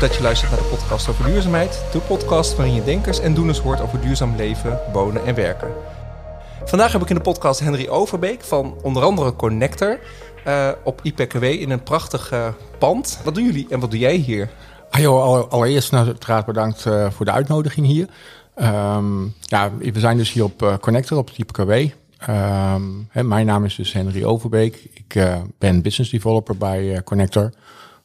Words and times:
Dat 0.00 0.14
je 0.14 0.22
luistert 0.22 0.50
naar 0.50 0.60
de 0.60 0.66
podcast 0.66 1.08
over 1.08 1.24
duurzaamheid. 1.24 1.84
De 1.92 1.98
podcast 1.98 2.56
waarin 2.56 2.74
je 2.74 2.84
denkers 2.84 3.20
en 3.20 3.34
doeners 3.34 3.58
hoort 3.58 3.80
over 3.80 4.00
duurzaam 4.00 4.36
leven, 4.36 4.78
wonen 4.92 5.26
en 5.26 5.34
werken. 5.34 5.68
Vandaag 6.64 6.92
heb 6.92 7.02
ik 7.02 7.08
in 7.08 7.14
de 7.14 7.20
podcast 7.20 7.60
Henry 7.60 7.88
Overbeek 7.88 8.42
van 8.42 8.74
onder 8.82 9.02
andere 9.02 9.36
Connector 9.36 9.98
uh, 10.46 10.68
op 10.84 11.00
IPKW 11.02 11.42
in 11.42 11.70
een 11.70 11.82
prachtig 11.82 12.32
uh, 12.32 12.48
pand. 12.78 13.20
Wat 13.24 13.34
doen 13.34 13.44
jullie 13.44 13.66
en 13.70 13.80
wat 13.80 13.90
doe 13.90 13.98
jij 13.98 14.14
hier? 14.14 14.50
Ah 14.90 15.00
joh, 15.00 15.50
allereerst 15.50 15.90
nou, 15.90 16.06
uiteraard 16.06 16.46
bedankt 16.46 16.84
uh, 16.84 17.10
voor 17.10 17.24
de 17.24 17.32
uitnodiging 17.32 17.86
hier. 17.86 18.08
Um, 18.96 19.34
ja, 19.40 19.70
we 19.78 20.00
zijn 20.00 20.16
dus 20.16 20.32
hier 20.32 20.44
op 20.44 20.78
Connector 20.80 21.18
op 21.18 21.28
het 21.28 21.38
IPKW. 21.38 21.70
Um, 22.30 23.08
hè, 23.10 23.22
mijn 23.22 23.46
naam 23.46 23.64
is 23.64 23.74
dus 23.74 23.92
Henry 23.92 24.24
Overbeek. 24.24 24.88
Ik 24.94 25.26
ben 25.58 25.82
business 25.82 26.10
developer 26.10 26.56
bij 26.56 27.02
Connector. 27.04 27.52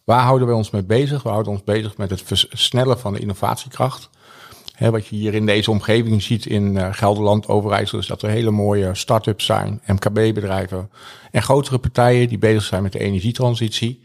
Waar 0.05 0.23
houden 0.23 0.48
we 0.48 0.54
ons 0.54 0.70
mee 0.70 0.84
bezig? 0.84 1.23
We 1.23 1.30
houden 1.30 1.52
ons 1.52 1.64
bezig 1.64 1.98
met 1.98 2.09
het 2.09 2.22
versnellen 2.22 3.00
van 3.00 3.13
de 3.13 3.20
innovatiekracht. 3.20 4.09
wat 4.80 5.08
je 5.08 5.16
hier 5.16 5.34
in 5.34 5.46
deze 5.46 5.72
omgeving 5.72 6.22
ziet 6.22 6.46
in 6.46 6.76
uh, 6.76 6.88
Gelderland, 6.91 7.48
Overijssel, 7.48 8.00
is 8.00 8.08
dat 8.08 8.22
er 8.22 8.30
hele 8.30 8.52
mooie 8.52 8.96
start-ups 8.96 9.46
zijn, 9.46 9.82
MKB-bedrijven 9.86 10.90
en 11.32 11.41
grotere 11.41 11.77
partijen 11.77 12.27
die 12.27 12.38
bezig 12.38 12.63
zijn 12.63 12.84
met 12.84 12.91
de 12.91 12.99
energietransitie. 12.99 14.04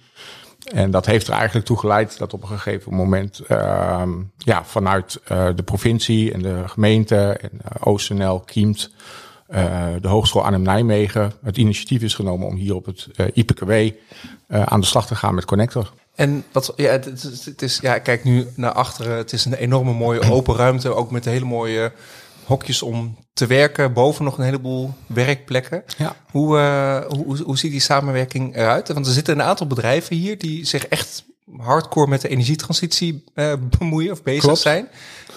En 0.72 0.90
dat 0.90 1.06
heeft 1.06 1.26
er 1.26 1.34
eigenlijk 1.34 1.66
toe 1.66 1.78
geleid 1.78 2.18
dat 2.18 2.32
op 2.32 2.42
een 2.42 2.48
gegeven 2.48 2.94
moment 2.94 3.40
uh, 3.48 4.02
ja, 4.38 4.64
vanuit 4.64 5.20
uh, 5.32 5.48
de 5.54 5.62
provincie 5.62 6.32
en 6.32 6.42
de 6.42 6.62
gemeente 6.66 7.16
en 7.16 7.50
uh, 7.52 7.70
OostNL, 7.80 8.40
Kiemt, 8.40 8.90
de 10.00 10.08
Hogeschool 10.08 10.44
Arnhem-Nijmegen 10.44 11.32
het 11.42 11.56
initiatief 11.56 12.02
is 12.02 12.14
genomen 12.14 12.46
om 12.46 12.54
hier 12.54 12.74
op 12.74 12.86
het 12.86 13.08
IPKW 13.32 13.90
aan 14.48 14.80
de 14.80 14.86
slag 14.86 15.06
te 15.06 15.14
gaan 15.14 15.34
met 15.34 15.44
Connector. 15.44 15.92
En 16.20 16.44
wat, 16.52 16.72
ja, 16.76 16.90
het, 16.90 17.24
is, 17.24 17.44
het 17.44 17.62
is, 17.62 17.78
ja, 17.82 17.98
kijk 17.98 18.24
nu 18.24 18.46
naar 18.54 18.72
achteren. 18.72 19.16
Het 19.16 19.32
is 19.32 19.44
een 19.44 19.54
enorme 19.54 19.92
mooie 19.92 20.30
open 20.30 20.56
ruimte, 20.56 20.94
ook 20.94 21.10
met 21.10 21.24
hele 21.24 21.44
mooie 21.44 21.92
hokjes 22.44 22.82
om 22.82 23.16
te 23.32 23.46
werken. 23.46 23.92
Boven 23.92 24.24
nog 24.24 24.38
een 24.38 24.44
heleboel 24.44 24.94
werkplekken. 25.06 25.82
Ja. 25.96 26.16
Hoe, 26.30 26.58
uh, 26.58 27.04
hoe, 27.06 27.42
hoe, 27.42 27.58
ziet 27.58 27.70
die 27.70 27.80
samenwerking 27.80 28.56
eruit? 28.56 28.88
Want 28.88 29.06
er 29.06 29.12
zitten 29.12 29.34
een 29.34 29.46
aantal 29.46 29.66
bedrijven 29.66 30.16
hier 30.16 30.38
die 30.38 30.64
zich 30.66 30.86
echt 30.86 31.24
hardcore 31.56 32.08
met 32.08 32.20
de 32.20 32.28
energietransitie 32.28 33.24
uh, 33.34 33.52
bemoeien 33.78 34.12
of 34.12 34.22
bezig 34.22 34.58
zijn. 34.58 34.88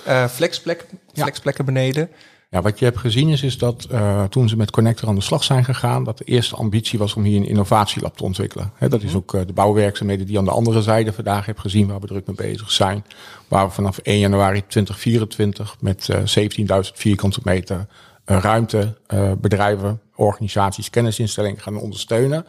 Uh, 0.08 0.28
flexplek, 0.28 0.86
flexplekken 1.14 1.66
beneden. 1.66 2.10
Ja, 2.54 2.62
wat 2.62 2.80
je 2.80 2.86
hebt 2.86 2.98
gezien 2.98 3.30
is, 3.30 3.44
is 3.44 3.58
dat 3.58 3.88
uh, 3.92 4.24
toen 4.24 4.50
ze 4.50 4.58
met 4.58 4.72
Connector 4.72 5.10
aan 5.10 5.16
de 5.16 5.22
slag 5.22 5.44
zijn 5.44 5.66
gegaan, 5.66 6.04
dat 6.04 6.18
de 6.18 6.24
eerste 6.24 6.56
ambitie 6.56 7.00
was 7.00 7.14
om 7.14 7.24
hier 7.24 7.38
een 7.38 7.48
innovatielab 7.48 8.18
te 8.18 8.24
ontwikkelen. 8.24 8.72
He, 8.76 8.90
dat 8.90 9.02
is 9.02 9.08
mhm. 9.08 9.18
ook 9.18 9.34
uh, 9.34 9.42
de 9.46 9.54
bouwwerkzaamheden 9.54 10.26
die 10.26 10.38
aan 10.38 10.46
de 10.46 10.52
andere 10.52 10.82
zijde 10.82 11.14
vandaag 11.14 11.46
heb 11.46 11.60
gezien, 11.60 11.88
waar 11.88 12.00
we 12.00 12.08
druk 12.08 12.28
mee 12.28 12.36
bezig 12.36 12.72
zijn. 12.72 13.06
Waar 13.48 13.68
we 13.68 13.74
vanaf 13.74 13.98
1 13.98 14.20
januari 14.20 14.60
2024 14.68 15.76
met 15.80 16.08
uh, 16.08 16.86
17.000 16.86 16.92
vierkante 16.94 17.40
meter 17.44 17.88
ruimte, 18.26 18.98
bedrijven, 19.38 20.02
organisaties, 20.16 20.90
kennisinstellingen 20.90 21.60
gaan 21.60 21.78
ondersteunen. 21.78 22.46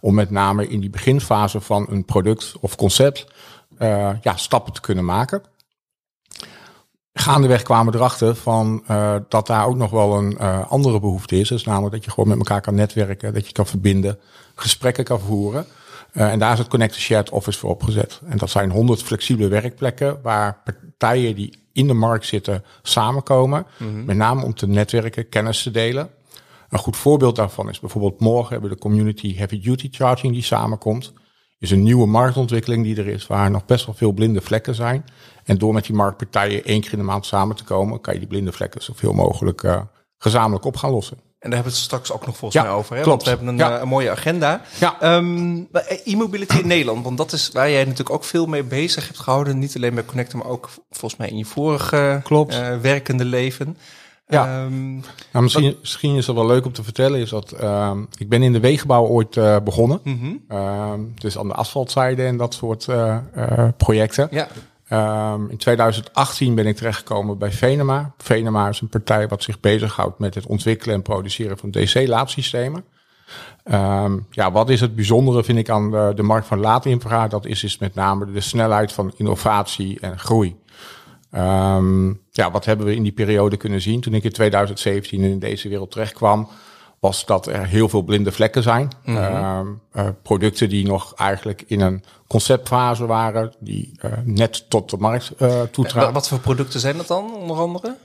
Om 0.00 0.14
met 0.14 0.30
name 0.30 0.68
in 0.68 0.80
die 0.80 0.90
beginfase 0.90 1.60
van 1.60 1.86
een 1.90 2.04
product 2.04 2.54
of 2.60 2.76
concept 2.76 3.26
ja, 4.22 4.36
stappen 4.36 4.72
te 4.72 4.80
kunnen 4.80 5.04
maken 5.04 5.42
gaandeweg 7.14 7.62
kwamen 7.62 7.92
we 7.92 7.98
erachter 7.98 8.34
van 8.34 8.84
uh, 8.90 9.14
dat 9.28 9.46
daar 9.46 9.66
ook 9.66 9.76
nog 9.76 9.90
wel 9.90 10.16
een 10.16 10.36
uh, 10.40 10.70
andere 10.70 11.00
behoefte 11.00 11.38
is. 11.38 11.48
Dus 11.48 11.64
namelijk 11.64 11.94
dat 11.94 12.04
je 12.04 12.10
gewoon 12.10 12.28
met 12.28 12.38
elkaar 12.38 12.60
kan 12.60 12.74
netwerken, 12.74 13.34
dat 13.34 13.46
je 13.46 13.52
kan 13.52 13.66
verbinden, 13.66 14.18
gesprekken 14.54 15.04
kan 15.04 15.20
voeren. 15.20 15.66
Uh, 16.12 16.32
en 16.32 16.38
daar 16.38 16.52
is 16.52 16.58
het 16.58 16.68
Connected 16.68 17.00
Shared 17.00 17.30
Office 17.30 17.58
voor 17.58 17.70
opgezet. 17.70 18.20
En 18.28 18.38
dat 18.38 18.50
zijn 18.50 18.70
honderd 18.70 19.02
flexibele 19.02 19.48
werkplekken 19.48 20.18
waar 20.22 20.60
partijen 20.64 21.34
die 21.34 21.58
in 21.72 21.86
de 21.86 21.94
markt 21.94 22.26
zitten 22.26 22.64
samenkomen. 22.82 23.66
Mm 23.76 23.88
-hmm. 23.88 24.04
Met 24.04 24.16
name 24.16 24.44
om 24.44 24.54
te 24.54 24.66
netwerken, 24.66 25.28
kennis 25.28 25.62
te 25.62 25.70
delen. 25.70 26.10
Een 26.68 26.78
goed 26.78 26.96
voorbeeld 26.96 27.36
daarvan 27.36 27.68
is 27.68 27.80
bijvoorbeeld 27.80 28.20
morgen 28.20 28.52
hebben 28.52 28.70
we 28.70 28.74
de 28.74 28.82
community 28.82 29.36
heavy 29.36 29.60
duty 29.60 29.88
charging 29.90 30.32
die 30.32 30.42
samenkomt 30.42 31.12
is 31.64 31.70
een 31.70 31.82
nieuwe 31.82 32.06
marktontwikkeling 32.06 32.84
die 32.84 32.96
er 32.96 33.06
is, 33.06 33.26
waar 33.26 33.50
nog 33.50 33.64
best 33.64 33.86
wel 33.86 33.94
veel 33.94 34.12
blinde 34.12 34.40
vlekken 34.40 34.74
zijn. 34.74 35.04
En 35.44 35.58
door 35.58 35.72
met 35.72 35.84
die 35.84 35.94
marktpartijen 35.94 36.64
één 36.64 36.80
keer 36.80 36.92
in 36.92 36.98
de 36.98 37.04
maand 37.04 37.26
samen 37.26 37.56
te 37.56 37.64
komen, 37.64 38.00
kan 38.00 38.12
je 38.12 38.18
die 38.18 38.28
blinde 38.28 38.52
vlekken 38.52 38.82
zoveel 38.82 39.12
mogelijk 39.12 39.62
uh, 39.62 39.80
gezamenlijk 40.18 40.64
op 40.64 40.76
gaan 40.76 40.90
lossen. 40.90 41.16
En 41.16 41.50
daar 41.50 41.58
hebben 41.62 41.72
we 41.72 41.78
het 41.78 41.86
straks 41.88 42.12
ook 42.12 42.26
nog 42.26 42.36
volgens 42.36 42.62
mij 42.62 42.72
over. 42.72 42.96
Hè? 42.96 43.02
Klopt. 43.02 43.08
Want 43.08 43.22
we 43.22 43.28
hebben 43.28 43.48
een, 43.48 43.70
ja. 43.70 43.76
uh, 43.76 43.82
een 43.82 43.88
mooie 43.88 44.10
agenda. 44.10 44.60
Ja. 44.80 45.16
Um, 45.16 45.68
e-mobility 46.04 46.58
in 46.58 46.66
Nederland, 46.66 47.04
want 47.04 47.16
dat 47.16 47.32
is 47.32 47.50
waar 47.52 47.70
jij 47.70 47.84
natuurlijk 47.84 48.10
ook 48.10 48.24
veel 48.24 48.46
mee 48.46 48.62
bezig 48.62 49.06
hebt 49.06 49.18
gehouden. 49.18 49.58
Niet 49.58 49.76
alleen 49.76 49.94
bij 49.94 50.04
Connector, 50.04 50.38
maar 50.38 50.48
ook 50.48 50.70
volgens 50.90 51.20
mij 51.20 51.28
in 51.28 51.36
je 51.36 51.44
vorige 51.44 52.20
Klopt. 52.22 52.54
Uh, 52.54 52.76
werkende 52.76 53.24
leven. 53.24 53.76
Ja, 54.26 54.64
um, 54.64 54.94
nou, 55.32 55.42
misschien, 55.44 55.76
misschien 55.80 56.16
is 56.16 56.26
het 56.26 56.36
wel 56.36 56.46
leuk 56.46 56.64
om 56.64 56.72
te 56.72 56.84
vertellen, 56.84 57.20
is 57.20 57.30
dat 57.30 57.54
uh, 57.60 57.92
ik 58.18 58.28
ben 58.28 58.42
in 58.42 58.52
de 58.52 58.60
wegenbouw 58.60 59.06
ooit 59.06 59.36
uh, 59.36 59.56
begonnen. 59.64 60.00
Mm 60.04 60.18
-hmm. 60.20 60.56
uh, 60.58 60.92
dus 61.14 61.38
aan 61.38 61.48
de 61.48 61.54
asfaltzijde 61.54 62.24
en 62.24 62.36
dat 62.36 62.54
soort 62.54 62.86
uh, 62.86 63.18
projecten. 63.76 64.28
Ja. 64.30 64.48
Um, 64.90 65.50
in 65.50 65.56
2018 65.56 66.54
ben 66.54 66.66
ik 66.66 66.76
terechtgekomen 66.76 67.38
bij 67.38 67.52
Venema. 67.52 68.14
Venema 68.18 68.68
is 68.68 68.80
een 68.80 68.88
partij 68.88 69.28
wat 69.28 69.42
zich 69.42 69.60
bezighoudt 69.60 70.18
met 70.18 70.34
het 70.34 70.46
ontwikkelen 70.46 70.94
en 70.94 71.02
produceren 71.02 71.58
van 71.58 71.70
DC-laadsystemen. 71.70 72.84
Um, 73.64 74.26
ja, 74.30 74.52
wat 74.52 74.70
is 74.70 74.80
het 74.80 74.94
bijzondere, 74.94 75.44
vind 75.44 75.58
ik, 75.58 75.68
aan 75.68 75.90
de, 75.90 76.12
de 76.14 76.22
markt 76.22 76.46
van 76.46 76.60
laadinfra? 76.60 77.28
Dat 77.28 77.46
is, 77.46 77.64
is 77.64 77.78
met 77.78 77.94
name 77.94 78.32
de 78.32 78.40
snelheid 78.40 78.92
van 78.92 79.12
innovatie 79.16 80.00
en 80.00 80.18
groei. 80.18 80.56
Um, 81.32 82.22
ja, 82.36 82.50
wat 82.50 82.64
hebben 82.64 82.86
we 82.86 82.94
in 82.94 83.02
die 83.02 83.12
periode 83.12 83.56
kunnen 83.56 83.80
zien? 83.80 84.00
Toen 84.00 84.14
ik 84.14 84.24
in 84.24 84.32
2017 84.32 85.22
in 85.22 85.38
deze 85.38 85.68
wereld 85.68 85.90
terechtkwam, 85.90 86.48
was 86.98 87.26
dat 87.26 87.46
er 87.46 87.66
heel 87.66 87.88
veel 87.88 88.02
blinde 88.02 88.32
vlekken 88.32 88.62
zijn. 88.62 88.88
Mm 89.04 89.16
-hmm. 89.16 89.80
uh, 89.92 90.08
producten 90.22 90.68
die 90.68 90.86
nog 90.86 91.14
eigenlijk 91.14 91.64
in 91.66 91.80
een 91.80 92.04
conceptfase 92.26 93.06
waren, 93.06 93.52
die 93.58 93.98
uh, 94.04 94.12
net 94.24 94.70
tot 94.70 94.90
de 94.90 94.96
markt 94.96 95.32
uh, 95.38 95.62
toetraden. 95.62 96.12
Wat 96.12 96.28
voor 96.28 96.38
producten 96.38 96.80
zijn 96.80 96.96
dat 96.96 97.06
dan, 97.06 97.34
onder 97.34 97.56
andere? 97.56 97.96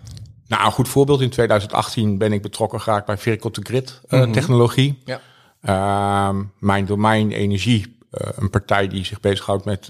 Nou, 0.48 0.66
een 0.66 0.72
goed 0.72 0.90
voorbeeld. 0.90 1.22
In 1.22 1.30
2018 1.30 2.18
ben 2.18 2.34
ik 2.34 2.42
betrokken 2.42 2.82
geraakt 2.82 3.06
bij 3.06 3.18
Vehicle 3.18 3.52
to 3.52 3.62
Grid 3.66 4.02
mm 4.08 4.22
-hmm. 4.22 4.32
technologie. 4.32 5.02
Ja. 5.06 5.20
Ehm, 5.62 6.44
mijn 6.60 6.86
domein 6.86 7.32
energie, 7.32 7.98
een 8.12 8.50
partij 8.50 8.88
die 8.88 9.06
zich 9.06 9.20
bezighoudt 9.20 9.66
met 9.66 9.90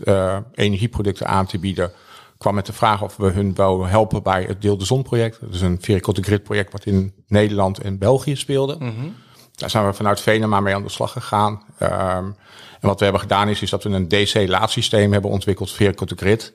energieproducten 0.54 1.28
aan 1.28 1.46
te 1.46 1.60
bieden 1.60 1.92
kwam 2.40 2.56
met 2.56 2.66
de 2.66 2.74
vraag 2.74 3.02
of 3.02 3.16
we 3.18 3.30
hun 3.30 3.56
wou 3.56 3.88
helpen 3.88 4.24
bij 4.24 4.44
het 4.44 4.62
Deel 4.62 4.78
de 4.78 4.86
Zon 4.86 5.04
project. 5.04 5.40
Dat 5.42 5.54
is 5.54 5.62
een 5.62 5.78
Vehicle 5.82 6.14
to 6.14 6.22
Grid 6.22 6.44
project 6.44 6.72
wat 6.72 6.86
in 6.86 7.14
Nederland 7.28 7.80
en 7.80 7.98
België 7.98 8.36
speelde. 8.36 8.76
Mm 8.80 8.96
-hmm. 8.96 9.16
Daar 9.56 9.70
zijn 9.70 9.86
we 9.86 9.94
vanuit 9.94 10.22
Venema 10.22 10.60
mee 10.60 10.76
aan 10.76 10.84
de 10.84 10.90
slag 10.90 11.12
gegaan. 11.12 11.64
Um, 11.82 12.36
en 12.80 12.88
wat 12.88 12.98
we 12.98 13.04
hebben 13.04 13.22
gedaan 13.22 13.50
is, 13.50 13.62
is 13.62 13.70
dat 13.70 13.84
we 13.84 13.90
een 13.90 14.08
DC-laadsysteem 14.08 15.12
hebben 15.12 15.32
ontwikkeld, 15.32 15.72
Vehicle 15.72 16.06
to 16.06 16.16
Grid. 16.16 16.54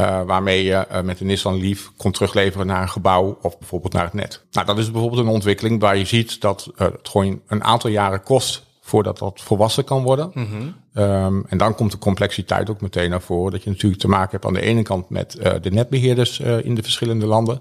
Uh, 0.00 0.22
waarmee 0.22 0.64
je 0.64 0.86
uh, 0.92 1.00
met 1.00 1.18
de 1.18 1.24
Nissan 1.24 1.60
Leaf 1.60 1.92
kon 1.96 2.12
terugleveren 2.12 2.66
naar 2.66 2.82
een 2.82 2.88
gebouw 2.88 3.38
of 3.42 3.58
bijvoorbeeld 3.58 3.92
naar 3.92 4.04
het 4.04 4.12
net. 4.12 4.44
Nou, 4.50 4.66
dat 4.66 4.78
is 4.78 4.90
bijvoorbeeld 4.90 5.22
een 5.22 5.32
ontwikkeling 5.32 5.80
waar 5.80 5.96
je 5.96 6.04
ziet 6.04 6.40
dat 6.40 6.70
uh, 6.72 6.78
het 6.78 7.08
gewoon 7.08 7.40
een 7.46 7.64
aantal 7.64 7.90
jaren 7.90 8.22
kost 8.22 8.66
voordat 8.88 9.18
dat 9.18 9.40
volwassen 9.40 9.84
kan 9.84 10.02
worden. 10.02 10.30
Mm 10.34 10.46
-hmm. 10.46 11.02
um, 11.02 11.44
en 11.48 11.58
dan 11.58 11.74
komt 11.74 11.90
de 11.92 11.98
complexiteit 11.98 12.70
ook 12.70 12.80
meteen 12.80 13.10
naar 13.10 13.20
voren. 13.20 13.52
Dat 13.52 13.62
je 13.62 13.70
natuurlijk 13.70 14.00
te 14.00 14.08
maken 14.08 14.30
hebt 14.30 14.44
aan 14.44 14.52
de 14.52 14.60
ene 14.60 14.82
kant 14.82 15.10
met 15.10 15.36
uh, 15.40 15.52
de 15.60 15.70
netbeheerders 15.70 16.40
uh, 16.40 16.64
in 16.64 16.74
de 16.74 16.82
verschillende 16.82 17.26
landen. 17.26 17.60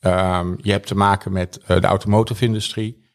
Um, 0.00 0.58
je 0.62 0.70
hebt 0.70 0.86
te 0.86 0.94
maken 0.94 1.32
met 1.32 1.60
uh, 1.62 1.80
de 1.80 1.86
automotive 1.86 2.44
industrie. 2.44 3.06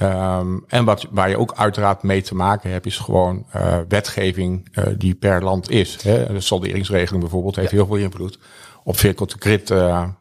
Um, 0.00 0.64
en 0.66 0.84
wat, 0.84 1.06
waar 1.10 1.28
je 1.28 1.38
ook 1.38 1.54
uiteraard 1.56 2.02
mee 2.02 2.22
te 2.22 2.34
maken 2.34 2.70
hebt, 2.70 2.86
is 2.86 2.98
gewoon 2.98 3.46
wetgeving 3.88 4.76
die 4.98 5.14
per 5.14 5.42
land 5.44 5.70
is. 5.70 6.02
Hè? 6.02 6.32
De 6.32 6.40
solderingsregeling 6.40 7.22
bijvoorbeeld 7.22 7.56
heeft 7.56 7.70
ja. 7.70 7.76
heel 7.76 7.86
veel 7.86 7.96
invloed 7.96 8.38
op 8.84 8.98
vehicle 8.98 9.26
to 9.26 9.36
grid. 9.38 9.68
ja, 9.68 10.16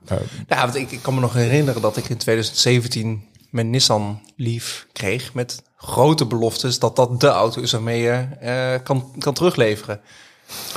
want 0.48 0.76
ik, 0.76 0.92
ik 0.92 1.02
kan 1.02 1.14
me 1.14 1.20
nog 1.20 1.34
herinneren 1.34 1.82
dat 1.82 1.98
ik 1.98 2.10
in 2.10 2.18
2017 2.18 3.31
mijn 3.52 3.70
Nissan 3.70 4.22
Leaf 4.36 4.88
kreeg 4.92 5.34
met 5.34 5.64
grote 5.76 6.26
beloftes 6.26 6.80
dat 6.80 6.96
dat 6.96 7.20
de 7.20 7.28
auto 7.28 7.62
is 7.62 7.72
waarmee 7.72 8.02
je 8.02 8.28
uh, 8.44 8.84
kan, 8.84 9.12
kan 9.18 9.34
terugleveren. 9.34 10.02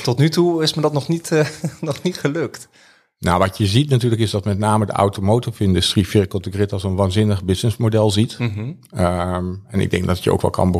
Tot 0.03 0.19
nu 0.19 0.29
toe 0.29 0.63
is 0.63 0.75
me 0.75 0.83
dat 0.83 0.93
nog 0.93 1.09
niet, 1.09 1.31
uh, 1.31 1.47
nog 1.81 2.03
niet 2.03 2.19
gelukt. 2.19 2.69
Nou, 3.19 3.39
wat 3.39 3.59
je 3.59 3.67
ziet 3.67 3.91
natuurlijk 3.91 4.23
is 4.23 4.31
dat 4.31 4.45
met 4.45 4.59
name 4.59 4.87
de 4.87 4.93
automotive 4.93 5.65
industrie 5.65 6.09
Vehicle 6.09 6.41
to 6.41 6.51
Grid 6.51 6.73
als 6.73 6.85
een 6.85 6.97
waanzinnig 6.97 7.45
businessmodel 7.45 8.11
ziet. 8.11 8.39
Mm 8.39 8.53
-hmm. 8.55 9.05
um, 9.05 9.65
en 9.69 9.81
ik 9.81 9.91
denk 9.91 10.07
dat 10.07 10.25
je 10.25 10.33
ook 10.33 10.43
wel 10.43 10.51
kan 10.51 10.71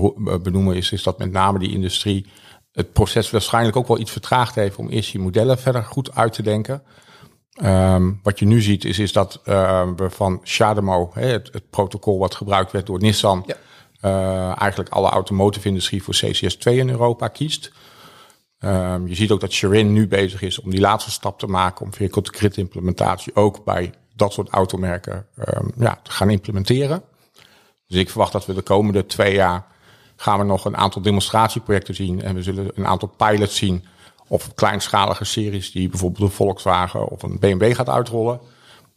benoemen 0.43 0.77
is, 0.77 0.93
is 0.93 1.03
dat 1.03 1.19
met 1.19 1.33
name 1.33 1.59
die 1.59 1.73
industrie 1.73 2.27
het 2.73 2.93
proces 2.93 3.31
waarschijnlijk 3.31 3.77
ook 3.77 3.89
wel 3.89 3.99
iets 3.99 4.11
vertraagd 4.11 4.55
heeft 4.55 4.77
om 4.77 4.89
eerst 4.89 5.13
die 5.13 5.21
modellen 5.21 5.59
verder 5.59 5.83
goed 5.83 6.15
uit 6.15 6.33
te 6.33 6.43
denken. 6.43 6.83
Um, 7.63 8.21
wat 8.23 8.39
je 8.39 8.45
nu 8.45 8.61
ziet 8.61 8.85
is, 8.85 8.99
is 8.99 9.13
dat 9.13 9.41
uh, 9.45 9.89
we 9.97 10.11
van 10.11 10.41
CHAdeMO, 10.43 11.11
het, 11.13 11.49
het, 11.53 11.71
protocol 11.71 12.19
wat 12.19 12.35
gebruikt 12.35 12.73
werd 12.73 12.87
door 12.87 13.01
Nissan, 13.01 13.45
ja. 13.47 13.57
uh, 14.03 14.61
eigenlijk 14.61 14.91
alle 14.91 15.09
automotive 15.09 15.69
industrie 15.69 16.03
voor 16.03 16.15
CCS2 16.15 16.73
in 16.73 16.91
Europa 16.91 17.29
kiest. 17.29 17.73
Um, 18.59 19.09
je 19.09 19.15
ziet 19.15 19.31
ook 19.31 19.41
dat 19.41 19.53
Sherin 19.53 19.93
nu 19.93 20.09
bezig 20.09 20.43
is 20.43 20.61
om 20.61 20.71
die 20.71 20.81
laatste 20.81 21.11
stap 21.11 21.39
te 21.39 21.47
maken 21.47 21.85
om 21.85 21.95
vehicle 21.95 22.23
to 22.23 22.31
grid 22.35 22.57
implementatie 22.57 23.37
ook 23.37 23.65
bij 23.65 23.93
dat 24.17 24.33
soort 24.33 24.49
automerken 24.49 25.27
um, 25.55 25.73
ja, 25.79 26.01
te 26.03 26.11
gaan 26.11 26.31
implementeren. 26.31 27.03
Dus 27.87 27.99
ik 27.99 28.11
verwacht 28.11 28.33
dat 28.33 28.47
we 28.47 28.55
de 28.55 28.63
komende 28.63 29.07
twee 29.07 29.35
jaar 29.35 29.67
gaan 30.17 30.39
we 30.39 30.45
nog 30.45 30.65
een 30.65 30.77
aantal 30.77 31.03
demonstratieprojecten 31.03 31.95
zien 31.95 32.23
en 32.23 32.35
we 32.35 32.43
zullen 32.43 32.71
een 32.75 32.87
aantal 32.87 33.09
pilots 33.17 33.57
zien 33.57 33.85
of 34.27 34.55
kleinschalige 34.55 35.25
series 35.25 35.73
die 35.73 35.89
bijvoorbeeld 35.89 36.23
een 36.23 36.37
Volkswagen 36.37 37.09
of 37.09 37.23
een 37.23 37.39
BMW 37.39 37.75
gaat 37.75 37.89
uitrollen. 37.89 38.41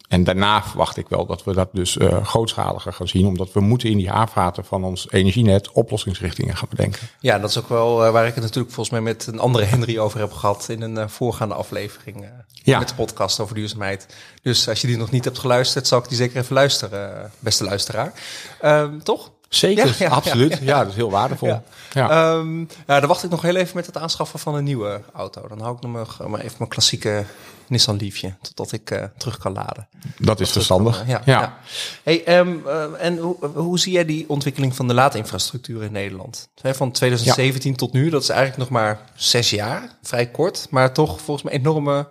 En 0.07 0.23
daarna 0.23 0.63
verwacht 0.63 0.97
ik 0.97 1.07
wel 1.09 1.25
dat 1.25 1.43
we 1.43 1.53
dat 1.53 1.69
dus 1.71 1.97
uh, 1.97 2.25
grootschaliger 2.25 2.93
gaan 2.93 3.07
zien, 3.07 3.25
omdat 3.25 3.51
we 3.53 3.59
moeten 3.59 3.89
in 3.89 3.97
die 3.97 4.09
haarvaten 4.09 4.65
van 4.65 4.83
ons 4.83 5.11
energienet 5.11 5.71
oplossingsrichtingen 5.71 6.57
gaan 6.57 6.67
bedenken. 6.69 7.07
Ja, 7.19 7.39
dat 7.39 7.49
is 7.49 7.57
ook 7.57 7.69
wel 7.69 8.05
uh, 8.05 8.11
waar 8.11 8.27
ik 8.27 8.33
het 8.33 8.43
natuurlijk 8.43 8.73
volgens 8.73 8.89
mij 8.89 9.01
met 9.13 9.27
een 9.27 9.39
andere 9.39 9.65
Henry 9.65 9.97
over 9.97 10.19
heb 10.19 10.31
gehad 10.31 10.69
in 10.69 10.81
een 10.81 10.95
uh, 10.95 11.07
voorgaande 11.07 11.55
aflevering 11.55 12.25
ja. 12.63 12.79
met 12.79 12.89
de 12.89 12.95
podcast 12.95 13.39
over 13.39 13.55
duurzaamheid. 13.55 14.07
Dus 14.41 14.69
als 14.69 14.81
je 14.81 14.87
die 14.87 14.97
nog 14.97 15.11
niet 15.11 15.23
hebt 15.23 15.39
geluisterd, 15.39 15.87
zal 15.87 15.99
ik 15.99 16.07
die 16.07 16.17
zeker 16.17 16.37
even 16.37 16.55
luisteren, 16.55 17.31
beste 17.39 17.63
luisteraar. 17.63 18.13
Ehm, 18.61 18.99
toch? 18.99 19.31
Zeker, 19.49 19.95
ja, 19.99 20.09
absoluut. 20.09 20.59
Ja, 20.61 20.79
dat 20.79 20.87
is 20.87 20.95
heel 20.95 21.11
waardevol. 21.11 21.61
Ja. 21.93 22.33
Um, 22.33 22.67
ja, 22.87 22.99
dan 22.99 23.07
wacht 23.07 23.23
ik 23.23 23.29
nog 23.29 23.41
heel 23.41 23.55
even 23.55 23.75
met 23.75 23.85
het 23.85 23.97
aanschaffen 23.97 24.39
van 24.39 24.55
een 24.55 24.63
nieuwe 24.63 25.01
auto. 25.13 25.47
Dan 25.47 25.61
hou 25.61 25.75
ik 25.75 25.81
nog 25.81 26.27
maar 26.27 26.39
even 26.39 26.55
mijn 26.57 26.69
klassieke 26.69 27.25
Nissan 27.67 27.97
Leafje, 27.97 28.33
totdat 28.41 28.71
ik 28.71 28.91
uh, 28.91 29.03
terug 29.17 29.37
kan 29.37 29.53
laden. 29.53 29.87
Dat 30.17 30.39
is 30.39 30.51
verstandig. 30.51 31.03
ja, 31.07 31.21
ja. 31.25 31.57
Hey, 32.03 32.37
um, 32.39 32.63
uh, 32.65 32.83
en 32.97 33.17
hoe, 33.17 33.35
hoe 33.53 33.79
zie 33.79 33.93
jij 33.93 34.05
die 34.05 34.29
ontwikkeling 34.29 34.75
van 34.75 34.87
de 34.87 34.93
laadinfrastructuur 34.93 35.83
in 35.83 35.91
Nederland? 35.91 36.49
Van 36.61 36.91
2017 36.91 37.75
tot 37.75 37.93
nu, 37.93 38.09
dat 38.09 38.21
is 38.21 38.29
eigenlijk 38.29 38.59
nog 38.59 38.69
maar 38.69 38.99
zes 39.15 39.49
jaar, 39.49 39.89
vrij 40.01 40.27
kort, 40.27 40.67
maar 40.69 40.93
toch 40.93 41.21
volgens 41.21 41.45
mij 41.45 41.53
enorme 41.53 42.07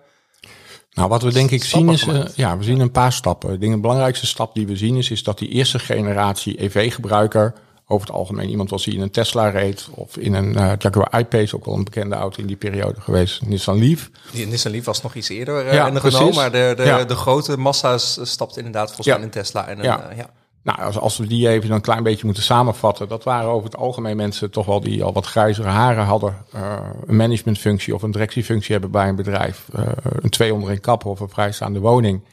nou, 0.96 1.08
wat 1.08 1.22
we 1.22 1.32
denk 1.32 1.50
ik 1.50 1.64
zien 1.64 1.88
is, 1.88 2.06
uh, 2.06 2.24
ja, 2.34 2.58
we 2.58 2.64
zien 2.64 2.80
een 2.80 2.90
paar 2.90 3.12
stappen. 3.12 3.52
Ik 3.52 3.60
denk 3.60 3.72
de 3.72 3.80
belangrijkste 3.80 4.26
stap 4.26 4.54
die 4.54 4.66
we 4.66 4.76
zien 4.76 4.96
is, 4.96 5.10
is 5.10 5.22
dat 5.22 5.38
die 5.38 5.48
eerste 5.48 5.78
generatie 5.78 6.62
EV-gebruiker, 6.62 7.54
over 7.88 8.06
het 8.06 8.16
algemeen 8.16 8.48
iemand 8.48 8.70
was 8.70 8.84
die 8.84 8.94
in 8.94 9.00
een 9.00 9.10
Tesla 9.10 9.48
reed 9.48 9.88
of 9.90 10.16
in 10.16 10.34
een 10.34 10.52
uh, 10.52 10.72
Jaguar 10.78 11.20
I-Pace, 11.20 11.56
ook 11.56 11.64
wel 11.64 11.74
een 11.74 11.84
bekende 11.84 12.14
auto 12.14 12.40
in 12.40 12.46
die 12.46 12.56
periode 12.56 13.00
geweest, 13.00 13.46
Nissan 13.46 13.78
Leaf. 13.78 14.10
Die 14.32 14.46
Nissan 14.46 14.72
Leaf 14.72 14.84
was 14.84 15.02
nog 15.02 15.14
iets 15.14 15.28
eerder 15.28 15.66
uh, 15.66 15.72
ja, 15.72 15.86
in 15.86 15.94
de 15.94 16.00
Renault, 16.00 16.34
maar 16.34 16.52
de, 16.52 16.72
de, 16.76 16.82
ja. 16.82 17.04
de 17.04 17.16
grote 17.16 17.56
massa's 17.56 18.18
stapt 18.22 18.56
inderdaad 18.56 18.86
volgens 18.86 19.06
mij 19.06 19.16
in 19.16 19.22
een 19.22 19.30
Tesla 19.30 19.66
en 19.66 19.78
een, 19.78 19.84
ja. 19.84 20.30
Nou, 20.66 20.78
als, 20.80 20.98
als 20.98 21.16
we 21.16 21.26
die 21.26 21.48
even 21.48 21.70
een 21.70 21.80
klein 21.80 22.02
beetje 22.02 22.24
moeten 22.24 22.42
samenvatten, 22.42 23.08
dat 23.08 23.24
waren 23.24 23.50
over 23.50 23.64
het 23.64 23.76
algemeen 23.76 24.16
mensen 24.16 24.50
toch 24.50 24.66
wel 24.66 24.80
die 24.80 25.04
al 25.04 25.12
wat 25.12 25.26
grijzere 25.26 25.68
haren 25.68 26.04
hadden, 26.04 26.44
uh, 26.54 26.76
een 27.06 27.16
managementfunctie 27.16 27.94
of 27.94 28.02
een 28.02 28.10
directiefunctie 28.10 28.72
hebben 28.72 28.90
bij 28.90 29.08
een 29.08 29.16
bedrijf, 29.16 29.68
uh, 29.76 29.86
een 30.02 30.30
twee 30.30 30.54
onder 30.54 30.70
een 30.70 30.80
kap 30.80 31.04
of 31.04 31.20
een 31.20 31.28
vrijstaande 31.28 31.80
woning. 31.80 32.24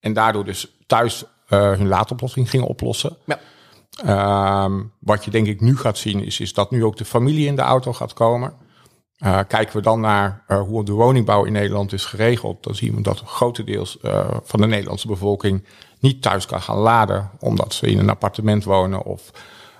En 0.00 0.12
daardoor 0.12 0.44
dus 0.44 0.76
thuis 0.86 1.24
uh, 1.48 1.60
hun 1.60 1.88
laadoplossing 1.88 2.50
gingen 2.50 2.66
oplossen. 2.66 3.16
Ja. 3.24 4.64
Um, 4.64 4.92
wat 4.98 5.24
je 5.24 5.30
denk 5.30 5.46
ik 5.46 5.60
nu 5.60 5.76
gaat 5.76 5.98
zien 5.98 6.24
is, 6.24 6.40
is 6.40 6.54
dat 6.54 6.70
nu 6.70 6.84
ook 6.84 6.96
de 6.96 7.04
familie 7.04 7.46
in 7.46 7.56
de 7.56 7.62
auto 7.62 7.92
gaat 7.92 8.12
komen. 8.12 8.52
Kijken 9.46 9.76
we 9.76 9.82
dan 9.82 10.00
naar 10.00 10.44
hoe 10.66 10.84
de 10.84 10.92
woningbouw 10.92 11.44
in 11.44 11.52
Nederland 11.52 11.92
is 11.92 12.04
geregeld, 12.04 12.62
dan 12.62 12.74
zien 12.74 12.94
we 12.94 13.02
dat 13.02 13.22
grotendeels 13.26 13.98
van 14.44 14.60
de 14.60 14.66
Nederlandse 14.66 15.06
bevolking 15.06 15.64
niet 16.00 16.22
thuis 16.22 16.46
kan 16.46 16.62
gaan 16.62 16.78
laden, 16.78 17.30
omdat 17.38 17.74
ze 17.74 17.86
in 17.86 17.98
een 17.98 18.10
appartement 18.10 18.64
wonen 18.64 19.02
of 19.02 19.30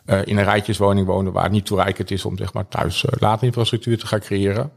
uh, 0.06 0.20
in 0.24 0.38
een 0.38 0.44
rijtjeswoning 0.44 1.06
wonen 1.06 1.32
waar 1.32 1.42
het 1.42 1.52
niet 1.52 1.66
toereikend 1.66 2.10
is 2.10 2.24
om 2.24 2.36
zeg 2.36 2.52
maar, 2.52 2.68
thuis 2.68 3.02
uh, 3.02 3.10
laadinfrastructuur 3.18 3.98
te 3.98 4.06
gaan 4.06 4.20
creëren. 4.20 4.72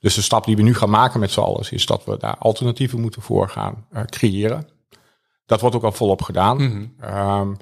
Dus 0.00 0.14
de 0.14 0.22
stap 0.22 0.44
die 0.44 0.56
we 0.56 0.62
nu 0.62 0.74
gaan 0.74 0.90
maken 0.90 1.20
met 1.20 1.30
z'n 1.30 1.40
allen 1.40 1.70
is 1.70 1.86
dat 1.86 2.04
we 2.04 2.16
daar 2.18 2.36
alternatieven 2.38 3.00
moeten 3.00 3.22
voor 3.22 3.48
gaan 3.48 3.86
uh, 3.92 4.02
creëren. 4.02 4.68
Dat 5.46 5.60
wordt 5.60 5.76
ook 5.76 5.84
al 5.84 5.92
volop 5.92 6.22
gedaan. 6.22 6.56
Mm 6.56 6.92
-hmm. 7.00 7.18
um, 7.40 7.56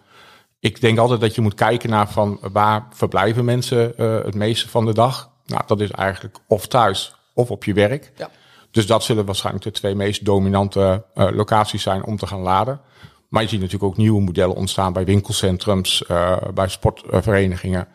ik 0.61 0.81
denk 0.81 0.99
altijd 0.99 1.21
dat 1.21 1.35
je 1.35 1.41
moet 1.41 1.55
kijken 1.55 1.91
naar 1.91 2.09
van 2.09 2.39
waar 2.53 2.87
verblijven 2.91 3.45
mensen 3.45 3.93
het 4.25 4.35
meeste 4.35 4.69
van 4.69 4.87
de 4.87 4.95
dag. 4.95 5.31
Nou, 5.47 5.63
dat 5.67 5.81
is 5.81 5.91
eigenlijk 5.91 6.39
of 6.47 6.67
thuis 6.67 7.15
of 7.35 7.51
op 7.51 7.65
je 7.65 7.73
werk. 7.73 8.13
Ja. 8.17 8.31
Dus 8.79 8.87
dat 8.87 9.05
zullen 9.05 9.25
waarschijnlijk 9.25 9.65
de 9.65 9.71
twee 9.71 9.95
meest 9.95 10.25
dominante 10.25 11.05
uh, 11.15 11.29
locaties 11.31 11.83
zijn 11.83 12.05
om 12.05 12.17
te 12.17 12.27
gaan 12.27 12.41
laden. 12.41 12.81
Maar 13.29 13.43
je 13.43 13.49
ziet 13.49 13.61
natuurlijk 13.61 13.91
ook 13.91 13.97
nieuwe 13.97 14.21
modellen 14.21 14.57
ontstaan 14.57 14.93
bij 14.93 15.05
winkelcentrums, 15.05 16.05
uh, 16.11 16.37
bij 16.55 16.69
sportverenigingen. 16.69 17.89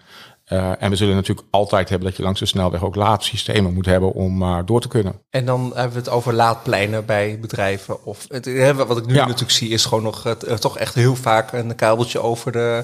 Uh, 0.47 0.71
en 0.83 0.89
we 0.89 0.95
zullen 0.95 1.15
natuurlijk 1.15 1.47
altijd 1.49 1.89
hebben 1.89 2.07
dat 2.07 2.17
je 2.17 2.23
langs 2.23 2.39
de 2.39 2.45
snelweg 2.45 2.83
ook 2.83 2.95
laadsystemen 2.95 3.73
moet 3.73 3.85
hebben 3.85 4.13
om 4.13 4.41
uh, 4.41 4.59
door 4.65 4.81
te 4.81 4.87
kunnen. 4.87 5.21
En 5.29 5.45
dan 5.45 5.71
hebben 5.73 5.93
we 5.93 5.99
het 5.99 6.09
over 6.09 6.33
laadpleinen 6.33 7.05
bij 7.05 7.39
bedrijven. 7.39 8.05
Of 8.05 8.25
het, 8.27 8.75
wat 8.75 8.97
ik 8.97 9.05
nu 9.05 9.13
ja. 9.13 9.25
natuurlijk 9.25 9.51
zie 9.51 9.69
is 9.69 9.85
gewoon 9.85 10.03
nog 10.03 10.23
het, 10.23 10.61
toch 10.61 10.77
echt 10.77 10.95
heel 10.95 11.15
vaak 11.15 11.51
een 11.51 11.75
kabeltje 11.75 12.19
over 12.19 12.51
de, 12.51 12.83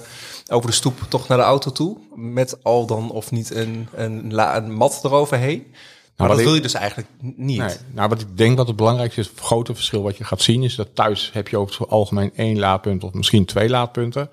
over 0.52 0.69
de 0.69 0.75
stoep 0.75 1.00
toch 1.10 1.28
naar 1.28 1.38
de 1.38 1.44
auto 1.44 1.72
toe. 1.72 1.98
Met 2.16 2.63
al 2.63 2.86
dan 2.86 3.12
of 3.12 3.31
niet 3.31 3.56
een, 3.56 3.88
een, 3.95 4.34
la, 4.34 4.57
een 4.57 4.74
mat 4.74 5.00
eroverheen. 5.04 5.74
Maar 6.19 6.27
nou, 6.27 6.39
dat 6.39 6.48
wil 6.50 6.56
je 6.56 6.62
dus 6.62 6.74
eigenlijk 6.74 7.10
niet. 7.19 7.57
Nee, 7.57 7.75
nou, 7.92 8.10
wat 8.10 8.21
ik 8.21 8.38
denk 8.38 8.57
dat 8.57 8.68
het 8.68 8.75
belangrijkste 8.75 9.21
is, 9.21 9.27
het 9.27 9.39
grote 9.39 9.75
verschil 9.75 10.01
wat 10.01 10.18
je 10.18 10.24
gaat 10.24 10.42
zien, 10.42 10.63
is 10.63 10.75
dat 10.75 10.95
thuis 10.95 11.30
heb 11.33 11.48
je 11.48 11.57
over 11.57 11.80
het 11.80 11.89
algemeen 11.89 12.31
één 12.36 12.60
laadpunt 12.60 13.04
of 13.04 13.13
misschien 13.13 13.45
twee 13.45 13.69
laadpunten. 13.69 14.30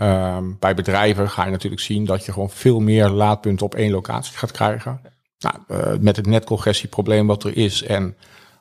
Um, 0.00 0.56
bij 0.58 0.74
bedrijven 0.74 1.30
ga 1.30 1.44
je 1.44 1.50
natuurlijk 1.50 1.82
zien 1.82 2.04
dat 2.04 2.24
je 2.24 2.32
gewoon 2.32 2.50
veel 2.50 2.80
meer 2.80 3.08
laadpunten 3.08 3.66
op 3.66 3.74
één 3.74 3.90
locatie 3.90 4.36
gaat 4.36 4.50
krijgen. 4.50 5.00
Nou, 5.38 5.56
uh, 5.68 6.00
met 6.00 6.16
het 6.16 6.26
netcongestieprobleem 6.26 7.26
wat 7.26 7.44
er 7.44 7.56
is 7.56 7.82
en 7.82 8.16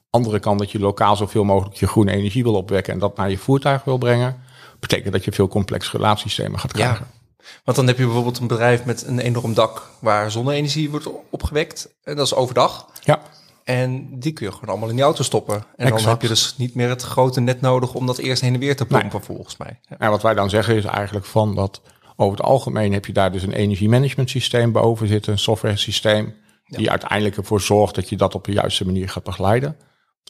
andere 0.10 0.40
kant 0.40 0.60
dat 0.60 0.72
je 0.72 0.80
lokaal 0.80 1.16
zoveel 1.16 1.44
mogelijk 1.44 1.76
je 1.76 1.88
groene 1.88 2.12
energie 2.12 2.44
wil 2.44 2.56
opwekken 2.56 2.94
en 2.94 3.00
dat 3.00 3.18
naar 3.18 3.30
je 3.30 3.38
voertuig 3.38 3.84
wil 3.84 3.98
brengen, 3.98 4.42
betekent 4.80 5.14
dat 5.14 5.24
je 5.24 5.32
veel 5.32 5.48
complex 5.48 5.92
relatiesystemen 5.92 6.60
gaat 6.60 6.74
krijgen. 6.74 7.08
Ja. 7.12 7.19
Want 7.64 7.78
dan 7.78 7.88
heb 7.88 7.98
je 7.98 8.06
bijvoorbeeld 8.06 8.40
een 8.40 8.48
bedrijf 8.48 8.86
met 8.86 9.08
een 9.08 9.20
enorm 9.20 9.54
dak 9.54 9.90
waar 10.00 10.32
zonne-energie 10.32 10.90
wordt 10.90 11.08
opgewekt. 11.30 11.90
En 12.04 12.16
dat 12.16 12.26
is 12.26 12.34
overdag. 12.34 12.88
Ja. 13.04 13.22
En 13.64 14.20
die 14.20 14.34
kun 14.34 14.46
je 14.46 14.52
gewoon 14.52 14.70
allemaal 14.70 14.90
in 14.90 14.96
die 14.96 15.04
auto 15.04 15.24
stoppen. 15.24 15.56
En 15.56 15.64
exact. 15.76 16.02
dan 16.02 16.12
heb 16.12 16.22
je 16.22 16.28
dus 16.28 16.58
niet 16.58 16.76
meer 16.76 16.90
het 16.90 17.02
grote 17.02 17.40
net 17.40 17.62
nodig 17.62 17.94
om 17.94 18.06
dat 18.06 18.18
eerst 18.18 18.42
heen 18.42 18.54
en 18.54 18.60
weer 18.60 18.76
te 18.76 18.86
pompen, 18.86 19.10
nee. 19.12 19.22
volgens 19.22 19.58
mij. 19.58 19.80
Ja. 19.90 19.98
En 19.98 20.10
wat 20.10 20.22
wij 20.22 20.34
dan 20.34 20.50
zeggen 20.50 20.76
is 20.76 20.86
eigenlijk 20.86 21.26
van 21.26 21.56
dat 21.56 21.82
over 22.16 22.38
het 22.38 22.46
algemeen 22.46 22.94
heb 22.94 23.06
je 23.06 23.14
daar 23.14 23.32
dus 23.32 23.44
een 23.44 23.54
energiemanagement 23.54 24.30
systeem 24.30 24.72
boven 24.72 25.08
zitten, 25.08 25.32
een 25.32 25.40
software 25.40 25.78
systeem, 25.78 26.36
die 26.66 26.82
ja. 26.82 26.90
uiteindelijk 26.90 27.38
ervoor 27.38 27.62
zorgt 27.62 27.96
dat 27.96 28.10
je 28.10 28.18
dat 28.18 28.36
op 28.36 28.46
de 28.46 28.52
juiste 28.52 28.86
manier 28.86 29.10
gaat 29.10 29.24
begeleiden. 29.24 29.78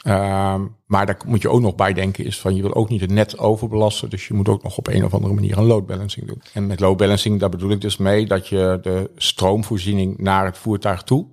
Um, 0.07 0.75
maar 0.85 1.05
daar 1.05 1.17
moet 1.25 1.41
je 1.41 1.49
ook 1.49 1.61
nog 1.61 1.75
bij 1.75 1.93
denken 1.93 2.25
is 2.25 2.39
van 2.39 2.55
je 2.55 2.61
wil 2.61 2.73
ook 2.73 2.89
niet 2.89 3.01
het 3.01 3.11
net 3.11 3.37
overbelasten. 3.37 4.09
Dus 4.09 4.27
je 4.27 4.33
moet 4.33 4.49
ook 4.49 4.63
nog 4.63 4.77
op 4.77 4.87
een 4.87 5.05
of 5.05 5.13
andere 5.13 5.33
manier 5.33 5.57
een 5.57 5.63
load 5.63 5.85
balancing 5.85 6.27
doen. 6.27 6.41
En 6.53 6.67
met 6.67 6.79
load 6.79 6.97
balancing, 6.97 7.39
daar 7.39 7.49
bedoel 7.49 7.71
ik 7.71 7.81
dus 7.81 7.97
mee 7.97 8.25
dat 8.25 8.47
je 8.47 8.79
de 8.81 9.09
stroomvoorziening 9.15 10.17
naar 10.17 10.45
het 10.45 10.57
voertuig 10.57 11.03
toe 11.03 11.27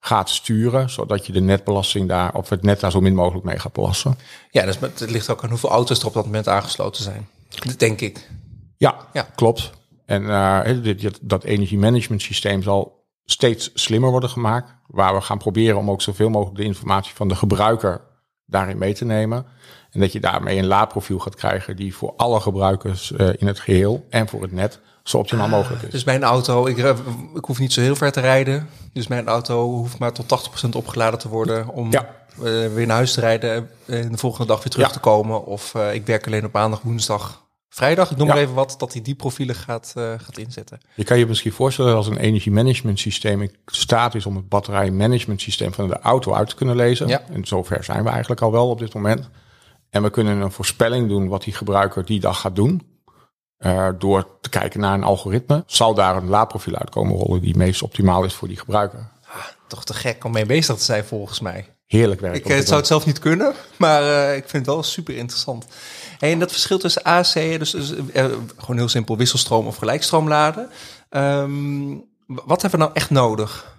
gaat 0.00 0.30
sturen, 0.30 0.90
zodat 0.90 1.26
je 1.26 1.32
de 1.32 1.40
netbelasting 1.40 2.08
daar, 2.08 2.34
of 2.34 2.48
het 2.48 2.62
net 2.62 2.80
daar 2.80 2.90
zo 2.90 3.00
min 3.00 3.14
mogelijk 3.14 3.44
mee 3.44 3.58
gaat 3.58 3.72
belasten. 3.72 4.18
Ja, 4.50 4.64
dus 4.64 4.78
het 4.78 5.10
ligt 5.10 5.30
ook 5.30 5.42
aan 5.42 5.50
hoeveel 5.50 5.70
auto's 5.70 6.00
er 6.00 6.06
op 6.06 6.14
dat 6.14 6.24
moment 6.24 6.48
aangesloten 6.48 7.02
zijn. 7.02 7.28
Denk 7.76 8.00
ik. 8.00 8.30
Ja, 8.76 8.96
ja. 9.12 9.22
klopt. 9.34 9.70
En 10.06 10.22
uh, 10.22 10.82
dit, 10.82 11.18
dat 11.20 11.44
energiemanagement 11.44 12.22
systeem 12.22 12.62
zal 12.62 12.99
steeds 13.24 13.70
slimmer 13.74 14.10
worden 14.10 14.30
gemaakt. 14.30 14.74
Waar 14.86 15.14
we 15.14 15.20
gaan 15.20 15.38
proberen 15.38 15.78
om 15.78 15.90
ook 15.90 16.02
zoveel 16.02 16.30
mogelijk 16.30 16.56
de 16.56 16.64
informatie 16.64 17.14
van 17.14 17.28
de 17.28 17.34
gebruiker 17.34 18.00
daarin 18.46 18.78
mee 18.78 18.94
te 18.94 19.04
nemen. 19.04 19.46
En 19.90 20.00
dat 20.00 20.12
je 20.12 20.20
daarmee 20.20 20.58
een 20.58 20.66
laadprofiel 20.66 21.18
gaat 21.18 21.34
krijgen 21.34 21.76
die 21.76 21.94
voor 21.94 22.14
alle 22.16 22.40
gebruikers 22.40 23.10
uh, 23.10 23.28
in 23.36 23.46
het 23.46 23.60
geheel 23.60 24.06
en 24.10 24.28
voor 24.28 24.42
het 24.42 24.52
net 24.52 24.80
zo 25.02 25.18
optimaal 25.18 25.44
ah, 25.44 25.52
mogelijk 25.52 25.82
is. 25.82 25.90
Dus 25.90 26.04
mijn 26.04 26.22
auto, 26.22 26.66
ik, 26.66 26.76
ik 27.34 27.44
hoef 27.44 27.58
niet 27.58 27.72
zo 27.72 27.80
heel 27.80 27.96
ver 27.96 28.12
te 28.12 28.20
rijden. 28.20 28.68
Dus 28.92 29.06
mijn 29.06 29.28
auto 29.28 29.70
hoeft 29.70 29.98
maar 29.98 30.12
tot 30.12 30.50
80% 30.66 30.68
opgeladen 30.76 31.18
te 31.18 31.28
worden 31.28 31.68
om 31.68 31.92
ja. 31.92 32.08
uh, 32.38 32.44
weer 32.74 32.86
naar 32.86 32.96
huis 32.96 33.12
te 33.12 33.20
rijden 33.20 33.70
en 33.86 34.12
de 34.12 34.18
volgende 34.18 34.46
dag 34.46 34.58
weer 34.62 34.72
terug 34.72 34.86
ja. 34.86 34.92
te 34.92 35.00
komen. 35.00 35.46
Of 35.46 35.74
uh, 35.74 35.94
ik 35.94 36.06
werk 36.06 36.26
alleen 36.26 36.44
op 36.44 36.52
maandag, 36.52 36.80
woensdag, 36.80 37.42
vrijdag. 37.70 38.10
Ik 38.10 38.16
noem 38.16 38.26
ja. 38.26 38.32
maar 38.32 38.42
even 38.42 38.54
wat, 38.54 38.74
dat 38.78 38.92
hij 38.92 39.02
die 39.02 39.14
profielen 39.14 39.54
gaat, 39.54 39.94
uh, 39.96 40.12
gaat 40.18 40.38
inzetten. 40.38 40.80
Je 40.94 41.04
kan 41.04 41.18
je 41.18 41.26
misschien 41.26 41.52
voorstellen 41.52 41.94
als 41.94 42.06
een 42.06 42.16
energiemanagement 42.16 42.98
systeem 42.98 43.42
in 43.42 43.54
staat 43.66 44.14
is 44.14 44.26
om 44.26 44.36
het 44.36 44.48
batterijmanagement 44.48 45.40
systeem 45.40 45.72
van 45.72 45.88
de 45.88 45.98
auto 45.98 46.34
uit 46.34 46.48
te 46.48 46.54
kunnen 46.54 46.76
lezen. 46.76 47.08
Ja. 47.08 47.22
En 47.28 47.46
zover 47.46 47.84
zijn 47.84 48.04
we 48.04 48.10
eigenlijk 48.10 48.40
al 48.40 48.52
wel 48.52 48.68
op 48.68 48.78
dit 48.78 48.94
moment. 48.94 49.28
En 49.90 50.02
we 50.02 50.10
kunnen 50.10 50.40
een 50.40 50.52
voorspelling 50.52 51.08
doen 51.08 51.28
wat 51.28 51.42
die 51.42 51.54
gebruiker 51.54 52.04
die 52.04 52.20
dag 52.20 52.40
gaat 52.40 52.56
doen. 52.56 52.88
Uh, 53.58 53.88
door 53.98 54.26
te 54.40 54.48
kijken 54.48 54.80
naar 54.80 54.94
een 54.94 55.04
algoritme, 55.04 55.62
zal 55.66 55.94
daar 55.94 56.16
een 56.16 56.28
laadprofiel 56.28 56.76
uitkomen 56.76 57.16
rollen 57.16 57.40
die 57.40 57.56
meest 57.56 57.82
optimaal 57.82 58.24
is 58.24 58.34
voor 58.34 58.48
die 58.48 58.56
gebruiker. 58.56 59.10
Ah, 59.26 59.44
toch 59.66 59.84
te 59.84 59.94
gek 59.94 60.24
om 60.24 60.32
mee 60.32 60.46
bezig 60.46 60.76
te 60.76 60.84
zijn 60.84 61.04
volgens 61.04 61.40
mij. 61.40 61.66
Heerlijk 61.90 62.20
werk. 62.20 62.34
Ik 62.34 62.44
het 62.44 62.66
zou 62.66 62.78
het 62.78 62.86
zelf 62.86 63.06
niet 63.06 63.18
kunnen, 63.18 63.54
maar 63.76 64.02
uh, 64.02 64.36
ik 64.36 64.48
vind 64.48 64.66
het 64.66 64.74
wel 64.74 64.82
super 64.82 65.16
interessant. 65.16 65.66
Hey, 66.18 66.32
en 66.32 66.38
dat 66.38 66.50
verschil 66.50 66.78
tussen 66.78 67.02
AC, 67.02 67.34
dus, 67.34 67.70
dus 67.70 67.92
uh, 67.92 68.24
gewoon 68.56 68.76
heel 68.76 68.88
simpel 68.88 69.16
wisselstroom 69.16 69.66
of 69.66 69.76
gelijkstroom 69.76 70.28
laden. 70.28 70.68
Um, 71.10 72.04
wat 72.26 72.62
hebben 72.62 72.80
we 72.80 72.86
nou 72.86 72.96
echt 72.96 73.10
nodig? 73.10 73.76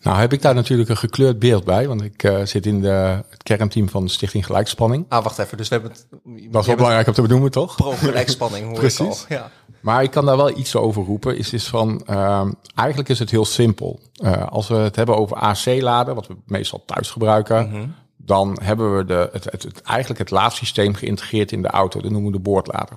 Nou 0.00 0.18
heb 0.18 0.32
ik 0.32 0.42
daar 0.42 0.54
natuurlijk 0.54 0.88
een 0.88 0.96
gekleurd 0.96 1.38
beeld 1.38 1.64
bij, 1.64 1.88
want 1.88 2.02
ik 2.02 2.22
uh, 2.22 2.44
zit 2.44 2.66
in 2.66 2.80
de, 2.80 3.22
het 3.28 3.42
kernteam 3.42 3.88
van 3.88 4.04
de 4.04 4.10
Stichting 4.10 4.46
Gelijkspanning. 4.46 5.04
Ah, 5.08 5.22
wacht 5.22 5.38
even. 5.38 5.56
Dus 5.56 5.68
we 5.68 5.74
hebben 5.74 5.92
het... 5.92 6.06
Was 6.50 6.66
wel 6.66 6.76
belangrijk 6.76 7.06
om 7.06 7.12
te 7.12 7.22
benoemen, 7.22 7.50
toch? 7.50 7.76
Pro-gelijkspanning, 7.76 8.66
hoor 8.66 8.78
Precies. 8.78 9.24
ik 9.24 9.30
al. 9.30 9.36
Ja. 9.36 9.50
Maar 9.80 10.02
ik 10.02 10.10
kan 10.10 10.24
daar 10.24 10.36
wel 10.36 10.58
iets 10.58 10.76
over 10.76 11.04
roepen. 11.04 11.36
Is, 11.36 11.52
is 11.52 11.68
van, 11.68 12.02
uh, 12.10 12.46
eigenlijk 12.74 13.08
is 13.08 13.18
het 13.18 13.30
heel 13.30 13.44
simpel. 13.44 14.00
Uh, 14.22 14.46
als 14.46 14.68
we 14.68 14.74
het 14.74 14.96
hebben 14.96 15.16
over 15.16 15.36
AC-laden, 15.36 16.14
wat 16.14 16.26
we 16.26 16.36
meestal 16.46 16.82
thuis 16.86 17.10
gebruiken, 17.10 17.66
mm 17.66 17.72
-hmm. 17.72 17.94
dan 18.16 18.58
hebben 18.62 18.96
we 18.96 19.04
de, 19.04 19.28
het, 19.32 19.44
het, 19.44 19.62
het, 19.62 19.82
eigenlijk 19.82 20.18
het 20.18 20.30
laadsysteem 20.30 20.94
geïntegreerd 20.94 21.52
in 21.52 21.62
de 21.62 21.68
auto. 21.68 22.00
Dat 22.00 22.10
noemen 22.10 22.30
we 22.30 22.36
de 22.36 22.42
boordlader. 22.42 22.96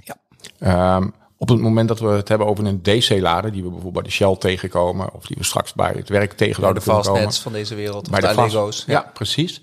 Ja. 0.00 0.96
Um, 0.96 1.14
op 1.40 1.48
het 1.48 1.60
moment 1.60 1.88
dat 1.88 2.00
we 2.00 2.08
het 2.08 2.28
hebben 2.28 2.46
over 2.46 2.66
een 2.66 2.82
DC-lader, 2.82 3.52
die 3.52 3.62
we 3.62 3.68
bijvoorbeeld 3.68 3.94
bij 3.94 4.02
de 4.02 4.10
Shell 4.10 4.36
tegenkomen, 4.36 5.14
of 5.14 5.26
die 5.26 5.36
we 5.36 5.44
straks 5.44 5.72
bij 5.72 5.92
het 5.96 6.08
werk 6.08 6.32
tegenhouden 6.32 6.82
ja, 6.86 7.00
de 7.00 7.08
komen. 7.08 7.32
van 7.32 7.52
deze 7.52 7.74
wereld, 7.74 8.10
bij 8.10 8.20
de, 8.20 8.26
de 8.26 8.34
Lego's. 8.34 8.84
Ja. 8.86 8.92
ja. 8.92 9.10
precies. 9.14 9.62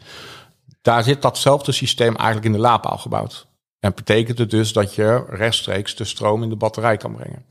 Daar 0.82 1.04
zit 1.04 1.22
datzelfde 1.22 1.72
systeem 1.72 2.16
eigenlijk 2.16 2.46
in 2.46 2.52
de 2.52 2.58
laadpaal 2.58 2.98
gebouwd. 2.98 3.48
En 3.88 3.94
betekent 3.96 4.38
het 4.38 4.50
dus 4.50 4.74
dat 4.74 4.96
je 4.96 5.26
rechtstreeks 5.30 5.96
de 5.96 6.06
stroom 6.06 6.44
in 6.44 6.50
de 6.50 6.56
batterij 6.56 6.98
kan 6.98 7.16
brengen. 7.16 7.46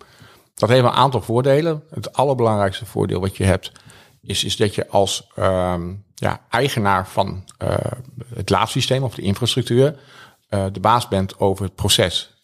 Dat 0.54 0.68
heeft 0.68 0.84
een 0.84 0.90
aantal 0.90 1.22
voordelen. 1.22 1.82
Het 1.90 2.12
allerbelangrijkste 2.12 2.86
voordeel 2.86 3.20
wat 3.20 3.36
je 3.36 3.44
hebt, 3.44 3.72
is, 4.22 4.44
is 4.44 4.56
dat 4.56 4.74
je 4.74 4.88
als 4.88 5.30
um, 5.38 6.04
ja, 6.14 6.40
eigenaar 6.50 7.08
van 7.08 7.44
uh, 7.62 7.74
het 8.34 8.50
laadsysteem 8.50 9.02
of 9.02 9.14
de 9.14 9.22
infrastructuur 9.22 9.98
uh, 10.50 10.66
de 10.72 10.80
baas 10.80 11.08
bent 11.08 11.38
over 11.38 11.64
het 11.64 11.74
proces. 11.74 12.34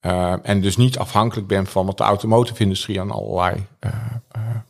Uh, 0.00 0.34
en 0.42 0.60
dus 0.60 0.76
niet 0.76 0.98
afhankelijk 0.98 1.46
bent 1.46 1.68
van 1.68 1.86
wat 1.86 1.96
de 1.96 2.04
automotive-industrie 2.04 3.00
aan 3.00 3.10
allerlei 3.10 3.66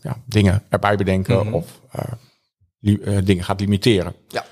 ja, 0.01 0.17
dingen 0.27 0.65
erbij 0.69 0.97
bedenken 0.97 1.37
mm 1.37 1.43
-hmm. 1.43 1.55
of 1.55 1.81
dingen 3.25 3.45
gaat 3.45 3.61
limiteren. 3.61 4.15
Ja. 4.29 4.45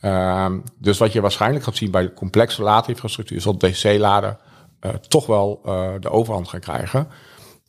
Ehm, 0.00 0.58
dus 0.78 0.98
wat 0.98 1.12
je 1.12 1.20
waarschijnlijk 1.20 1.64
gaat 1.64 1.76
zien 1.76 1.90
bij 1.90 2.12
complexe 2.12 2.62
laadinfrastructuur, 2.62 3.40
zal 3.40 3.58
DC-laden 3.58 4.38
toch 5.08 5.26
wel 5.26 5.60
de 6.00 6.10
overhand 6.10 6.48
gaan 6.48 6.60
krijgen. 6.60 7.08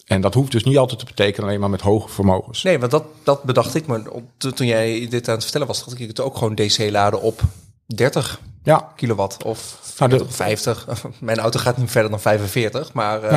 En 0.06 0.22
dat 0.22 0.34
hoeft 0.34 0.52
dus 0.52 0.64
niet 0.64 0.78
altijd 0.78 1.00
te 1.00 1.06
betekenen 1.06 1.48
alleen 1.48 1.60
maar 1.60 1.70
met 1.70 1.82
hoge 1.82 2.10
vermogens. 2.10 2.64
Nee, 2.64 2.80
want 2.80 2.92
dat, 2.92 3.04
dat 3.24 3.44
bedacht 3.44 3.76
ik. 3.76 3.86
Maar 3.86 4.02
toen 4.38 4.68
jij 4.68 5.08
dit 5.10 5.28
aan 5.28 5.34
het 5.34 5.44
vertellen 5.44 5.68
was, 5.68 5.86
dacht 5.86 6.00
ik 6.00 6.08
het 6.08 6.20
ook 6.20 6.38
gewoon 6.38 6.56
DC-laden 6.56 7.22
op 7.22 7.42
30 7.86 8.40
ja. 8.64 8.92
kilowatt 8.96 9.44
of 9.44 9.78
50. 9.82 10.86
Nou, 10.86 10.98
Mijn 11.20 11.40
auto 11.40 11.60
gaat 11.60 11.78
niet 11.78 11.92
verder 11.92 12.12
dan 12.12 12.20
45, 12.20 12.94
maar... 12.94 13.24
Uh... 13.24 13.32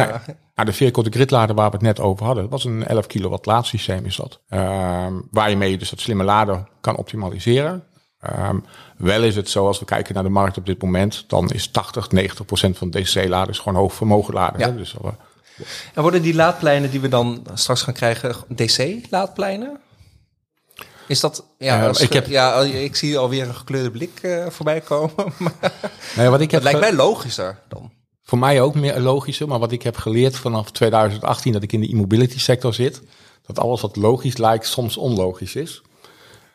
Nee. 0.55 0.67
de 0.67 0.73
vehicle 0.73 1.03
de 1.03 1.11
grid 1.11 1.31
lader 1.31 1.55
waar 1.55 1.71
we 1.71 1.77
het 1.77 1.85
net 1.85 2.01
over 2.01 2.27
hadden, 2.27 2.43
dat 2.43 2.53
was 2.53 2.65
een 2.65 2.87
11 2.87 3.07
kilowatt 3.07 3.47
laadsysteem 3.47 4.05
is 4.05 4.17
dat. 4.17 4.41
Uh, 4.49 5.07
waar 5.31 5.51
je 5.51 5.57
mee 5.57 5.79
dus 5.79 5.91
dat 5.91 6.01
slimme 6.01 6.25
laden 6.25 6.69
kan 6.81 6.97
optimaliseren. 6.97 7.85
Um, 8.31 8.64
wel 8.97 9.23
is 9.23 9.37
het 9.37 9.50
zo, 9.50 9.66
als 9.66 9.78
we 9.78 9.85
kijken 9.85 10.14
naar 10.14 10.23
de 10.23 10.28
markt 10.28 10.57
op 10.57 10.66
dit 10.66 10.83
moment, 10.83 11.25
dan 11.26 11.50
is 11.50 11.69
80, 11.69 12.11
90 12.11 12.45
procent 12.45 12.78
van 12.78 12.90
DC-laders 12.90 13.59
gewoon 13.59 13.78
hoog 13.78 13.95
vermogen 13.95 14.35
laden. 14.35 14.61
Ja. 14.61 14.69
Dus, 14.69 14.95
uh, 15.04 15.11
en 15.95 16.02
worden 16.02 16.23
die 16.23 16.35
laadpleinen 16.35 16.90
die 16.90 17.00
we 17.00 17.09
dan 17.09 17.47
straks 17.54 17.83
gaan 17.83 17.95
krijgen 17.95 18.35
DC-laadpleinen? 18.54 19.81
Is 21.07 21.21
dat, 21.21 21.45
ja, 21.59 21.88
uh, 21.88 21.95
ik, 21.99 22.12
heb, 22.12 22.26
ja, 22.26 22.61
ik 22.61 22.97
zie 22.97 23.19
alweer 23.19 23.49
een 23.49 23.54
gekleurde 23.54 23.90
blik 23.90 24.19
uh, 24.23 24.47
voorbij 24.49 24.81
komen. 24.81 25.14
nee, 26.16 26.28
wat 26.28 26.40
ik 26.40 26.50
heb 26.50 26.62
het 26.62 26.73
lijkt 26.73 26.88
mij 26.88 26.93
logischer 27.04 27.59
dan. 27.69 27.93
Voor 28.23 28.38
mij 28.38 28.61
ook 28.61 28.75
meer 28.75 29.00
logischer, 29.00 29.49
maar 29.49 29.59
wat 29.59 29.73
ik 29.73 29.83
heb 29.83 29.97
geleerd 29.97 30.37
vanaf 30.37 30.71
2018 30.71 31.52
dat 31.52 31.62
ik 31.62 31.73
in 31.73 31.81
de 31.81 31.88
e-mobility 31.88 32.38
sector 32.38 32.75
zit, 32.75 33.02
dat 33.47 33.59
alles 33.59 33.81
wat 33.81 33.97
logisch 33.97 34.37
lijkt 34.37 34.66
soms 34.66 34.97
onlogisch 34.97 35.54
is. 35.54 35.83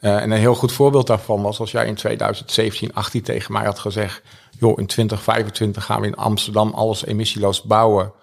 Uh, 0.02 0.22
en 0.22 0.32
een 0.32 0.40
heel 0.40 0.56
goed 0.56 0.72
voorbeeld 0.72 1.08
daarvan 1.08 1.42
was 1.42 1.60
als 1.60 1.72
jij 1.72 1.86
in 1.86 1.96
2017, 1.96 2.94
18 2.94 3.22
tegen 3.22 3.54
mij 3.54 3.66
had 3.66 3.80
gezegd, 3.80 4.22
joh, 4.60 4.80
in 4.80 4.86
2025 4.86 5.86
gaan 5.86 6.02
we 6.02 6.08
in 6.08 6.16
Amsterdam 6.16 6.74
alles 6.74 7.06
emissieloos 7.06 7.62
bouwen 7.62 8.14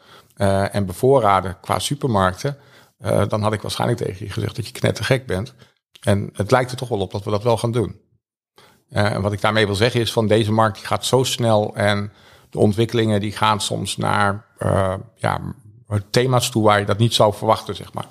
en 0.71 0.87
bevoorraden 0.87 1.61
qua 1.61 1.79
supermarkten. 1.79 2.59
dan 3.29 3.43
had 3.43 3.53
ik 3.53 3.63
waarschijnlijk 3.63 4.01
tegen 4.01 4.27
je 4.27 4.33
gezegd 4.33 4.57
dat 4.57 4.67
je 4.67 4.73
knettergek 4.73 5.27
bent. 5.27 5.55
En 6.01 6.31
het 6.33 6.51
lijkt 6.51 6.71
er 6.71 6.77
toch 6.77 6.89
wel 6.89 7.01
op 7.01 7.13
dat 7.13 7.25
we 7.25 7.31
dat 7.31 7.43
wel 7.43 7.57
gaan 7.57 7.73
doen. 7.73 8.01
En 8.89 9.23
wat 9.23 9.33
ik 9.33 9.41
daarmee 9.41 9.67
wil 9.67 9.75
zeggen 9.75 10.01
is 10.01 10.13
van 10.13 10.27
deze 10.27 10.53
markt 10.53 10.77
die 10.77 10.87
gaat 10.87 11.05
zo 11.05 11.23
snel 11.23 11.75
en 11.75 12.13
de 12.51 12.59
ontwikkelingen 12.59 13.21
die 13.21 13.33
gaan 13.33 13.61
soms 13.61 13.97
naar 13.97 14.47
ja, 15.17 15.41
thema's 16.11 16.51
toe 16.51 16.65
waar 16.65 16.79
je 16.79 16.87
dat 16.87 16.99
niet 16.99 17.15
zou 17.15 17.35
verwachten, 17.35 17.77
zeg 17.77 17.93
maar. 17.93 18.07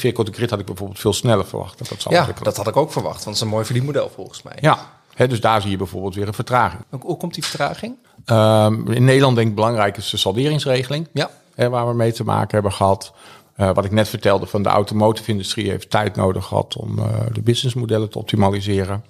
En 0.00 0.34
Grid 0.34 0.50
had 0.50 0.58
ik 0.58 0.66
bijvoorbeeld 0.66 0.98
veel 0.98 1.12
sneller 1.12 1.46
verwacht. 1.46 1.78
Dat, 1.78 1.88
dat 1.88 2.06
ja, 2.08 2.28
dat 2.42 2.56
had 2.56 2.66
ik 2.66 2.76
ook 2.76 2.92
verwacht, 2.92 3.24
want 3.24 3.26
het 3.26 3.34
is 3.34 3.40
een 3.40 3.48
mooi 3.48 3.64
verdienmodel 3.64 4.10
volgens 4.14 4.42
mij. 4.42 4.56
Ja, 4.60 4.90
hè, 5.14 5.28
dus 5.28 5.40
daar 5.40 5.60
zie 5.60 5.70
je 5.70 5.76
bijvoorbeeld 5.76 6.14
weer 6.14 6.26
een 6.26 6.34
vertraging. 6.34 6.82
Hoe 7.00 7.16
komt 7.16 7.34
die 7.34 7.44
vertraging? 7.44 7.96
Um, 8.26 8.90
in 8.90 9.04
Nederland 9.04 9.36
denk 9.36 9.48
ik 9.48 9.54
belangrijk 9.54 9.96
is 9.96 10.10
de 10.10 10.16
salderingsregeling. 10.16 11.08
Ja. 11.12 11.30
Hè, 11.54 11.68
waar 11.68 11.88
we 11.88 11.94
mee 11.94 12.12
te 12.12 12.24
maken 12.24 12.50
hebben 12.50 12.72
gehad. 12.72 13.12
Uh, 13.56 13.70
wat 13.74 13.84
ik 13.84 13.90
net 13.90 14.08
vertelde 14.08 14.46
van 14.46 14.62
de 14.62 14.68
automotive-industrie 14.68 15.70
heeft 15.70 15.90
tijd 15.90 16.16
nodig 16.16 16.44
gehad 16.44 16.76
om 16.76 16.98
uh, 16.98 17.06
de 17.32 17.42
businessmodellen 17.42 18.10
te 18.10 18.18
optimaliseren. 18.18 19.04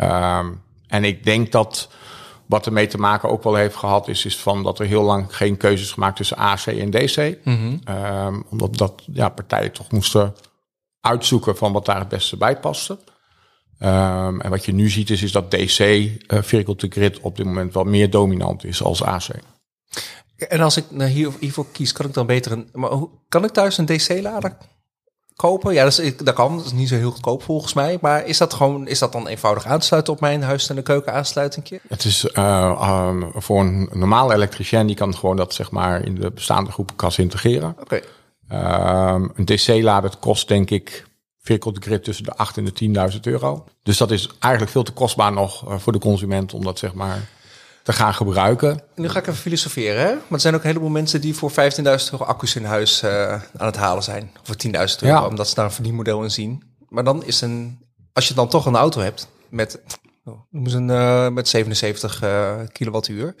Um, 0.00 0.62
en 0.86 1.04
ik 1.04 1.24
denk 1.24 1.52
dat 1.52 1.88
wat 2.54 2.66
ermee 2.66 2.86
te 2.86 2.98
maken 2.98 3.28
ook 3.28 3.42
wel 3.42 3.54
heeft 3.54 3.76
gehad, 3.76 4.08
is, 4.08 4.24
is 4.24 4.38
van 4.38 4.62
dat 4.62 4.78
er 4.78 4.86
heel 4.86 5.02
lang 5.02 5.36
geen 5.36 5.56
keuzes 5.56 5.92
gemaakt 5.92 6.16
tussen 6.16 6.36
AC 6.36 6.66
en 6.66 6.90
DC. 6.90 7.38
Mm 7.44 7.56
-hmm. 7.56 7.96
um, 7.96 8.44
omdat 8.50 8.76
dat 8.76 9.02
ja, 9.12 9.28
partijen 9.28 9.72
toch 9.72 9.90
moesten 9.90 10.34
uitzoeken 11.00 11.56
van 11.56 11.72
wat 11.72 11.84
daar 11.84 11.98
het 11.98 12.08
beste 12.08 12.36
bij 12.36 12.58
paste. 12.58 12.98
Um, 13.80 14.40
en 14.40 14.50
wat 14.50 14.64
je 14.64 14.72
nu 14.72 14.90
ziet 14.90 15.10
is, 15.10 15.22
is 15.22 15.32
dat 15.32 15.50
DC, 15.50 15.78
uh, 15.78 16.16
Vehicle 16.26 16.76
to 16.76 16.88
Grid, 16.90 17.20
op 17.20 17.36
dit 17.36 17.46
moment 17.46 17.74
wel 17.74 17.84
meer 17.84 18.10
dominant 18.10 18.64
is 18.64 18.82
als 18.82 19.02
AC. 19.02 19.28
En 20.36 20.60
als 20.60 20.76
ik 20.76 20.84
nou 20.90 21.10
hier, 21.10 21.30
hiervoor 21.40 21.66
kies, 21.72 21.92
kan 21.92 22.06
ik 22.06 22.14
dan 22.14 22.26
beter 22.26 22.52
een. 22.52 22.68
Maar 22.72 22.90
hoe, 22.90 23.10
kan 23.28 23.44
ik 23.44 23.50
thuis 23.50 23.78
een 23.78 23.86
DC-lader 23.86 24.56
kopen? 25.36 25.74
Ja, 25.74 25.84
dat, 25.84 25.98
is, 25.98 26.16
dat 26.16 26.34
kan. 26.34 26.56
Dat 26.56 26.66
is 26.66 26.72
niet 26.72 26.88
zo 26.88 26.94
heel 26.94 27.10
goedkoop 27.10 27.42
volgens 27.42 27.72
mij. 27.72 27.98
Maar 28.00 28.26
is 28.26 28.38
dat 28.38 28.54
gewoon, 28.54 28.86
is 28.86 28.98
dat 28.98 29.12
dan 29.12 29.26
eenvoudig 29.26 29.66
aansluiten 29.66 30.12
op 30.12 30.20
mijn 30.20 30.42
huis- 30.42 30.68
en 30.68 30.76
de 30.76 30.82
keuken 30.82 31.12
aansluiting? 31.12 31.80
Het 31.88 32.04
is 32.04 32.24
uh, 32.24 33.06
um, 33.08 33.30
voor 33.34 33.60
een 33.60 33.88
normale 33.92 34.34
elektricien, 34.34 34.86
die 34.86 34.96
kan 34.96 35.14
gewoon 35.14 35.36
dat 35.36 35.54
zeg 35.54 35.70
maar 35.70 36.04
in 36.04 36.14
de 36.14 36.30
bestaande 36.30 36.70
groepenkast 36.70 37.18
integreren. 37.18 37.76
Oké. 37.80 37.82
Okay. 37.82 38.02
Um, 39.14 39.32
een 39.34 39.44
DC-lader 39.44 40.16
kost 40.20 40.48
denk 40.48 40.70
ik 40.70 41.06
vehicle 41.40 41.72
grid 41.78 42.04
tussen 42.04 42.24
de 42.24 42.34
8 42.34 42.56
en 42.56 42.64
de 42.64 43.12
10.000 43.14 43.20
euro. 43.20 43.64
Dus 43.82 43.96
dat 43.96 44.10
is 44.10 44.28
eigenlijk 44.38 44.72
veel 44.72 44.82
te 44.82 44.92
kostbaar 44.92 45.32
nog 45.32 45.68
uh, 45.68 45.78
voor 45.78 45.92
de 45.92 45.98
consument 45.98 46.54
om 46.54 46.64
dat 46.64 46.78
zeg 46.78 46.94
maar 46.94 47.28
te 47.84 47.92
gaan 47.92 48.14
gebruiken. 48.14 48.82
Nu 48.94 49.08
ga 49.08 49.18
ik 49.18 49.26
even 49.26 49.40
filosoferen, 49.40 50.00
hè? 50.00 50.12
Maar 50.12 50.24
er 50.30 50.40
zijn 50.40 50.54
ook 50.54 50.60
een 50.60 50.66
heleboel 50.66 50.88
mensen 50.88 51.20
die 51.20 51.34
voor 51.34 51.50
15.000 51.50 51.56
euro 51.84 52.24
accu's 52.24 52.54
in 52.54 52.64
huis 52.64 53.02
uh, 53.02 53.32
aan 53.32 53.66
het 53.66 53.76
halen 53.76 54.02
zijn. 54.02 54.30
Of 54.40 54.46
voor 54.46 54.56
10.000 54.66 54.72
euro, 54.72 54.86
ja. 55.00 55.26
omdat 55.26 55.48
ze 55.48 55.54
daar 55.54 55.64
een 55.64 55.70
verdienmodel 55.70 56.22
in 56.22 56.30
zien. 56.30 56.62
Maar 56.88 57.04
dan 57.04 57.24
is 57.24 57.40
een, 57.40 57.78
als 58.12 58.28
je 58.28 58.34
dan 58.34 58.48
toch 58.48 58.66
een 58.66 58.76
auto 58.76 59.00
hebt 59.00 59.28
met, 59.48 59.80
oh, 60.24 60.38
een, 60.52 60.88
uh, 60.88 61.28
met 61.28 61.48
77 61.48 62.22
uh, 62.22 62.52
kilowattuur. 62.72 63.34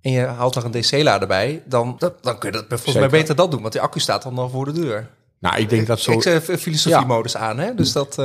En 0.00 0.10
je 0.10 0.20
haalt 0.20 0.56
er 0.56 0.64
een 0.64 0.70
DC-lader 0.70 1.28
bij, 1.28 1.62
dan, 1.66 2.00
dan 2.20 2.38
kun 2.38 2.52
je 2.52 2.56
dat 2.56 2.64
volgens 2.68 2.94
mij 2.94 3.08
beter 3.08 3.36
dat 3.36 3.50
doen. 3.50 3.60
Want 3.60 3.72
die 3.72 3.82
accu 3.82 4.00
staat 4.00 4.22
dan 4.22 4.38
al 4.38 4.48
voor 4.48 4.64
de 4.64 4.72
deur. 4.72 5.10
Nou, 5.38 5.56
ik 5.56 5.68
denk 5.68 5.86
dat 5.86 6.00
zo. 6.00 6.12
Ik 6.12 6.22
zet 6.22 6.44
filosofie-modus 6.60 7.36
aan, 7.36 7.58
hè? 7.58 7.74
Dus 7.74 7.92
dat. 7.92 8.18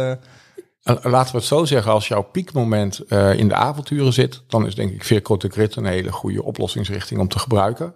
Uh, 0.83 0.95
Laten 1.03 1.31
we 1.31 1.37
het 1.37 1.47
zo 1.47 1.65
zeggen, 1.65 1.91
als 1.91 2.07
jouw 2.07 2.21
piekmoment 2.21 3.01
uh, 3.07 3.33
in 3.33 3.47
de 3.47 3.55
avonturen 3.55 4.13
zit, 4.13 4.43
dan 4.47 4.65
is 4.65 4.75
denk 4.75 4.91
ik 4.91 5.23
to 5.23 5.37
Grid 5.49 5.75
een 5.75 5.85
hele 5.85 6.11
goede 6.11 6.43
oplossingsrichting 6.43 7.19
om 7.19 7.27
te 7.27 7.39
gebruiken. 7.39 7.95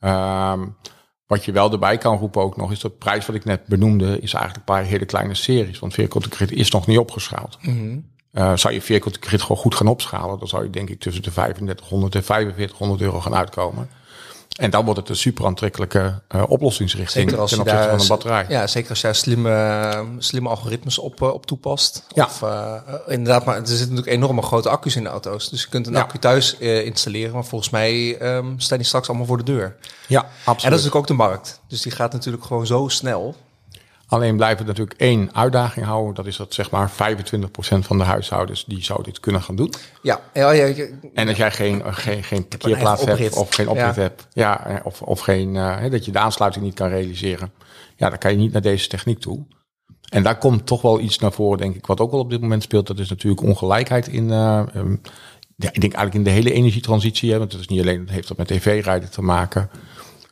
Um, 0.00 0.76
wat 1.26 1.44
je 1.44 1.52
wel 1.52 1.72
erbij 1.72 1.98
kan 1.98 2.18
roepen 2.18 2.42
ook 2.42 2.56
nog, 2.56 2.70
is 2.70 2.80
de 2.80 2.90
prijs 2.90 3.26
wat 3.26 3.36
ik 3.36 3.44
net 3.44 3.66
benoemde, 3.66 4.20
is 4.20 4.32
eigenlijk 4.32 4.56
een 4.56 4.74
paar 4.74 4.84
hele 4.84 5.04
kleine 5.04 5.34
series. 5.34 5.78
Want 5.78 5.94
to 5.94 6.06
Grid 6.30 6.52
is 6.52 6.70
nog 6.70 6.86
niet 6.86 6.98
opgeschaald. 6.98 7.58
Mm 7.60 7.76
-hmm. 7.78 8.10
uh, 8.32 8.56
zou 8.56 8.74
je 8.74 8.80
to 9.20 9.20
Grid 9.20 9.42
gewoon 9.42 9.56
goed 9.56 9.74
gaan 9.74 9.86
opschalen, 9.86 10.38
dan 10.38 10.48
zou 10.48 10.62
je 10.62 10.70
denk 10.70 10.90
ik 10.90 11.00
tussen 11.00 11.22
de 11.22 11.30
3500 11.30 12.14
en 12.14 12.24
4500 12.24 13.00
euro 13.00 13.20
gaan 13.20 13.34
uitkomen. 13.34 13.88
En 14.54 14.70
dan 14.70 14.84
wordt 14.84 15.00
het 15.00 15.08
een 15.08 15.16
super 15.16 15.46
aantrekkelijke 15.46 16.22
uh, 16.34 16.42
oplossingsrichting 16.48 17.24
zeker 17.24 17.40
als 17.40 17.50
ten 17.50 17.60
opzichte 17.60 17.88
van 17.88 18.00
een 18.00 18.06
batterij. 18.06 18.46
Ja, 18.48 18.66
zeker 18.66 18.90
als 18.90 19.00
je 19.00 19.06
daar 19.06 19.14
slimme, 19.14 20.04
slimme 20.18 20.48
algoritmes 20.48 20.98
op, 20.98 21.20
uh, 21.20 21.28
op 21.28 21.46
toepast. 21.46 22.06
Ja. 22.08 22.24
Of, 22.24 22.42
uh, 22.42 22.74
inderdaad, 23.06 23.44
maar 23.44 23.56
er 23.56 23.66
zitten 23.66 23.88
natuurlijk 23.88 24.16
enorme 24.16 24.42
grote 24.42 24.68
accu's 24.68 24.96
in 24.96 25.02
de 25.02 25.08
auto's. 25.08 25.50
Dus 25.50 25.62
je 25.62 25.68
kunt 25.68 25.86
een 25.86 25.92
ja. 25.92 26.00
accu 26.00 26.18
thuis 26.18 26.56
installeren. 26.58 27.34
Maar 27.34 27.44
volgens 27.44 27.70
mij 27.70 28.22
um, 28.36 28.60
staan 28.60 28.78
die 28.78 28.86
straks 28.86 29.08
allemaal 29.08 29.26
voor 29.26 29.36
de 29.36 29.42
deur. 29.42 29.76
Ja, 30.06 30.20
absoluut. 30.20 30.46
En 30.46 30.52
dat 30.54 30.62
is 30.62 30.70
natuurlijk 30.70 30.94
ook 30.94 31.06
de 31.06 31.14
markt. 31.14 31.60
Dus 31.68 31.82
die 31.82 31.92
gaat 31.92 32.12
natuurlijk 32.12 32.44
gewoon 32.44 32.66
zo 32.66 32.88
snel. 32.88 33.36
Alleen 34.06 34.36
blijft 34.36 34.58
het 34.58 34.66
natuurlijk 34.66 35.00
één 35.00 35.34
uitdaging 35.34 35.86
houden. 35.86 36.14
Dat 36.14 36.26
is 36.26 36.36
dat 36.36 36.54
zeg 36.54 36.70
maar 36.70 36.90
25% 36.90 36.94
van 37.78 37.98
de 37.98 38.04
huishoudens 38.04 38.64
die 38.64 38.84
zou 38.84 39.02
dit 39.02 39.20
kunnen 39.20 39.42
gaan 39.42 39.56
doen. 39.56 39.72
Ja. 40.02 40.20
ja, 40.32 40.50
ja, 40.50 40.86
en 41.14 41.28
als 41.28 41.36
jij 41.36 41.50
geen, 41.50 41.94
geen, 41.94 42.22
geen 42.22 42.48
parkeerplaats 42.48 43.04
hebt 43.04 43.36
of 43.36 43.54
geen 43.54 43.68
oprit 43.68 43.96
hebt. 43.96 44.26
Ja, 44.32 44.80
of, 44.84 45.02
of 45.02 45.20
geen, 45.20 45.54
uh, 45.54 45.90
dat 45.90 46.04
je 46.04 46.12
de 46.12 46.18
aansluiting 46.18 46.64
niet 46.64 46.74
kan 46.74 46.88
realiseren. 46.88 47.52
Ja, 47.96 48.08
dan 48.08 48.18
kan 48.18 48.30
je 48.30 48.36
niet 48.36 48.52
naar 48.52 48.62
deze 48.62 48.88
techniek 48.88 49.18
toe. 49.18 49.46
En 50.08 50.22
daar 50.22 50.38
komt 50.38 50.66
toch 50.66 50.82
wel 50.82 51.00
iets 51.00 51.18
naar 51.18 51.32
voren, 51.32 51.58
denk 51.58 51.74
ik, 51.74 51.86
wat 51.86 52.00
ook 52.00 52.10
wel 52.10 52.20
op 52.20 52.30
dit 52.30 52.40
moment 52.40 52.62
speelt. 52.62 52.86
Dat 52.86 52.98
is 52.98 53.08
natuurlijk 53.08 53.42
ongelijkheid 53.42 54.08
in, 54.08 54.24
uh, 54.24 54.62
ja, 55.56 55.72
ik 55.72 55.80
denk 55.80 55.92
eigenlijk 55.92 56.14
in 56.14 56.24
de 56.24 56.30
hele 56.30 56.52
energietransitie. 56.52 57.32
Hè, 57.32 57.38
want 57.38 57.52
het 57.52 57.60
is 57.60 57.68
niet 57.68 57.80
alleen, 57.80 58.00
het 58.00 58.10
heeft 58.10 58.28
dat 58.28 58.36
met 58.36 58.46
tv-rijden 58.46 59.10
te 59.10 59.22
maken. 59.22 59.70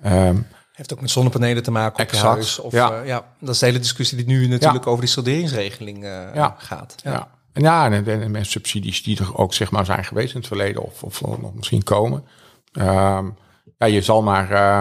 Um, 0.07 0.47
heeft 0.73 0.93
ook 0.93 1.01
met 1.01 1.11
zonnepanelen 1.11 1.63
te 1.63 1.71
maken 1.71 1.93
op 1.93 2.09
exact, 2.09 2.25
huis. 2.25 2.59
Of, 2.59 2.73
ja. 2.73 3.01
Uh, 3.01 3.07
ja, 3.07 3.25
dat 3.39 3.55
is 3.55 3.59
de 3.59 3.67
hele 3.67 3.79
discussie 3.79 4.17
die 4.17 4.27
nu 4.27 4.47
natuurlijk 4.47 4.87
over 4.87 5.01
die 5.01 5.11
solderingsregeling 5.11 6.05
uh, 6.05 6.35
ja. 6.35 6.55
gaat. 6.59 6.95
Ja. 7.05 7.13
ja. 7.13 7.29
En 7.53 7.63
ja, 7.63 7.91
en, 7.91 8.07
en, 8.07 8.37
en, 8.37 8.47
subsidies 8.47 9.03
die 9.03 9.19
er 9.19 9.37
ook 9.37 9.55
zeg 9.55 9.71
maar 9.71 9.85
zijn 9.85 10.05
geweest 10.05 10.35
in 10.35 10.39
het 10.39 10.49
verleden 10.49 10.83
of, 10.83 11.03
of 11.03 11.21
nog 11.21 11.55
misschien 11.55 11.83
komen. 11.83 12.25
Um, 12.73 13.37
ja, 13.79 13.87
je 13.87 14.03
zal 14.03 14.23
maar 14.23 14.51
uh, 14.51 14.81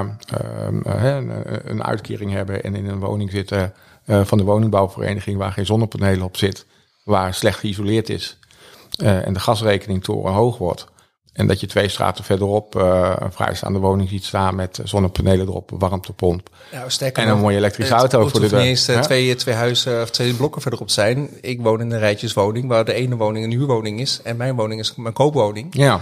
een, 0.85 1.31
een, 1.69 1.83
uitkering 1.83 2.31
hebben 2.31 2.63
en 2.63 2.75
in 2.75 2.87
een 2.87 2.99
woning 2.99 3.31
zitten 3.31 3.73
van 4.05 4.37
de 4.37 4.43
woningbouwvereniging 4.43 5.37
waar 5.37 5.51
geen 5.51 5.65
zonnepanelen 5.65 6.25
op 6.25 6.37
zit, 6.37 6.65
waar 7.03 7.33
slecht 7.33 7.59
geïsoleerd 7.59 8.09
is 8.09 8.37
en 8.97 9.33
de 9.33 9.39
gasrekening 9.39 10.03
torenhoog 10.03 10.57
wordt. 10.57 10.87
En 11.33 11.47
dat 11.47 11.59
je 11.59 11.67
twee 11.67 11.87
straten 11.87 12.23
verderop 12.23 12.75
uh, 12.75 13.13
een 13.19 13.31
vrijstaande 13.31 13.79
woning 13.79 14.09
ziet 14.09 14.23
staan 14.23 14.55
met 14.55 14.79
zonnepanelen 14.83 15.47
erop, 15.47 15.71
warmtepomp. 15.77 16.49
Ja, 16.71 17.11
en 17.13 17.27
een 17.27 17.39
mooie 17.39 17.57
elektrische 17.57 17.93
auto 17.93 18.27
voor 18.27 18.39
de 18.39 18.47
deur. 18.47 18.59
niet 18.59 18.67
eens 18.67 18.89
twee, 19.01 19.35
twee 19.35 19.55
huizen 19.55 20.01
of 20.01 20.09
twee 20.09 20.33
blokken 20.33 20.61
verderop 20.61 20.89
zijn. 20.89 21.29
Ik 21.41 21.61
woon 21.61 21.81
in 21.81 21.91
een 21.91 21.99
rijtjeswoning 21.99 22.67
waar 22.67 22.85
de 22.85 22.93
ene 22.93 23.15
woning 23.15 23.45
een 23.45 23.51
huurwoning 23.51 23.99
is 23.99 24.19
en 24.23 24.37
mijn 24.37 24.55
woning 24.55 24.79
is 24.79 24.95
mijn 24.95 25.13
koopwoning. 25.13 25.67
Ja. 25.75 26.01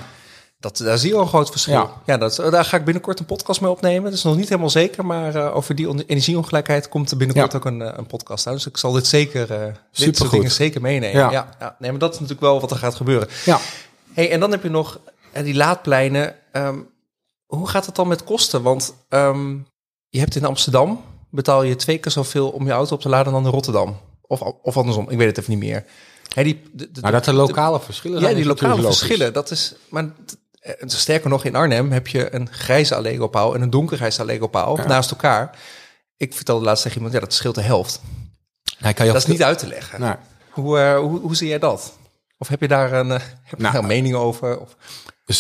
Dat, 0.59 0.77
daar 0.77 0.97
zie 0.97 1.09
je 1.09 1.15
al 1.15 1.21
een 1.21 1.27
groot 1.27 1.49
verschil. 1.49 1.73
Ja, 1.73 1.91
ja 2.05 2.17
dat, 2.17 2.35
daar 2.35 2.65
ga 2.65 2.77
ik 2.77 2.85
binnenkort 2.85 3.19
een 3.19 3.25
podcast 3.25 3.61
mee 3.61 3.71
opnemen. 3.71 4.03
Dat 4.03 4.13
is 4.13 4.23
nog 4.23 4.35
niet 4.35 4.49
helemaal 4.49 4.69
zeker, 4.69 5.05
maar 5.05 5.35
uh, 5.35 5.55
over 5.55 5.75
die 5.75 6.05
energieongelijkheid 6.05 6.89
komt 6.89 7.11
er 7.11 7.17
binnenkort 7.17 7.55
ook 7.55 7.65
een, 7.65 7.97
een 7.97 8.07
podcast 8.07 8.47
uit. 8.47 8.55
Dus 8.55 8.67
ik 8.67 8.77
zal 8.77 8.91
dit 8.91 9.07
zeker, 9.07 9.51
uh, 9.51 9.73
dit 9.91 10.17
soort 10.17 10.31
dingen 10.31 10.51
zeker 10.51 10.81
meenemen. 10.81 11.21
Ja. 11.21 11.31
Ja, 11.31 11.49
ja. 11.59 11.75
Nee, 11.79 11.91
maar 11.91 11.99
dat 11.99 12.13
is 12.13 12.19
natuurlijk 12.19 12.47
wel 12.47 12.61
wat 12.61 12.71
er 12.71 12.77
gaat 12.77 12.95
gebeuren. 12.95 13.27
Ja. 13.45 13.59
Hey, 14.13 14.31
en 14.31 14.39
dan 14.39 14.51
heb 14.51 14.63
je 14.63 14.69
nog 14.69 14.99
en 15.31 15.43
die 15.43 15.55
laadpleinen, 15.55 16.35
um, 16.53 16.89
hoe 17.45 17.67
gaat 17.67 17.85
het 17.85 17.95
dan 17.95 18.07
met 18.07 18.23
kosten? 18.23 18.61
Want 18.61 18.93
um, 19.09 19.67
je 20.09 20.19
hebt 20.19 20.35
in 20.35 20.45
Amsterdam, 20.45 21.03
betaal 21.29 21.63
je 21.63 21.75
twee 21.75 21.97
keer 21.97 22.11
zoveel 22.11 22.49
om 22.49 22.65
je 22.65 22.71
auto 22.71 22.95
op 22.95 23.01
te 23.01 23.09
laden 23.09 23.33
dan 23.33 23.45
in 23.45 23.51
Rotterdam. 23.51 23.97
Of, 24.21 24.41
of 24.41 24.77
andersom, 24.77 25.09
ik 25.09 25.17
weet 25.17 25.27
het 25.27 25.37
even 25.37 25.51
niet 25.51 25.69
meer. 25.69 25.85
He, 26.33 26.43
die, 26.43 26.61
de, 26.71 26.91
de, 26.91 27.01
maar 27.01 27.11
dat 27.11 27.25
er 27.25 27.33
lokale 27.33 27.79
verschillen 27.79 28.19
zijn. 28.19 28.31
Ja, 28.31 28.37
die 28.37 28.47
lokale 28.47 28.81
verschillen. 28.81 29.33
Dat 29.33 29.51
is, 29.51 29.75
maar 29.89 30.09
eh, 30.59 30.73
sterker 30.85 31.29
nog, 31.29 31.43
in 31.45 31.55
Arnhem 31.55 31.91
heb 31.91 32.07
je 32.07 32.33
een 32.33 32.49
grijze 32.51 32.95
Allego-paal 32.95 33.55
en 33.55 33.61
een 33.61 33.69
donkergrijze 33.69 34.21
Allego-paal 34.21 34.75
naast 34.75 35.11
elkaar. 35.11 35.57
Ik 36.17 36.33
vertelde 36.33 36.65
laatst 36.65 36.83
tegen 36.83 36.97
iemand, 36.97 37.15
ja, 37.15 37.19
dat 37.19 37.33
scheelt 37.33 37.55
de 37.55 37.61
helft. 37.61 38.01
Nou, 38.79 38.93
kan 38.93 39.05
je 39.05 39.11
dat 39.11 39.21
is 39.21 39.27
niet 39.27 39.43
uit 39.43 39.59
te 39.59 39.67
leggen. 39.67 39.99
Nou. 39.99 40.15
Hoe, 40.49 40.79
uh, 40.79 40.99
hoe, 40.99 41.19
hoe 41.19 41.35
zie 41.35 41.47
jij 41.47 41.59
dat? 41.59 41.93
Of 42.41 42.47
heb 42.47 42.61
je 42.61 42.67
daar 42.67 42.93
een, 42.93 43.07
uh, 43.07 43.13
heb 43.13 43.57
je 43.57 43.61
nou, 43.61 43.73
daar 43.73 43.81
een 43.81 43.87
mening 43.87 44.15
over? 44.15 44.59
Of? 44.59 44.75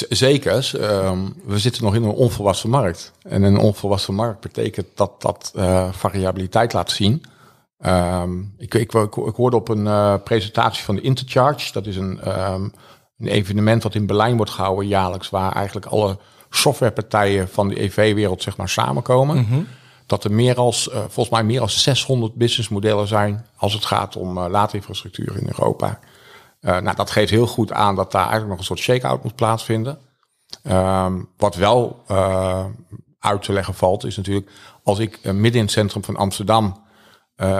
Zeker. 0.09 0.71
Ehm, 0.79 1.19
we 1.45 1.59
zitten 1.59 1.83
nog 1.83 1.95
in 1.95 2.03
een 2.03 2.09
onvolwassen 2.09 2.69
markt. 2.69 3.11
En 3.21 3.43
een 3.43 3.57
onvolwassen 3.57 4.13
markt 4.13 4.41
betekent 4.41 4.87
dat 4.95 5.21
dat 5.21 5.51
uh, 5.55 5.93
variabiliteit 5.93 6.73
laat 6.73 6.91
zien. 6.91 7.23
Um, 7.85 8.53
ik, 8.57 8.73
ik, 8.73 8.93
ik, 8.93 9.15
ik, 9.15 9.35
hoorde 9.35 9.55
op 9.55 9.69
een 9.69 9.85
uh, 9.85 10.15
presentatie 10.23 10.83
van 10.83 10.95
de 10.95 11.01
Intercharge. 11.01 11.71
Dat 11.71 11.85
is 11.85 11.95
een, 11.95 12.19
um, 12.27 12.73
een 13.19 13.27
evenement 13.27 13.83
wat 13.83 13.95
in 13.95 14.05
Berlijn 14.05 14.35
wordt 14.35 14.51
gehouden 14.51 14.87
jaarlijks. 14.87 15.29
Waar 15.29 15.51
eigenlijk 15.51 15.85
alle 15.85 16.17
softwarepartijen 16.49 17.49
van 17.49 17.67
de 17.67 17.81
EV-wereld 17.81 18.43
zeg 18.43 18.57
maar 18.57 18.69
samenkomen. 18.69 19.37
Mm 19.37 19.45
-hmm. 19.49 19.67
Dat 20.05 20.23
er 20.23 20.31
meer 20.31 20.55
als, 20.55 20.87
uh, 20.87 20.97
volgens 20.97 21.29
mij 21.29 21.43
meer 21.43 21.59
dan 21.59 21.69
600 21.69 22.33
businessmodellen 22.33 23.07
zijn 23.07 23.45
als 23.55 23.73
het 23.73 23.85
gaat 23.85 24.15
om 24.15 24.39
laadinfrastructuur 24.39 25.37
in 25.37 25.47
Europa. 25.47 25.99
Uh, 26.61 26.77
nou, 26.77 26.95
dat 26.95 27.11
geeft 27.11 27.29
heel 27.29 27.47
goed 27.47 27.71
aan 27.71 27.95
dat 27.95 28.11
daar 28.11 28.21
eigenlijk 28.21 28.49
nog 28.49 28.59
een 28.59 28.65
soort 28.65 28.79
shake-out 28.79 29.23
moet 29.23 29.35
plaatsvinden. 29.35 29.99
Um, 30.63 31.29
wat 31.37 31.55
wel 31.55 32.03
uh, 32.11 32.65
uit 33.19 33.43
te 33.43 33.53
leggen 33.53 33.73
valt, 33.73 34.03
is 34.03 34.17
natuurlijk 34.17 34.51
als 34.83 34.99
ik 34.99 35.19
uh, 35.23 35.33
midden 35.33 35.53
in 35.53 35.61
het 35.61 35.71
centrum 35.71 36.03
van 36.03 36.15
Amsterdam 36.15 36.87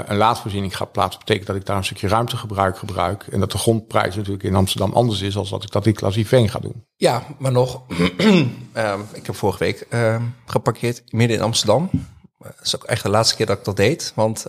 een 0.06 0.18
laadvoorziening 0.18 0.78
ga 0.78 0.86
plaatsen, 0.86 1.20
betekent 1.20 1.48
dat 1.48 1.56
ik 1.56 1.66
daar 1.66 1.78
een 1.78 1.84
stukje 1.84 2.08
ruimtegebruik 2.08 2.78
gebruik. 2.78 3.28
En 3.32 3.40
dat 3.40 3.52
de 3.52 3.58
grondprijs 3.58 4.16
natuurlijk 4.16 4.44
in 4.44 4.56
Amsterdam 4.56 4.94
anders 4.94 5.22
is 5.22 5.38
als 5.38 5.50
dat 5.50 5.64
ik 5.64 5.72
dat 5.72 5.86
in 5.86 5.94
Klaasiveen 5.94 6.50
ga 6.50 6.60
doen. 6.60 6.86
Ja, 6.96 7.24
maar 7.38 7.52
nog, 7.52 7.82
um, 8.18 8.58
ik 9.14 9.26
heb 9.26 9.36
vorige 9.36 9.60
week 9.60 9.88
uh, 9.90 10.22
geparkeerd 10.46 11.04
midden 11.12 11.38
in 11.38 11.44
Amsterdam. 11.44 11.90
Dat 12.38 12.54
is 12.64 12.76
ook 12.76 12.84
echt 12.84 13.04
de 13.04 13.10
laatste 13.10 13.36
keer 13.36 13.46
dat 13.46 13.58
ik 13.58 13.66
dat 13.66 13.76
deed. 13.76 14.12
Want 14.16 14.46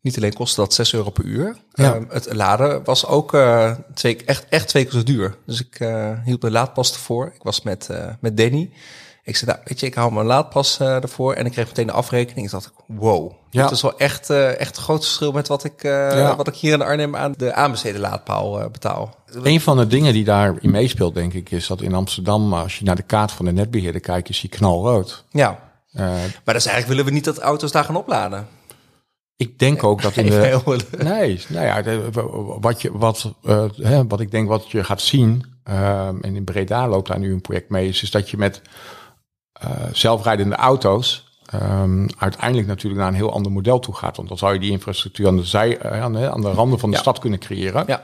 niet 0.00 0.16
alleen 0.16 0.32
kostte 0.32 0.60
dat 0.60 0.74
6 0.74 0.94
euro 0.94 1.10
per 1.10 1.24
uur. 1.24 1.56
Ja. 1.72 1.94
Um, 1.94 2.06
het 2.10 2.34
laden 2.34 2.84
was 2.84 3.06
ook 3.06 3.34
uh, 3.34 3.72
twee, 3.94 4.24
echt, 4.24 4.46
echt 4.48 4.68
twee 4.68 4.84
keer 4.84 4.92
zo 4.92 5.02
duur. 5.02 5.36
Dus 5.46 5.60
ik 5.60 5.80
uh, 5.80 6.10
hield 6.24 6.40
de 6.40 6.50
laadpas 6.50 6.92
ervoor. 6.92 7.32
Ik 7.34 7.42
was 7.42 7.62
met, 7.62 7.88
uh, 7.90 8.06
met 8.20 8.36
Danny. 8.36 8.70
Ik 9.24 9.36
zei, 9.36 9.50
nou, 9.50 9.62
weet 9.64 9.80
je, 9.80 9.86
ik 9.86 9.94
haal 9.94 10.10
mijn 10.10 10.26
laadpas 10.26 10.80
ervoor. 10.80 11.34
En 11.34 11.46
ik 11.46 11.52
kreeg 11.52 11.66
meteen 11.66 11.86
de 11.86 11.92
afrekening. 11.92 12.46
Ik 12.46 12.52
dacht, 12.52 12.70
wow. 12.86 13.32
Ja. 13.50 13.62
Dat 13.62 13.70
is 13.70 13.82
wel 13.82 13.98
echt, 13.98 14.30
echt 14.30 14.76
een 14.76 14.82
groot 14.82 15.04
verschil 15.04 15.32
met 15.32 15.48
wat 15.48 15.64
ik, 15.64 15.82
ja. 15.82 16.36
wat 16.36 16.48
ik 16.48 16.54
hier 16.54 16.72
in 16.72 16.82
Arnhem 16.82 17.16
aan 17.16 17.34
de 17.36 17.54
aanbesteden 17.54 18.00
laadpaal 18.00 18.70
betaal. 18.70 19.14
Een 19.42 19.60
van 19.60 19.76
de 19.76 19.86
dingen 19.86 20.12
die 20.12 20.24
daarin 20.24 20.70
meespeelt, 20.70 21.14
denk 21.14 21.32
ik, 21.32 21.50
is 21.50 21.66
dat 21.66 21.80
in 21.80 21.94
Amsterdam, 21.94 22.54
als 22.54 22.78
je 22.78 22.84
naar 22.84 22.96
de 22.96 23.02
kaart 23.02 23.32
van 23.32 23.44
de 23.44 23.52
netbeheerder 23.52 24.00
kijkt, 24.00 24.28
is 24.28 24.40
die 24.40 24.50
knalrood. 24.50 25.24
Ja. 25.30 25.58
maar 25.92 26.32
dat 26.44 26.54
is 26.54 26.66
eigenlijk 26.66 26.86
willen 26.86 27.04
we 27.04 27.10
niet 27.10 27.24
dat 27.24 27.38
auto's 27.38 27.72
daar 27.72 27.84
gaan 27.84 27.96
opladen. 27.96 28.46
Ik 29.40 29.58
denk 29.58 29.84
ook 29.84 30.02
dat 30.02 30.16
in 30.16 30.26
de. 30.30 30.62
Nee, 30.98 31.40
nou 31.48 31.66
ja, 31.66 31.82
wat, 32.60 32.82
je, 32.82 32.98
wat, 32.98 33.32
uh, 33.42 33.64
hè, 33.76 34.06
wat 34.06 34.20
ik 34.20 34.30
denk 34.30 34.48
wat 34.48 34.70
je 34.70 34.84
gaat 34.84 35.00
zien, 35.00 35.44
uh, 35.68 36.06
en 36.06 36.34
in 36.34 36.44
Breda 36.44 36.88
loopt 36.88 37.08
daar 37.08 37.18
nu 37.18 37.32
een 37.32 37.40
project 37.40 37.70
mee, 37.70 37.88
is, 37.88 38.02
is 38.02 38.10
dat 38.10 38.30
je 38.30 38.36
met 38.36 38.62
uh, 39.64 39.70
zelfrijdende 39.92 40.54
auto's 40.54 41.38
um, 41.54 42.06
uiteindelijk 42.18 42.68
natuurlijk 42.68 43.00
naar 43.00 43.10
een 43.10 43.16
heel 43.16 43.32
ander 43.32 43.52
model 43.52 43.78
toe 43.78 43.94
gaat. 43.94 44.16
Want 44.16 44.28
dan 44.28 44.38
zou 44.38 44.52
je 44.52 44.60
die 44.60 44.70
infrastructuur 44.70 45.26
aan 45.26 45.36
de, 45.36 45.44
zij, 45.44 45.82
aan, 45.82 46.12
de, 46.12 46.30
aan 46.30 46.40
de 46.40 46.50
randen 46.50 46.78
van 46.78 46.90
de 46.90 46.96
stad 46.96 47.18
kunnen 47.18 47.38
creëren. 47.38 47.84
Ja. 47.86 47.96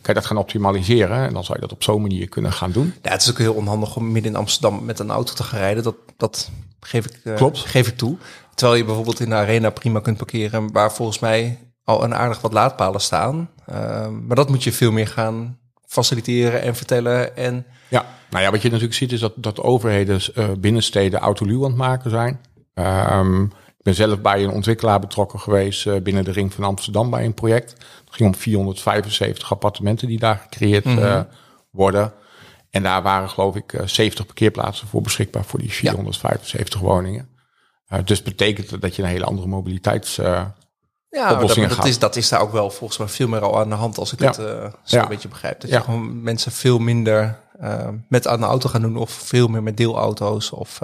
Kan 0.00 0.14
je 0.14 0.20
dat 0.20 0.26
gaan 0.26 0.36
optimaliseren 0.36 1.26
en 1.26 1.32
dan 1.32 1.44
zou 1.44 1.58
je 1.60 1.66
dat 1.66 1.72
op 1.72 1.82
zo'n 1.82 2.00
manier 2.00 2.28
kunnen 2.28 2.52
gaan 2.52 2.72
doen. 2.72 2.94
Ja, 3.02 3.10
het 3.10 3.22
is 3.22 3.30
ook 3.30 3.38
heel 3.38 3.54
onhandig 3.54 3.96
om 3.96 4.12
midden 4.12 4.32
in 4.32 4.38
Amsterdam 4.38 4.84
met 4.84 4.98
een 4.98 5.10
auto 5.10 5.34
te 5.34 5.42
gaan 5.42 5.58
rijden. 5.58 5.82
Dat, 5.82 5.96
dat 6.16 6.50
geef 6.80 7.06
ik, 7.06 7.34
Klopt. 7.36 7.58
geef 7.58 7.88
ik 7.88 7.96
toe. 7.96 8.16
Terwijl 8.54 8.78
je 8.78 8.84
bijvoorbeeld 8.84 9.20
in 9.20 9.28
de 9.28 9.34
arena 9.34 9.70
prima 9.70 10.00
kunt 10.00 10.16
parkeren, 10.16 10.72
waar 10.72 10.92
volgens 10.92 11.18
mij 11.18 11.58
al 11.84 12.04
een 12.04 12.14
aardig 12.14 12.40
wat 12.40 12.52
laadpalen 12.52 13.00
staan. 13.00 13.50
Uh, 13.70 14.08
maar 14.08 14.36
dat 14.36 14.48
moet 14.48 14.64
je 14.64 14.72
veel 14.72 14.92
meer 14.92 15.08
gaan 15.08 15.58
faciliteren 15.86 16.62
en 16.62 16.76
vertellen. 16.76 17.36
En... 17.36 17.66
Ja, 17.88 18.04
nou 18.30 18.44
ja, 18.44 18.50
wat 18.50 18.62
je 18.62 18.68
natuurlijk 18.68 18.94
ziet 18.94 19.12
is 19.12 19.20
dat, 19.20 19.32
dat 19.36 19.60
overheden 19.60 20.20
uh, 20.34 20.48
binnensteden 20.58 21.20
autoluw 21.20 21.64
aan 21.64 21.70
het 21.70 21.78
maken 21.78 22.10
zijn. 22.10 22.40
Um, 22.74 23.44
ik 23.44 23.82
ben 23.82 23.94
zelf 23.94 24.20
bij 24.20 24.44
een 24.44 24.50
ontwikkelaar 24.50 25.00
betrokken 25.00 25.40
geweest 25.40 25.86
uh, 25.86 26.00
binnen 26.00 26.24
de 26.24 26.32
ring 26.32 26.52
van 26.52 26.64
Amsterdam 26.64 27.10
bij 27.10 27.24
een 27.24 27.34
project. 27.34 27.70
Het 28.04 28.14
ging 28.14 28.28
om 28.28 28.40
475 28.40 29.52
appartementen 29.52 30.08
die 30.08 30.18
daar 30.18 30.36
gecreëerd 30.42 30.84
mm 30.84 30.98
-hmm. 30.98 31.26
worden. 31.70 32.12
En 32.70 32.82
daar 32.82 33.02
waren 33.02 33.28
geloof 33.28 33.56
ik 33.56 33.80
70 33.84 34.26
parkeerplaatsen 34.26 34.88
voor 34.88 35.02
beschikbaar 35.02 35.44
voor 35.44 35.58
die 35.58 35.72
475 35.72 36.80
ja. 36.80 36.86
woningen. 36.86 37.28
Uh, 37.92 37.98
dus 38.04 38.22
betekent 38.22 38.80
dat 38.80 38.96
je 38.96 39.02
een 39.02 39.08
hele 39.08 39.24
andere 39.24 39.48
mobiliteits. 39.48 40.18
Uh, 40.18 40.44
ja, 41.10 41.34
dat, 41.34 41.54
dat, 41.54 41.84
is, 41.84 41.98
dat 41.98 42.16
is 42.16 42.28
daar 42.28 42.40
ook 42.40 42.52
wel 42.52 42.70
volgens 42.70 42.98
mij 42.98 43.08
veel 43.08 43.28
meer 43.28 43.40
al 43.40 43.60
aan 43.60 43.68
de 43.68 43.74
hand 43.74 43.98
als 43.98 44.12
ik 44.12 44.18
het 44.18 44.38
uh, 44.38 44.66
zo 44.84 44.98
een 44.98 45.08
beetje 45.08 45.28
begrijp. 45.28 45.60
Dat 45.60 45.70
je 45.70 45.80
gewoon 45.80 46.22
mensen 46.22 46.52
veel 46.52 46.78
minder 46.78 47.42
met 48.08 48.26
aan 48.26 48.40
de 48.40 48.46
auto 48.46 48.68
gaan 48.68 48.80
doen 48.80 48.96
of 48.96 49.10
veel 49.10 49.48
meer 49.48 49.62
met 49.62 49.76
deelauto's. 49.76 50.50
Of, 50.50 50.80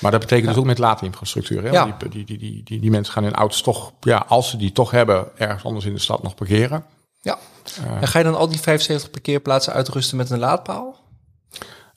maar 0.00 0.10
dat 0.10 0.20
betekent 0.20 0.48
dus 0.48 0.56
ook 0.56 0.64
met 0.64 0.78
laadinfrastructuur. 0.78 1.62
Hè? 1.62 1.70
Ja. 1.70 1.84
Die, 1.84 2.08
die, 2.24 2.38
die, 2.38 2.62
die, 2.64 2.80
die, 2.80 2.90
mensen 2.90 3.12
gaan 3.12 3.22
hun 3.22 3.34
auto's 3.34 3.60
toch, 3.60 3.92
ja, 4.00 4.24
als 4.28 4.50
ze 4.50 4.56
die 4.56 4.72
toch 4.72 4.90
hebben, 4.90 5.28
ergens 5.36 5.64
anders 5.64 5.84
in 5.84 5.94
de 5.94 6.00
stad 6.00 6.22
nog 6.22 6.34
parkeren. 6.34 6.84
Ja. 7.20 7.38
en 8.00 8.08
ga 8.08 8.18
je 8.18 8.24
dan 8.24 8.36
al 8.36 8.48
die 8.48 8.60
75 8.60 9.10
parkeerplaatsen 9.10 9.72
uitrusten 9.72 10.16
met 10.16 10.30
een 10.30 10.38
laadpaal? 10.38 10.96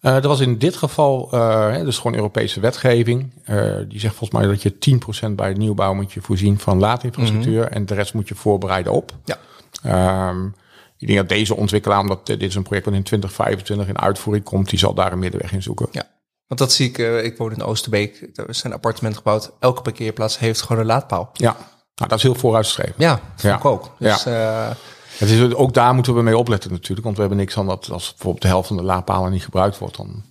Uh, 0.02 0.16
er 0.16 0.28
was 0.28 0.40
in 0.40 0.58
dit 0.58 0.76
geval, 0.76 1.30
uh, 1.34 1.76
dus 1.76 1.98
gewoon 1.98 2.16
Europese 2.16 2.60
wetgeving. 2.60 3.34
Uh, 3.50 3.76
die 3.88 4.00
zegt 4.00 4.16
volgens 4.16 4.40
mij 4.40 4.50
dat 4.50 4.62
je 4.62 5.00
10% 5.30 5.32
bij 5.32 5.54
de 5.54 5.60
nieuwbouw 5.60 5.94
moet 5.94 6.14
je 6.14 6.22
voorzien 6.22 6.60
van 6.60 6.80
laadinfrastructuur. 6.80 7.64
Mhm. 7.64 7.74
En 7.74 7.86
de 7.86 7.94
rest 7.94 8.14
moet 8.14 8.28
je 8.28 8.36
voorbereiden 8.36 8.94
op. 8.94 9.12
Ja. 9.24 10.30
Um, 10.30 10.56
ik 10.98 11.08
denk 11.08 11.20
dat 11.20 11.30
deze 11.30 11.56
ontwikkelaar, 11.56 12.00
omdat 12.00 12.26
dit 12.26 12.42
is 12.42 12.56
een 12.56 12.64
project 12.64 12.86
dat 12.86 12.94
in 12.94 13.04
2025 13.04 13.88
in 13.88 14.00
uitvoering 14.00 14.46
komt, 14.46 14.70
die 14.70 14.80
zal 14.80 14.94
daar 14.94 15.12
een 15.12 15.20
middenweg 15.20 15.52
in 15.52 15.64
zoeken. 15.64 15.88
Ja. 15.92 16.04
Want 16.48 16.60
dat 16.60 16.72
zie 16.72 16.90
ik, 16.90 16.98
ik 17.24 17.38
woon 17.38 17.54
in 17.54 17.64
Oosterbeek, 17.64 18.30
er 18.34 18.56
zijn 18.56 18.74
appartementen 18.74 19.22
gebouwd. 19.22 19.52
Elke 19.60 19.82
parkeerplaats 19.82 20.40
heeft 20.40 20.62
gewoon 20.62 20.82
een 20.82 20.88
laadpaal. 20.88 21.30
Ja, 21.34 21.56
nou, 21.96 22.10
dat 22.10 22.18
is 22.18 22.24
heel 22.24 22.36
vooruitstrevend. 22.36 22.98
Ja, 22.98 23.20
ja. 23.38 23.60
ook. 23.64 23.96
Dus, 24.00 24.24
ja. 24.24 24.76
Het 25.18 25.30
is, 25.30 25.54
ook 25.54 25.74
daar 25.74 25.94
moeten 25.94 26.16
we 26.16 26.22
mee 26.22 26.38
opletten 26.38 26.72
natuurlijk. 26.72 27.04
Want 27.04 27.16
we 27.16 27.22
hebben 27.22 27.40
niks 27.40 27.58
aan 27.58 27.68
dat 27.68 27.90
als 27.92 28.10
bijvoorbeeld 28.10 28.42
de 28.42 28.48
helft 28.48 28.68
van 28.68 28.78
de 28.78 28.84
laadpalen 28.84 29.32
niet 29.32 29.44
gebruikt 29.44 29.78
wordt. 29.78 29.98
Dan 29.98 30.24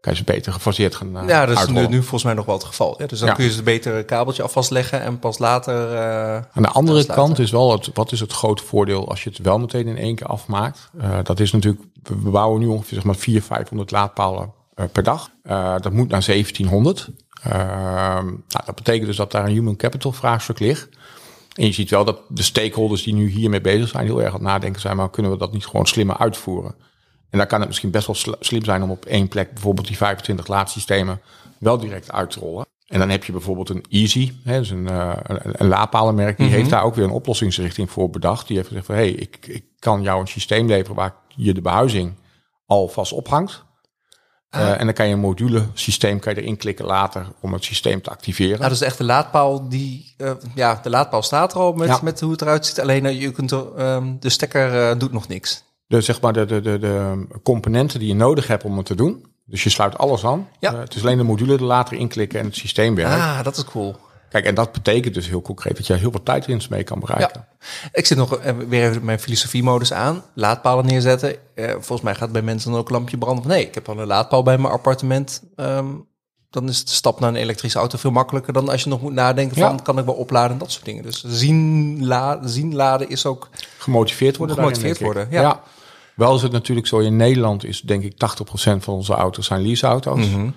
kan 0.00 0.12
je 0.12 0.18
ze 0.18 0.24
beter 0.24 0.52
gefaseerd 0.52 0.94
gaan 0.94 1.16
uh, 1.16 1.28
Ja, 1.28 1.46
dat 1.46 1.58
is 1.58 1.66
nu, 1.66 1.86
nu, 1.86 1.98
volgens 1.98 2.24
mij 2.24 2.34
nog 2.34 2.44
wel 2.44 2.54
het 2.54 2.64
geval. 2.64 2.94
Ja, 2.98 3.06
dus 3.06 3.18
dan 3.18 3.34
kun 3.34 3.44
je 3.44 3.50
ze 3.50 3.62
beter 3.62 3.94
een 3.94 4.04
kabeltje 4.04 4.42
af 4.42 4.52
vastleggen 4.52 5.00
en 5.00 5.18
pas 5.18 5.38
later... 5.38 5.92
Uh, 5.92 6.34
Aan 6.34 6.62
de 6.62 6.68
andere 6.68 7.06
kant 7.06 7.38
is 7.38 7.50
wel, 7.50 7.72
het, 7.72 7.90
wat 7.94 8.12
is 8.12 8.20
het 8.20 8.32
grote 8.32 8.64
voordeel 8.64 9.08
als 9.08 9.24
je 9.24 9.30
het 9.30 9.38
wel 9.38 9.58
meteen 9.58 9.86
in 9.86 9.98
één 9.98 10.14
keer 10.14 10.26
afmaakt? 10.26 10.90
Uh, 11.00 11.18
dat 11.22 11.40
is 11.40 11.52
natuurlijk, 11.52 11.82
we 12.02 12.30
bouwen 12.30 12.60
nu 12.60 12.66
ongeveer 12.66 12.94
zeg 12.94 13.04
maar 13.04 13.16
400, 13.16 13.54
500 13.54 13.90
laadpalen 13.90 14.52
per 14.92 15.02
dag. 15.02 15.30
dat 15.80 15.92
moet 15.92 16.08
naar 16.08 16.24
1700. 16.24 17.08
Ehm, 17.42 18.24
nou, 18.24 18.64
dat 18.64 18.74
betekent 18.74 19.06
dus 19.06 19.16
dat 19.16 19.32
daar 19.32 19.44
een 19.44 19.52
human 19.52 19.76
capital 19.76 20.12
vraagstuk 20.12 20.58
ligt. 20.58 20.88
En 21.56 21.66
je 21.66 21.72
ziet 21.72 21.90
wel 21.90 22.04
dat 22.04 22.20
de 22.28 22.42
stakeholders 22.42 23.02
die 23.02 23.14
nu 23.14 23.28
hiermee 23.28 23.60
bezig 23.60 23.88
zijn, 23.88 24.04
heel 24.04 24.22
erg 24.22 24.28
aan 24.28 24.34
het 24.34 24.42
nadenken 24.42 24.80
zijn, 24.80 24.96
maar 24.96 25.10
kunnen 25.10 25.32
we 25.32 25.38
dat 25.38 25.52
niet 25.52 25.66
gewoon 25.66 25.86
slimmer 25.86 26.16
uitvoeren? 26.16 26.74
En 27.30 27.38
daar 27.38 27.46
kan 27.46 27.58
het 27.58 27.68
misschien 27.68 27.90
best 27.90 28.06
wel 28.06 28.36
slim 28.40 28.64
zijn 28.64 28.82
om 28.82 28.90
op 28.90 29.04
één 29.04 29.28
plek 29.28 29.52
bijvoorbeeld 29.52 29.86
die 29.86 29.96
25 29.96 30.46
laadsystemen 30.46 31.20
wel 31.58 31.78
direct 31.78 32.12
uit 32.12 32.30
te 32.30 32.40
rollen. 32.40 32.66
En 32.86 32.98
dan 32.98 33.08
heb 33.08 33.24
je 33.24 33.32
bijvoorbeeld 33.32 33.68
een 33.68 33.84
Easy, 33.88 34.32
hè, 34.44 34.58
dus 34.58 34.70
een, 34.70 34.86
uh, 34.90 35.12
een, 35.22 35.68
laadpalenmerk, 35.68 36.36
die 36.36 36.46
mhm. 36.46 36.54
heeft 36.54 36.70
daar 36.70 36.82
ook 36.82 36.94
weer 36.94 37.04
een 37.04 37.10
oplossingsrichting 37.10 37.90
voor 37.90 38.10
bedacht. 38.10 38.46
Die 38.46 38.56
heeft 38.56 38.68
gezegd 38.68 38.86
van, 38.86 38.94
hé, 38.94 39.00
hey, 39.00 39.10
ik, 39.10 39.46
ik 39.46 39.64
kan 39.78 40.02
jou 40.02 40.20
een 40.20 40.28
systeem 40.28 40.66
leveren 40.66 40.96
waar 40.96 41.14
je 41.28 41.54
de 41.54 41.60
behuizing 41.60 42.14
al 42.66 42.88
vast 42.88 43.12
ophangt. 44.50 44.74
Uh, 44.74 44.80
en 44.80 44.84
dan 44.84 44.94
kan 44.94 45.06
je 45.06 45.12
een 45.12 45.20
module 45.20 45.66
systeem 45.74 46.18
kan 46.18 46.34
je 46.34 46.40
erin 46.40 46.56
klikken 46.56 46.84
later 46.84 47.26
om 47.40 47.52
het 47.52 47.64
systeem 47.64 48.02
te 48.02 48.10
activeren. 48.10 48.58
Nou, 48.58 48.70
dus 48.70 48.80
echt 48.80 48.98
de 48.98 49.04
laadpaal 49.04 49.68
die, 49.68 50.14
uh, 50.18 50.30
ja, 50.54 50.80
de 50.82 50.90
laadpaal 50.90 51.22
staat 51.22 51.52
er 51.52 51.60
al 51.60 51.72
met, 51.72 52.02
met 52.02 52.20
hoe 52.20 52.30
het 52.30 52.40
eruit 52.42 52.66
ziet. 52.66 52.80
Alleen 52.80 53.18
je 53.18 53.32
kunt 53.32 53.52
uh, 53.52 54.04
de 54.20 54.30
stekker 54.30 54.98
doet 54.98 55.12
nog 55.12 55.28
niks. 55.28 55.64
De, 55.86 56.00
zeg 56.00 56.20
maar 56.20 56.32
de, 56.32 56.44
de, 56.44 56.60
de, 56.60 56.78
de 56.78 57.26
componenten 57.42 57.98
die 57.98 58.08
je 58.08 58.14
nodig 58.14 58.46
hebt 58.46 58.64
om 58.64 58.76
het 58.76 58.86
te 58.86 58.94
doen. 58.94 59.26
Dus 59.44 59.62
je 59.62 59.70
sluit 59.70 59.98
alles 59.98 60.24
aan. 60.24 60.48
Ja. 60.60 60.74
het 60.74 60.94
is 60.94 61.02
alleen 61.02 61.16
de 61.16 61.22
module 61.22 61.54
er 61.54 61.64
later 61.64 61.96
inklikken 61.96 62.38
en 62.38 62.44
het 62.44 62.56
systeem 62.56 62.94
werkt. 62.94 63.12
Ah, 63.12 63.42
dat 63.44 63.56
is 63.56 63.64
cool. 63.64 63.96
Kijk, 64.36 64.48
en 64.48 64.54
dat 64.54 64.72
betekent 64.72 65.14
dus 65.14 65.28
heel 65.28 65.42
concreet 65.42 65.76
dat 65.76 65.86
je 65.86 65.94
heel 65.94 66.10
veel 66.10 66.22
tijdwinst 66.22 66.70
mee 66.70 66.82
kan 66.84 67.00
bereiken. 67.00 67.46
Ja. 67.60 67.88
Ik 67.92 68.06
zit 68.06 68.18
nog 68.18 68.40
weer 68.68 68.88
even 68.88 69.04
mijn 69.04 69.18
filosofie-modus 69.18 69.92
aan. 69.92 70.22
Laadpalen 70.34 70.86
neerzetten. 70.86 71.36
Eh, 71.54 71.70
volgens 71.70 72.00
mij 72.00 72.14
gaat 72.14 72.32
bij 72.32 72.42
mensen 72.42 72.70
dan 72.70 72.80
ook 72.80 72.88
een 72.88 72.94
lampje 72.94 73.18
branden. 73.18 73.48
Nee, 73.48 73.66
ik 73.66 73.74
heb 73.74 73.88
al 73.88 73.98
een 73.98 74.06
laadpaal 74.06 74.42
bij 74.42 74.58
mijn 74.58 74.72
appartement. 74.72 75.42
Um, 75.56 76.06
dan 76.50 76.68
is 76.68 76.84
de 76.84 76.92
stap 76.92 77.20
naar 77.20 77.28
een 77.28 77.36
elektrische 77.36 77.78
auto 77.78 77.98
veel 77.98 78.10
makkelijker 78.10 78.52
dan 78.52 78.68
als 78.68 78.82
je 78.82 78.88
nog 78.88 79.00
moet 79.00 79.12
nadenken 79.12 79.56
van 79.56 79.82
kan 79.82 79.98
ik 79.98 80.04
wel 80.04 80.14
opladen 80.14 80.52
en 80.52 80.58
dat 80.58 80.72
soort 80.72 80.84
dingen. 80.84 81.02
Dus 81.02 81.24
zien, 81.24 82.06
laden, 82.06 82.48
zien 82.48 82.74
laden 82.74 83.08
is 83.08 83.26
ook 83.26 83.48
gemotiveerd 83.78 84.36
worden. 84.36 84.56
Gemotiveerd 84.56 85.00
worden, 85.00 85.28
ja. 85.30 85.40
ja. 85.40 85.62
Wel 86.14 86.34
is 86.34 86.42
het 86.42 86.52
natuurlijk 86.52 86.86
zo, 86.86 86.98
in 86.98 87.16
Nederland 87.16 87.64
is 87.64 87.80
denk 87.80 88.02
ik 88.02 88.12
80% 88.12 88.16
van 88.56 88.94
onze 88.94 89.14
auto's 89.14 89.46
zijn 89.46 89.62
leaseauto's. 89.62 90.26
Mm 90.26 90.54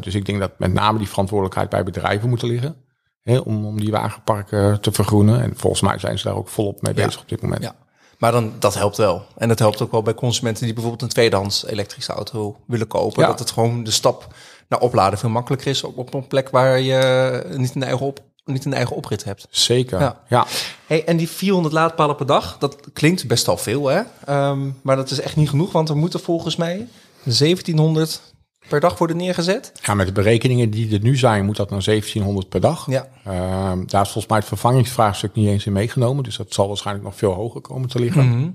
dus 0.00 0.14
ik 0.14 0.26
denk 0.26 0.38
dat 0.40 0.52
met 0.58 0.72
name 0.72 0.98
die 0.98 1.08
verantwoordelijkheid 1.08 1.68
bij 1.68 1.82
bedrijven 1.82 2.28
moeten 2.28 2.48
liggen 2.48 2.76
om, 3.24 3.66
om 3.66 3.80
die 3.80 3.90
wagenparken 3.90 4.80
te 4.80 4.92
vergroenen. 4.92 5.42
En 5.42 5.52
volgens 5.56 5.82
mij 5.82 5.98
zijn 5.98 6.18
ze 6.18 6.24
daar 6.24 6.36
ook 6.36 6.48
volop 6.48 6.82
mee 6.82 6.94
bezig 6.94 7.20
op 7.20 7.28
dit 7.28 7.42
moment. 7.42 7.62
Ja. 7.62 7.74
Maar 8.18 8.32
dan, 8.32 8.52
dat 8.58 8.74
helpt 8.74 8.96
wel. 8.96 9.26
En 9.36 9.48
dat 9.48 9.58
helpt 9.58 9.82
ook 9.82 9.90
wel 9.90 10.02
bij 10.02 10.14
consumenten 10.14 10.64
die 10.64 10.72
bijvoorbeeld 10.72 11.02
een 11.02 11.08
tweedehands 11.08 11.66
elektrische 11.66 12.12
auto 12.12 12.56
willen 12.66 12.86
kopen. 12.86 13.26
Dat 13.26 13.38
het 13.38 13.50
gewoon 13.50 13.84
de 13.84 13.90
stap 13.90 14.34
naar 14.68 14.80
opladen 14.80 15.18
veel 15.18 15.28
makkelijker 15.28 15.70
is 15.70 15.84
op, 15.84 15.98
op 15.98 16.14
een 16.14 16.26
plek 16.26 16.48
waar 16.50 16.80
je 16.80 17.44
niet 17.56 17.74
een 17.74 17.82
eigen, 17.82 18.06
op, 18.06 18.20
niet 18.44 18.64
een 18.64 18.74
eigen 18.74 18.96
oprit 18.96 19.24
hebt. 19.24 19.46
Zeker, 19.50 20.00
ja. 20.00 20.20
ja. 20.28 20.46
Hey, 20.86 21.04
en 21.04 21.16
die 21.16 21.28
400 21.28 21.74
laadpalen 21.74 22.16
per 22.16 22.26
dag, 22.26 22.58
dat 22.58 22.76
klinkt 22.92 23.26
best 23.26 23.48
al 23.48 23.56
veel, 23.56 23.86
hè? 23.88 24.00
Um, 24.48 24.78
maar 24.82 24.96
dat 24.96 25.10
is 25.10 25.20
echt 25.20 25.36
niet 25.36 25.48
genoeg, 25.48 25.72
want 25.72 25.88
we 25.88 25.94
moeten 25.94 26.20
volgens 26.20 26.56
mij 26.56 26.88
1700 27.24 28.20
per 28.68 28.80
dag 28.80 28.98
worden 28.98 29.16
neergezet? 29.16 29.72
Ja, 29.82 29.94
met 29.94 30.06
de 30.06 30.12
berekeningen 30.12 30.70
die 30.70 30.94
er 30.94 31.02
nu 31.02 31.16
zijn, 31.16 31.44
moet 31.44 31.56
dat 31.56 31.70
naar 31.70 31.84
1700 31.84 32.48
per 32.48 32.60
dag. 32.60 32.86
Ja. 32.86 33.08
Ehm, 33.24 33.86
daar 33.86 34.02
is 34.02 34.10
volgens 34.10 34.26
mij 34.26 34.38
het 34.38 34.46
vervangingsvraagstuk 34.46 35.34
niet 35.34 35.48
eens 35.48 35.66
in 35.66 35.72
meegenomen. 35.72 36.24
Dus 36.24 36.36
dat 36.36 36.52
zal 36.52 36.68
waarschijnlijk 36.68 37.06
nog 37.06 37.16
veel 37.16 37.32
hoger 37.32 37.60
komen 37.60 37.88
te 37.88 37.98
liggen. 37.98 38.28
Mhm. 38.28 38.50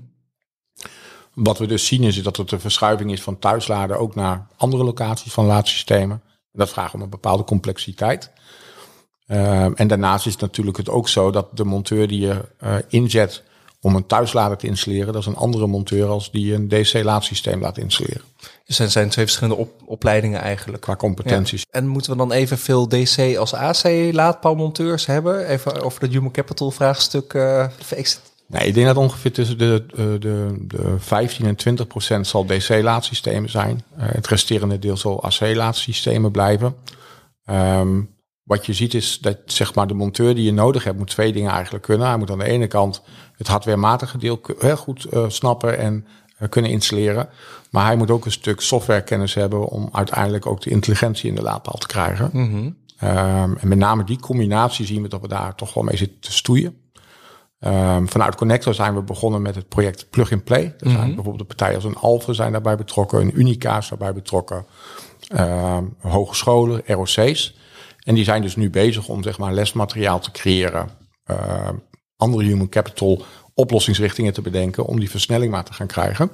Wat 1.34 1.58
we 1.58 1.66
dus 1.66 1.86
zien 1.86 2.02
is 2.02 2.22
dat 2.22 2.38
er 2.38 2.52
een 2.52 2.60
verschuiving 2.60 3.12
is 3.12 3.22
van 3.22 3.38
thuisladen 3.38 3.98
ook 3.98 4.14
naar 4.14 4.46
andere 4.56 4.84
locaties 4.84 5.32
van 5.32 5.46
laadsystemen. 5.46 6.22
Dat 6.52 6.70
vraagt 6.70 6.94
om 6.94 7.02
een 7.02 7.10
bepaalde 7.10 7.44
complexiteit. 7.44 8.30
Ehm, 9.26 9.72
en 9.74 9.88
daarnaast 9.88 10.26
is 10.26 10.32
het 10.32 10.40
natuurlijk 10.40 10.76
het 10.76 10.88
ook 10.88 11.08
zo 11.08 11.30
dat 11.30 11.56
de 11.56 11.64
monteur 11.64 12.08
die 12.08 12.20
je 12.20 12.44
uh, 12.64 12.76
inzet 12.88 13.42
om 13.86 13.96
een 13.96 14.06
thuislader 14.06 14.56
te 14.56 14.66
installeren, 14.66 15.12
dat 15.12 15.22
is 15.22 15.26
een 15.26 15.36
andere 15.36 15.66
monteur 15.66 16.08
als 16.08 16.30
die 16.30 16.54
een 16.54 16.68
DC-laadsysteem 16.68 17.60
laat 17.60 17.78
installeren. 17.78 18.22
Dus 18.64 18.78
er 18.78 18.90
zijn 18.90 19.08
twee 19.08 19.24
verschillende 19.24 19.56
op, 19.56 19.70
opleidingen 19.84 20.40
eigenlijk. 20.40 20.82
Qua 20.82 20.96
competenties. 20.96 21.66
En 21.70 21.86
moeten 21.86 22.10
we 22.10 22.16
dan 22.16 22.32
evenveel 22.32 22.88
DC 22.88 23.36
als 23.36 23.54
AC 23.54 24.12
laadpaalmonteurs 24.12 25.06
hebben? 25.06 25.48
Even 25.48 25.82
over 25.82 26.00
dat 26.00 26.10
human 26.10 26.30
capital 26.30 26.70
vraagstuk 26.70 27.32
uh, 27.32 27.66
Nee, 28.46 28.66
ik 28.66 28.74
denk 28.74 28.86
dat 28.86 28.96
ongeveer 28.96 29.32
tussen 29.32 29.58
de, 29.58 29.84
eh, 29.90 30.04
de, 30.18 30.64
de 30.66 30.94
15 30.98 31.46
en 31.46 31.56
20 31.56 31.86
procent 31.86 32.26
zal 32.26 32.46
DC-laadsystemen 32.46 33.50
zijn. 33.50 33.84
Uh, 33.98 34.04
het 34.08 34.26
resterende 34.26 34.78
deel 34.78 34.96
zal 34.96 35.22
AC-laadsystemen 35.22 36.30
blijven. 36.30 36.74
Um, 37.50 38.14
wat 38.46 38.66
je 38.66 38.72
ziet 38.72 38.94
is 38.94 39.18
dat 39.18 39.38
zeg 39.44 39.74
maar, 39.74 39.86
de 39.86 39.94
monteur 39.94 40.34
die 40.34 40.44
je 40.44 40.52
nodig 40.52 40.84
hebt, 40.84 40.98
moet 40.98 41.10
twee 41.10 41.32
dingen 41.32 41.50
eigenlijk 41.52 41.84
kunnen. 41.84 42.06
Hij 42.06 42.16
moet 42.16 42.30
aan 42.30 42.38
de 42.38 42.44
ene 42.44 42.66
kant 42.66 43.02
het 43.36 43.46
hardwarematige 43.46 44.18
deel 44.18 44.40
heel 44.58 44.76
goed 44.76 45.06
uh, 45.12 45.24
snappen 45.28 45.78
en 45.78 46.06
uh, 46.38 46.48
kunnen 46.48 46.70
installeren. 46.70 47.28
Maar 47.70 47.86
hij 47.86 47.96
moet 47.96 48.10
ook 48.10 48.24
een 48.24 48.32
stuk 48.32 48.60
softwarekennis 48.60 49.34
hebben 49.34 49.66
om 49.66 49.88
uiteindelijk 49.92 50.46
ook 50.46 50.60
de 50.60 50.70
intelligentie 50.70 51.28
in 51.28 51.34
de 51.34 51.42
laadpaal 51.42 51.78
te 51.78 51.86
krijgen. 51.86 52.30
Mm 52.32 52.50
-hmm. 52.50 52.76
um, 53.08 53.56
en 53.56 53.68
met 53.68 53.78
name 53.78 54.04
die 54.04 54.20
combinatie 54.20 54.86
zien 54.86 55.02
we 55.02 55.08
dat 55.08 55.20
we 55.20 55.28
daar 55.28 55.54
toch 55.54 55.74
wel 55.74 55.84
mee 55.84 55.96
zitten 55.96 56.20
te 56.20 56.32
stoeien. 56.32 56.76
Um, 57.60 58.08
vanuit 58.08 58.34
Connector 58.34 58.74
zijn 58.74 58.94
we 58.94 59.02
begonnen 59.02 59.42
met 59.42 59.54
het 59.54 59.68
project 59.68 60.10
Plug 60.10 60.32
and 60.32 60.44
Play. 60.44 60.64
Er 60.64 60.74
zijn 60.78 60.92
mm 60.92 60.98
-hmm. 60.98 61.06
bijvoorbeeld 61.14 61.38
de 61.38 61.54
partijen 61.56 61.74
als 61.74 61.84
een 61.84 61.96
Alpha 61.96 62.32
zijn 62.32 62.52
daarbij 62.52 62.76
betrokken, 62.76 63.20
een 63.20 63.38
Unica 63.38 63.78
is 63.78 63.88
daarbij 63.88 64.12
betrokken, 64.12 64.66
um, 65.38 65.96
hogescholen, 66.00 66.82
ROC's. 66.86 67.54
En 68.02 68.14
die 68.14 68.24
zijn 68.24 68.42
dus 68.42 68.56
nu 68.56 68.70
bezig 68.70 69.08
om 69.08 69.22
zeg 69.22 69.38
maar 69.38 69.52
lesmateriaal 69.52 70.18
te 70.20 70.30
creëren. 70.30 70.88
Uh, 71.30 71.68
andere 72.16 72.44
human 72.44 72.68
capital 72.68 73.24
oplossingsrichtingen 73.54 74.32
te 74.32 74.42
bedenken 74.42 74.84
om 74.84 75.00
die 75.00 75.10
versnelling 75.10 75.50
maar 75.50 75.64
te 75.64 75.72
gaan 75.72 75.86
krijgen. 75.86 76.30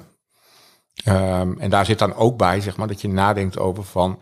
Um, 1.07 1.59
en 1.59 1.69
daar 1.69 1.85
zit 1.85 1.99
dan 1.99 2.15
ook 2.15 2.37
bij, 2.37 2.61
zeg 2.61 2.77
maar, 2.77 2.87
dat 2.87 3.01
je 3.01 3.07
nadenkt 3.07 3.59
over 3.59 3.83
van, 3.83 4.19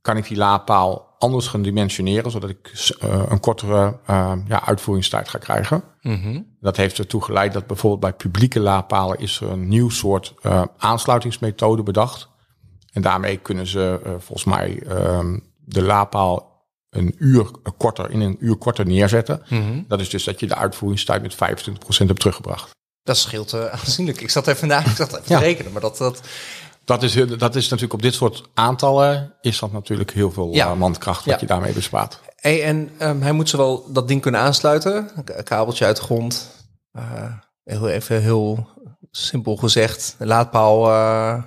kan 0.00 0.16
ik 0.16 0.28
die 0.28 0.36
laadpaal 0.36 1.14
anders 1.18 1.46
gaan 1.46 1.62
dimensioneren, 1.62 2.30
zodat 2.30 2.50
ik 2.50 2.94
uh, 3.04 3.22
een 3.28 3.40
kortere 3.40 3.98
uh, 4.10 4.32
ja, 4.46 4.66
uitvoeringstijd 4.66 5.28
ga 5.28 5.38
krijgen. 5.38 5.84
Mm 6.00 6.22
-hmm. 6.22 6.56
Dat 6.60 6.76
heeft 6.76 6.98
ertoe 6.98 7.22
geleid 7.22 7.52
dat 7.52 7.66
bijvoorbeeld 7.66 8.00
bij 8.00 8.12
publieke 8.12 8.60
laadpalen 8.60 9.18
is 9.18 9.40
er 9.40 9.50
een 9.50 9.68
nieuw 9.68 9.88
soort 9.88 10.34
uh, 10.42 10.62
aansluitingsmethode 10.76 11.82
bedacht. 11.82 12.28
En 12.92 13.02
daarmee 13.02 13.36
kunnen 13.36 13.66
ze 13.66 14.00
volgens 14.18 14.44
mij 14.44 14.82
um, 14.88 15.52
de 15.64 15.82
laadpaal 15.82 16.53
een 16.96 17.14
uur 17.18 17.50
korter, 17.76 18.10
in 18.10 18.20
een 18.20 18.36
uur 18.40 18.56
korter 18.56 18.86
neerzetten. 18.86 19.42
Mm 19.48 19.84
Dat 19.88 20.00
is 20.00 20.10
dus 20.10 20.24
dat 20.24 20.40
je 20.40 20.46
de 20.46 20.54
uitvoeringstijd 20.54 21.22
met 21.22 21.34
25% 21.34 21.36
hebt 22.06 22.20
teruggebracht. 22.20 22.70
Dat 23.02 23.16
scheelt 23.16 23.54
uh, 23.54 23.64
aanzienlijk. 23.80 24.20
Ik 24.20 24.30
zat 24.30 24.46
even 24.46 24.68
na, 24.68 24.78
ik 24.78 24.96
zat 24.96 25.08
even 25.08 25.22
ja. 25.26 25.38
te 25.38 25.44
rekenen, 25.44 25.72
maar 25.72 25.80
dat, 25.80 25.96
dat... 25.96 26.20
Dat 26.84 27.02
is, 27.02 27.12
dat 27.14 27.54
is 27.54 27.62
natuurlijk 27.62 27.92
op 27.92 28.02
dit 28.02 28.14
soort 28.14 28.42
aantallen 28.54 29.34
is 29.40 29.58
dat 29.58 29.72
natuurlijk 29.72 30.12
heel 30.12 30.32
veel 30.32 30.52
ja. 30.52 30.70
uh, 30.70 30.76
mankracht 30.76 31.24
wat 31.24 31.34
ja. 31.34 31.40
je 31.40 31.46
daarmee 31.46 31.72
bespaart. 31.72 32.20
Hey, 32.36 32.62
en 32.62 32.90
um, 33.02 33.22
hij 33.22 33.32
moet 33.32 33.48
zowel 33.48 33.92
dat 33.92 34.08
ding 34.08 34.20
kunnen 34.20 34.40
aansluiten, 34.40 35.10
een 35.14 35.44
kabeltje 35.44 35.84
uit 35.84 35.96
de 35.96 36.02
grond, 36.02 36.50
uh, 36.92 37.02
heel 37.64 37.88
even 37.88 38.22
heel 38.22 38.68
simpel 39.16 39.56
gezegd, 39.56 40.16
laadpaal 40.18 40.88
uh, 40.88 41.42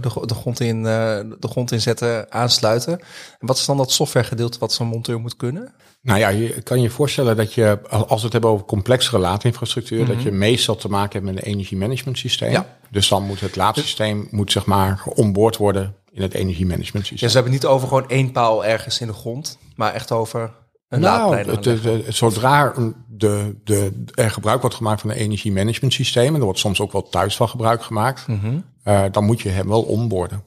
de, 0.00 0.26
de, 0.26 0.34
grond 0.34 0.60
in, 0.60 0.76
uh, 0.76 0.84
de 0.84 1.48
grond 1.48 1.72
inzetten, 1.72 2.32
aansluiten. 2.32 2.92
En 3.38 3.46
wat 3.46 3.56
is 3.56 3.64
dan 3.64 3.76
dat 3.76 3.90
softwaregedeelte 3.90 4.58
wat 4.58 4.72
zo'n 4.72 4.86
monteur 4.86 5.20
moet 5.20 5.36
kunnen? 5.36 5.72
Nou 6.02 6.18
ja, 6.18 6.28
je 6.28 6.62
kan 6.62 6.80
je 6.80 6.90
voorstellen 6.90 7.36
dat 7.36 7.54
je, 7.54 7.78
als 7.88 8.18
we 8.18 8.24
het 8.24 8.32
hebben 8.32 8.50
over 8.50 8.66
complexere 8.66 9.18
laadinfrastructuur, 9.18 10.00
mm 10.00 10.06
-hmm. 10.06 10.14
dat 10.14 10.22
je 10.22 10.30
meestal 10.30 10.76
te 10.76 10.88
maken 10.88 11.12
hebt 11.12 11.34
met 11.34 11.44
een 11.44 11.50
energiemanagement 11.50 12.18
systeem. 12.18 12.50
Ja. 12.50 12.66
Dus 12.90 13.08
dan 13.08 13.22
moet 13.22 13.40
het 13.40 13.56
laadsysteem 13.56 14.28
moet 14.30 14.52
zeg 14.52 14.66
maar 14.66 14.98
geonboord 14.98 15.56
worden 15.56 15.94
in 16.12 16.22
het 16.22 16.34
energiemanagement 16.34 17.06
systeem. 17.06 17.28
Ja, 17.28 17.28
ze 17.28 17.34
hebben 17.34 17.52
het 17.52 17.62
niet 17.62 17.72
over 17.72 17.88
gewoon 17.88 18.08
één 18.08 18.32
paal 18.32 18.64
ergens 18.64 19.00
in 19.00 19.06
de 19.06 19.12
grond, 19.12 19.58
maar 19.74 19.92
echt 19.92 20.12
over 20.12 20.50
een 20.88 21.00
nou, 21.00 21.36
het, 21.36 21.64
het, 21.64 22.14
zodra 22.14 22.74
de, 23.08 23.56
de, 23.64 24.04
er 24.14 24.30
gebruik 24.30 24.60
wordt 24.60 24.76
gemaakt 24.76 25.00
van 25.00 25.10
een 25.10 25.16
energiemanagement 25.16 25.92
systeem, 25.92 26.28
en 26.28 26.38
er 26.38 26.44
wordt 26.44 26.58
soms 26.58 26.80
ook 26.80 26.92
wel 26.92 27.08
thuis 27.08 27.36
van 27.36 27.48
gebruik 27.48 27.82
gemaakt, 27.82 28.26
mm 28.26 28.40
-hmm. 28.40 28.64
uh, 28.84 29.04
dan 29.10 29.24
moet 29.24 29.40
je 29.40 29.48
hem 29.48 29.68
wel 29.68 29.82
onboorden. 29.82 30.42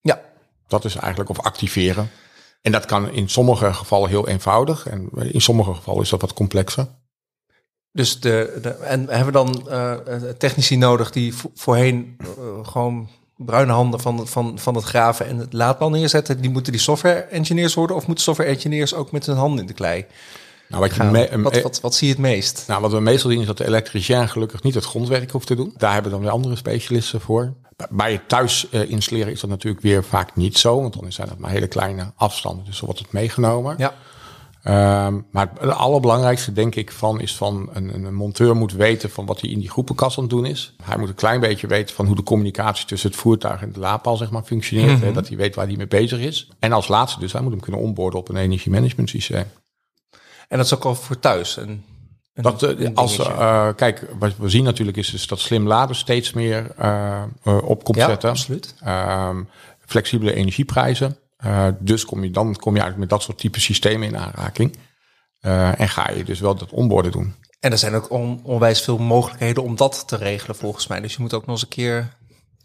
Ja. 0.00 0.20
Dat 0.66 0.84
is 0.84 0.94
eigenlijk, 0.94 1.30
of 1.30 1.40
activeren. 1.40 2.10
En 2.62 2.72
dat 2.72 2.84
kan 2.84 3.10
in 3.10 3.28
sommige 3.28 3.74
gevallen 3.74 4.08
heel 4.08 4.28
eenvoudig 4.28 4.86
en 4.86 5.08
in 5.12 5.40
sommige 5.40 5.74
gevallen 5.74 6.02
is 6.02 6.08
dat 6.08 6.20
wat 6.20 6.32
complexer. 6.32 6.86
Dus 7.92 8.20
de, 8.20 8.58
de 8.62 8.68
en 8.68 9.08
hebben 9.08 9.26
we 9.26 9.32
dan 9.32 9.66
uh, 9.68 9.94
technici 10.38 10.76
nodig 10.76 11.10
die 11.10 11.34
voorheen 11.54 12.16
uh, 12.20 12.66
gewoon 12.66 13.08
bruine 13.44 13.72
handen 13.72 14.00
van, 14.00 14.28
van, 14.28 14.58
van 14.58 14.74
het 14.74 14.84
graven 14.84 15.26
en 15.26 15.38
het 15.38 15.52
laadpaal 15.52 15.90
neerzetten, 15.90 16.40
die 16.40 16.50
moeten 16.50 16.72
die 16.72 16.80
software 16.80 17.20
engineers 17.20 17.74
worden 17.74 17.96
of 17.96 18.06
moeten 18.06 18.24
software 18.24 18.50
engineers 18.50 18.94
ook 18.94 19.12
met 19.12 19.26
hun 19.26 19.36
handen 19.36 19.60
in 19.60 19.66
de 19.66 19.72
klei? 19.72 20.06
Nou, 20.68 20.84
wat, 20.84 20.94
je 20.94 21.40
wat, 21.42 21.60
wat, 21.62 21.80
wat, 21.80 21.94
zie 21.94 22.06
je 22.06 22.12
het 22.12 22.22
meest? 22.22 22.64
Nou, 22.66 22.80
wat 22.80 22.92
we 22.92 23.00
meestal 23.00 23.30
zien 23.30 23.40
is 23.40 23.46
dat 23.46 23.58
de 23.58 23.66
elektricien 23.66 24.28
gelukkig 24.28 24.62
niet 24.62 24.74
het 24.74 24.84
grondwerk 24.84 25.30
hoeft 25.30 25.46
te 25.46 25.54
doen. 25.54 25.74
Daar 25.76 25.92
hebben 25.92 26.10
dan 26.10 26.20
weer 26.20 26.30
andere 26.30 26.56
specialisten 26.56 27.20
voor. 27.20 27.52
Bij 27.90 28.12
het 28.12 28.28
thuis 28.28 28.66
uh, 28.70 28.90
installeren 28.90 29.32
is 29.32 29.40
dat 29.40 29.50
natuurlijk 29.50 29.82
weer 29.82 30.04
vaak 30.04 30.36
niet 30.36 30.58
zo, 30.58 30.80
want 30.80 31.00
dan 31.00 31.12
zijn 31.12 31.28
het 31.28 31.38
maar 31.38 31.50
hele 31.50 31.66
kleine 31.66 32.12
afstanden, 32.16 32.64
dus 32.64 32.76
dan 32.76 32.84
wordt 32.84 33.00
het 33.00 33.12
meegenomen. 33.12 33.74
Ja. 33.78 33.94
Um, 34.64 35.26
maar 35.30 35.50
het 35.60 35.70
allerbelangrijkste 35.70 36.52
denk 36.52 36.74
ik 36.74 36.92
van 36.92 37.20
is 37.20 37.36
van 37.36 37.70
een, 37.72 37.94
een, 37.94 38.14
monteur 38.14 38.56
moet 38.56 38.72
weten 38.72 39.10
van 39.10 39.26
wat 39.26 39.40
hij 39.40 39.50
in 39.50 39.58
die 39.58 39.70
groepenkast 39.70 40.16
aan 40.16 40.24
het 40.24 40.32
doen 40.32 40.44
is. 40.46 40.74
Hij 40.82 40.98
moet 40.98 41.08
een 41.08 41.14
klein 41.14 41.40
beetje 41.40 41.66
weten 41.66 41.94
van 41.94 42.06
hoe 42.06 42.16
de 42.16 42.22
communicatie 42.22 42.86
tussen 42.86 43.10
het 43.10 43.18
voertuig 43.18 43.62
en 43.62 43.72
de 43.72 43.80
laadpaal 43.80 44.16
zeg 44.16 44.30
maar 44.30 44.42
functioneert. 44.42 45.00
hè, 45.00 45.06
mhm. 45.06 45.14
dat 45.14 45.28
hij 45.28 45.36
weet 45.36 45.54
waar 45.54 45.66
hij 45.66 45.76
mee 45.76 45.86
bezig 45.86 46.18
is. 46.18 46.48
En 46.58 46.72
als 46.72 46.88
laatste 46.88 47.20
dus, 47.20 47.32
hij 47.32 47.42
moet 47.42 47.50
hem 47.50 47.60
kunnen 47.60 47.80
onboorden 47.80 48.20
op 48.20 48.28
een 48.28 48.36
energiemanagement 48.36 49.08
systeem. 49.08 49.44
En 50.48 50.56
dat 50.56 50.66
is 50.66 50.74
ook 50.74 50.84
al 50.84 50.94
voor 50.94 51.18
thuis. 51.18 51.56
Een, 51.56 51.84
dat, 52.34 52.62
uh, 52.62 52.88
als, 52.94 53.18
uh, 53.18 53.68
kijk, 53.76 54.06
wat 54.18 54.36
we 54.36 54.48
zien 54.48 54.64
natuurlijk 54.64 54.96
is, 54.96 55.14
is 55.14 55.26
dat 55.26 55.40
slim 55.40 55.66
laden 55.66 55.96
steeds 55.96 56.32
meer 56.32 56.66
uh, 56.80 57.22
op 57.44 57.84
komt 57.84 57.98
ja, 57.98 58.06
zetten. 58.06 58.30
Absoluut. 58.30 58.74
Um, 58.86 59.48
flexibele 59.86 60.34
energieprijzen. 60.34 61.16
Uh, 61.44 61.68
dus 61.78 62.04
kom 62.04 62.24
je, 62.24 62.30
dan 62.30 62.56
kom 62.56 62.74
je 62.74 62.80
eigenlijk 62.80 62.98
met 62.98 63.08
dat 63.08 63.22
soort 63.22 63.38
type 63.38 63.60
systemen 63.60 64.08
in 64.08 64.16
aanraking. 64.16 64.76
Uh, 65.40 65.80
en 65.80 65.88
ga 65.88 66.10
je 66.10 66.24
dus 66.24 66.40
wel 66.40 66.54
dat 66.54 66.70
onboarden 66.70 67.12
doen. 67.12 67.34
En 67.60 67.72
er 67.72 67.78
zijn 67.78 67.94
ook 67.94 68.10
on, 68.10 68.40
onwijs 68.42 68.82
veel 68.82 68.98
mogelijkheden 68.98 69.62
om 69.62 69.76
dat 69.76 70.08
te 70.08 70.16
regelen 70.16 70.56
volgens 70.56 70.86
mij. 70.86 71.00
Dus 71.00 71.14
je 71.14 71.22
moet 71.22 71.34
ook 71.34 71.46
nog 71.46 71.54
eens 71.54 71.62
een 71.62 71.68
keer 71.68 72.16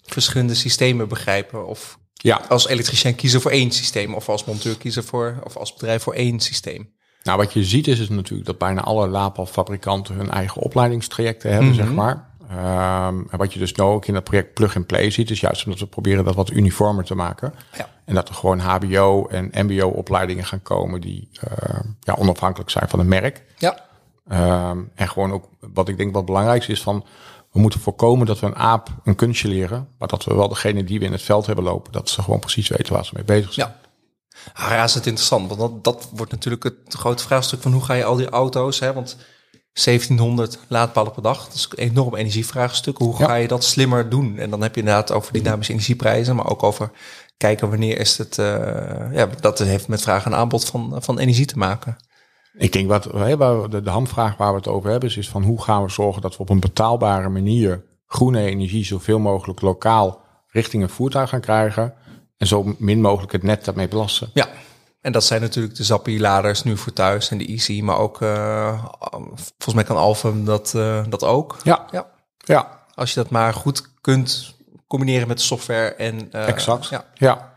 verschillende 0.03 0.55
systemen 0.55 1.07
begrijpen. 1.07 1.67
Of 1.67 1.99
ja. 2.13 2.41
als 2.49 2.67
elektricien 2.67 3.15
kiezen 3.15 3.41
voor 3.41 3.51
één 3.51 3.71
systeem. 3.71 4.13
Of 4.13 4.29
als 4.29 4.45
monteur 4.45 4.77
kiezen 4.77 5.03
voor, 5.03 5.39
of 5.43 5.57
als 5.57 5.73
bedrijf 5.73 6.03
voor 6.03 6.13
één 6.13 6.39
systeem. 6.39 6.95
Nou, 7.23 7.37
wat 7.37 7.53
je 7.53 7.63
ziet 7.63 7.87
is, 7.87 7.99
is 7.99 8.09
natuurlijk 8.09 8.47
dat 8.47 8.57
bijna 8.57 8.81
alle 8.81 9.07
lapalfabrikanten 9.07 10.15
hun 10.15 10.29
eigen 10.29 10.61
opleidingstrajecten 10.61 11.51
hebben, 11.51 11.75
zeg 11.75 11.85
mhm. 11.85 11.95
maar. 11.95 12.26
Um, 12.51 13.27
en 13.29 13.37
wat 13.37 13.53
je 13.53 13.59
dus 13.59 13.73
nu 13.73 13.83
ook 13.83 14.05
in 14.05 14.15
het 14.15 14.23
project 14.23 14.53
Plug 14.53 14.75
and 14.75 14.87
Play 14.87 15.09
ziet, 15.09 15.29
is 15.29 15.39
juist 15.39 15.65
omdat 15.65 15.79
we 15.79 15.87
proberen 15.87 16.25
dat 16.25 16.35
wat 16.35 16.51
uniformer 16.51 17.03
te 17.03 17.15
maken. 17.15 17.53
Ja. 17.77 17.89
En 18.05 18.15
dat 18.15 18.29
er 18.29 18.35
gewoon 18.35 18.59
HBO 18.59 19.27
en 19.27 19.51
MBO 19.65 19.87
opleidingen 19.87 20.45
gaan 20.45 20.61
komen 20.61 21.01
die 21.01 21.29
uh, 21.33 21.79
ja, 21.99 22.13
onafhankelijk 22.13 22.69
zijn 22.69 22.89
van 22.89 22.99
het 22.99 23.07
merk. 23.07 23.43
Ja. 23.57 23.85
Um, 24.69 24.91
en 24.95 25.09
gewoon 25.09 25.31
ook, 25.31 25.49
wat 25.59 25.89
ik 25.89 25.97
denk 25.97 26.13
wat 26.13 26.25
belangrijk 26.25 26.67
is 26.67 26.81
van, 26.81 27.05
we 27.51 27.59
moeten 27.59 27.79
voorkomen 27.79 28.25
dat 28.25 28.39
we 28.39 28.45
een 28.45 28.55
aap 28.55 28.89
een 29.03 29.15
kunstje 29.15 29.47
leren, 29.47 29.87
maar 29.97 30.07
dat 30.07 30.23
we 30.23 30.35
wel 30.35 30.47
degene 30.47 30.83
die 30.83 30.99
we 30.99 31.05
in 31.05 31.11
het 31.11 31.21
veld 31.21 31.45
hebben 31.45 31.63
lopen, 31.63 31.91
dat 31.91 32.09
ze 32.09 32.21
gewoon 32.21 32.39
precies 32.39 32.67
weten 32.67 32.93
waar 32.93 33.05
ze 33.05 33.11
mee 33.15 33.23
bezig 33.23 33.53
zijn. 33.53 33.67
Ja. 33.67 33.85
Ah, 34.53 34.83
is 34.83 34.93
het 34.93 35.05
interessant, 35.05 35.47
want 35.47 35.59
dat, 35.59 35.83
dat 35.83 36.09
wordt 36.13 36.31
natuurlijk 36.31 36.63
het 36.63 36.93
grote 36.93 37.23
vraagstuk 37.23 37.61
van 37.61 37.71
hoe 37.71 37.83
ga 37.83 37.93
je 37.93 38.03
al 38.03 38.15
die 38.15 38.29
auto's, 38.29 38.79
hè, 38.79 38.93
want 38.93 39.17
1700 39.83 40.59
laadpalen 40.67 41.11
per 41.11 41.21
dag. 41.21 41.45
Dat 41.45 41.53
is 41.53 41.67
een 41.71 41.89
enorm 41.89 42.15
energievraagstuk. 42.15 42.97
Hoe 42.97 43.15
ga 43.15 43.35
je 43.35 43.47
dat 43.47 43.63
slimmer 43.63 44.09
doen? 44.09 44.37
En 44.37 44.49
dan 44.49 44.61
heb 44.61 44.73
je 44.73 44.79
inderdaad 44.79 45.11
over 45.11 45.33
dynamische 45.33 45.71
energieprijzen, 45.71 46.35
maar 46.35 46.49
ook 46.49 46.63
over 46.63 46.91
kijken 47.37 47.69
wanneer 47.69 47.99
is 47.99 48.17
het. 48.17 48.37
Uh, 48.37 48.45
ja, 49.11 49.29
dat 49.39 49.59
heeft 49.59 49.87
met 49.87 50.01
vraag 50.01 50.25
en 50.25 50.35
aanbod 50.35 50.65
van, 50.65 50.95
van 50.99 51.19
energie 51.19 51.45
te 51.45 51.57
maken. 51.57 51.97
Ik 52.53 52.73
denk 52.73 52.87
wat 52.87 53.03
de, 53.03 53.81
de 53.83 53.89
hamvraag 53.89 54.37
waar 54.37 54.51
we 54.51 54.57
het 54.57 54.67
over 54.67 54.89
hebben, 54.89 55.15
is 55.15 55.29
van 55.29 55.43
hoe 55.43 55.61
gaan 55.61 55.83
we 55.83 55.89
zorgen 55.89 56.21
dat 56.21 56.35
we 56.35 56.41
op 56.41 56.49
een 56.49 56.59
betaalbare 56.59 57.29
manier 57.29 57.83
groene 58.07 58.41
energie 58.41 58.85
zoveel 58.85 59.19
mogelijk 59.19 59.61
lokaal 59.61 60.21
richting 60.47 60.83
een 60.83 60.89
voertuig 60.89 61.29
gaan 61.29 61.41
krijgen. 61.41 61.93
En 62.37 62.47
zo 62.47 62.75
min 62.77 63.01
mogelijk 63.01 63.31
het 63.31 63.43
net 63.43 63.65
daarmee 63.65 63.87
belasten. 63.87 64.29
Ja, 64.33 64.47
en 65.01 65.11
dat 65.11 65.23
zijn 65.23 65.41
natuurlijk 65.41 65.75
de 65.75 65.83
Zappi-laders 65.83 66.63
nu 66.63 66.77
voor 66.77 66.93
thuis 66.93 67.29
en 67.29 67.37
de 67.37 67.45
Easy, 67.45 67.81
maar 67.81 67.97
ook, 67.97 68.21
uh, 68.21 68.83
volgens 69.33 69.73
mij 69.73 69.83
kan 69.83 69.97
Alphen 69.97 70.45
dat, 70.45 70.73
uh, 70.75 71.03
dat 71.09 71.23
ook. 71.23 71.57
Ja. 71.63 71.85
ja. 71.91 72.07
ja. 72.37 72.85
Als 72.93 73.13
je 73.13 73.19
dat 73.19 73.29
maar 73.29 73.53
goed 73.53 74.01
kunt 74.01 74.55
combineren 74.87 75.27
met 75.27 75.37
de 75.37 75.43
software 75.43 75.93
en... 75.93 76.29
Uh, 76.35 76.47
exact, 76.47 76.87
ja. 76.87 77.05
ja. 77.13 77.53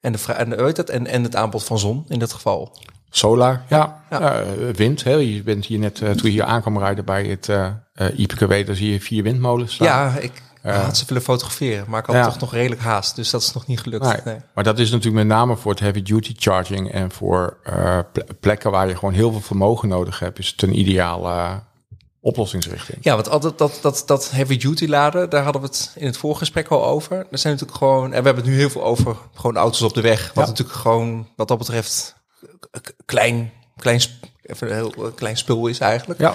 En, 0.00 0.12
de, 0.12 0.32
en, 0.32 0.50
de, 0.50 0.56
het, 0.56 0.90
en, 0.90 1.06
en 1.06 1.22
het 1.22 1.36
aanbod 1.36 1.64
van 1.64 1.78
zon 1.78 2.04
in 2.08 2.18
dit 2.18 2.32
geval. 2.32 2.78
Solar, 3.10 3.64
ja. 3.68 4.04
ja. 4.10 4.44
wind, 4.72 5.04
hè. 5.04 5.12
je 5.12 5.42
bent 5.42 5.66
hier 5.66 5.78
net, 5.78 5.94
toen 5.94 6.16
je 6.16 6.28
hier 6.28 6.44
aankwam 6.44 6.78
rijden 6.78 7.04
bij 7.04 7.24
het 7.24 7.48
uh, 7.48 7.74
IPKW, 8.16 8.66
daar 8.66 8.74
zie 8.74 8.92
je 8.92 9.00
vier 9.00 9.22
windmolens 9.22 9.74
staan. 9.74 9.86
Ja, 9.86 10.18
ik 10.18 10.42
ja. 10.62 10.80
had 10.80 10.96
ze 10.96 11.04
willen 11.06 11.22
fotograferen, 11.22 11.84
maar 11.88 12.00
ik 12.00 12.06
had 12.06 12.24
toch 12.24 12.40
nog 12.40 12.52
redelijk 12.52 12.80
haast. 12.80 13.16
Dus 13.16 13.30
dat 13.30 13.42
is 13.42 13.52
nog 13.52 13.66
niet 13.66 13.80
gelukt. 13.80 14.24
Nee. 14.24 14.36
Maar 14.54 14.64
dat 14.64 14.78
is 14.78 14.90
natuurlijk 14.90 15.26
met 15.26 15.36
name 15.36 15.56
voor 15.56 15.70
het 15.70 15.80
heavy 15.80 16.02
duty 16.02 16.34
charging 16.36 16.92
en 16.92 17.10
voor 17.10 17.56
uh, 17.70 17.98
plekken 18.40 18.70
waar 18.70 18.88
je 18.88 18.96
gewoon 18.96 19.14
heel 19.14 19.30
veel 19.30 19.40
vermogen 19.40 19.88
nodig 19.88 20.18
hebt, 20.18 20.38
is 20.38 20.48
het 20.48 20.62
een 20.62 20.78
ideale 20.78 21.28
uh, 21.28 21.54
oplossingsrichting. 22.20 22.98
Ja, 23.00 23.14
want 23.14 23.28
altijd 23.28 23.58
dat, 23.58 23.78
dat, 23.82 24.02
dat 24.06 24.30
heavy 24.30 24.56
duty 24.56 24.86
laden, 24.86 25.30
daar 25.30 25.42
hadden 25.42 25.62
we 25.62 25.68
het 25.68 25.92
in 25.94 26.06
het 26.06 26.16
voorgesprek 26.16 26.68
al 26.68 26.84
over. 26.84 27.16
Er 27.16 27.38
zijn 27.38 27.52
natuurlijk 27.52 27.78
gewoon, 27.78 28.04
en 28.04 28.20
we 28.20 28.26
hebben 28.26 28.44
het 28.44 28.52
nu 28.52 28.54
heel 28.54 28.70
veel 28.70 28.84
over 28.84 29.16
gewoon 29.34 29.56
auto's 29.56 29.82
op 29.82 29.94
de 29.94 30.00
weg. 30.00 30.32
Wat 30.34 30.46
natuurlijk 30.46 30.78
gewoon, 30.78 31.28
wat 31.36 31.48
dat 31.48 31.58
betreft, 31.58 32.14
klein, 33.04 33.52
klein, 33.76 34.00
even 34.42 34.68
een 34.68 34.74
heel 34.74 35.12
klein 35.14 35.36
spul 35.36 35.66
is 35.66 35.78
eigenlijk. 35.78 36.20
Ja. 36.20 36.34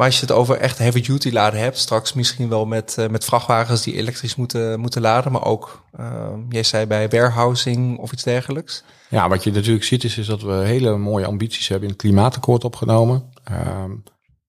Maar 0.00 0.08
als 0.08 0.20
je 0.20 0.26
het 0.26 0.34
over 0.34 0.56
echt 0.56 0.78
heavy 0.78 1.00
duty 1.00 1.30
laden 1.30 1.60
hebt, 1.60 1.78
straks 1.78 2.12
misschien 2.12 2.48
wel 2.48 2.66
met, 2.66 2.96
uh, 2.98 3.08
met 3.08 3.24
vrachtwagens 3.24 3.82
die 3.82 3.94
elektrisch 3.94 4.34
moeten, 4.34 4.80
moeten 4.80 5.00
laden, 5.00 5.32
maar 5.32 5.44
ook, 5.44 5.84
uh, 6.00 6.28
jij 6.48 6.62
zei 6.62 6.86
bij 6.86 7.08
warehousing 7.08 7.98
of 7.98 8.12
iets 8.12 8.22
dergelijks. 8.22 8.84
Ja, 9.08 9.28
wat 9.28 9.44
je 9.44 9.52
natuurlijk 9.52 9.84
ziet 9.84 10.04
is, 10.04 10.18
is 10.18 10.26
dat 10.26 10.42
we 10.42 10.52
hele 10.52 10.96
mooie 10.96 11.26
ambities 11.26 11.68
hebben 11.68 11.88
in 11.88 11.94
het 11.94 12.02
klimaatakkoord 12.02 12.64
opgenomen. 12.64 13.32
Uh, 13.50 13.56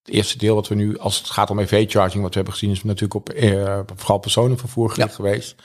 het 0.04 0.14
eerste 0.14 0.38
deel 0.38 0.56
wat 0.56 0.68
we 0.68 0.76
nu, 0.76 0.98
als 0.98 1.18
het 1.18 1.30
gaat 1.30 1.50
om 1.50 1.60
EV-charging, 1.60 2.22
wat 2.22 2.32
we 2.32 2.36
hebben 2.36 2.54
gezien, 2.54 2.72
is 2.72 2.84
natuurlijk 2.84 3.14
op 3.14 3.34
uh, 3.34 3.80
vooral 3.96 4.18
personenvervoer 4.18 4.90
gericht 4.90 5.16
geweest. 5.16 5.56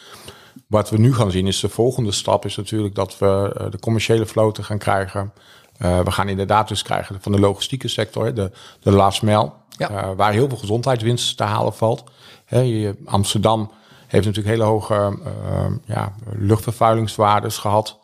Wat 0.68 0.90
we 0.90 0.98
nu 0.98 1.14
gaan 1.14 1.30
zien 1.30 1.46
is 1.46 1.60
de 1.60 1.68
volgende 1.68 2.12
stap 2.12 2.44
is 2.44 2.56
natuurlijk 2.56 2.94
dat 2.94 3.18
we 3.18 3.66
de 3.70 3.78
commerciële 3.78 4.26
vloten 4.26 4.64
gaan 4.64 4.78
krijgen. 4.78 5.32
We 5.78 6.10
gaan 6.10 6.28
inderdaad 6.28 6.68
dus 6.68 6.82
krijgen 6.82 7.18
van 7.20 7.32
de 7.32 7.40
logistieke 7.40 7.88
sector, 7.88 8.34
de, 8.34 8.50
de 8.80 8.90
last 8.90 9.22
mile. 9.22 9.52
Ja. 9.76 9.90
Uh, 9.90 10.10
waar 10.16 10.32
heel 10.32 10.48
veel 10.48 10.58
gezondheidswinst 10.58 11.36
te 11.36 11.42
halen 11.42 11.74
valt. 11.74 12.04
He, 12.44 12.92
Amsterdam 13.04 13.70
heeft 14.06 14.26
natuurlijk 14.26 14.54
hele 14.54 14.68
hoge 14.68 15.18
uh, 15.24 15.66
ja, 15.84 16.12
luchtvervuilingswaardes 16.36 17.58
gehad. 17.58 17.98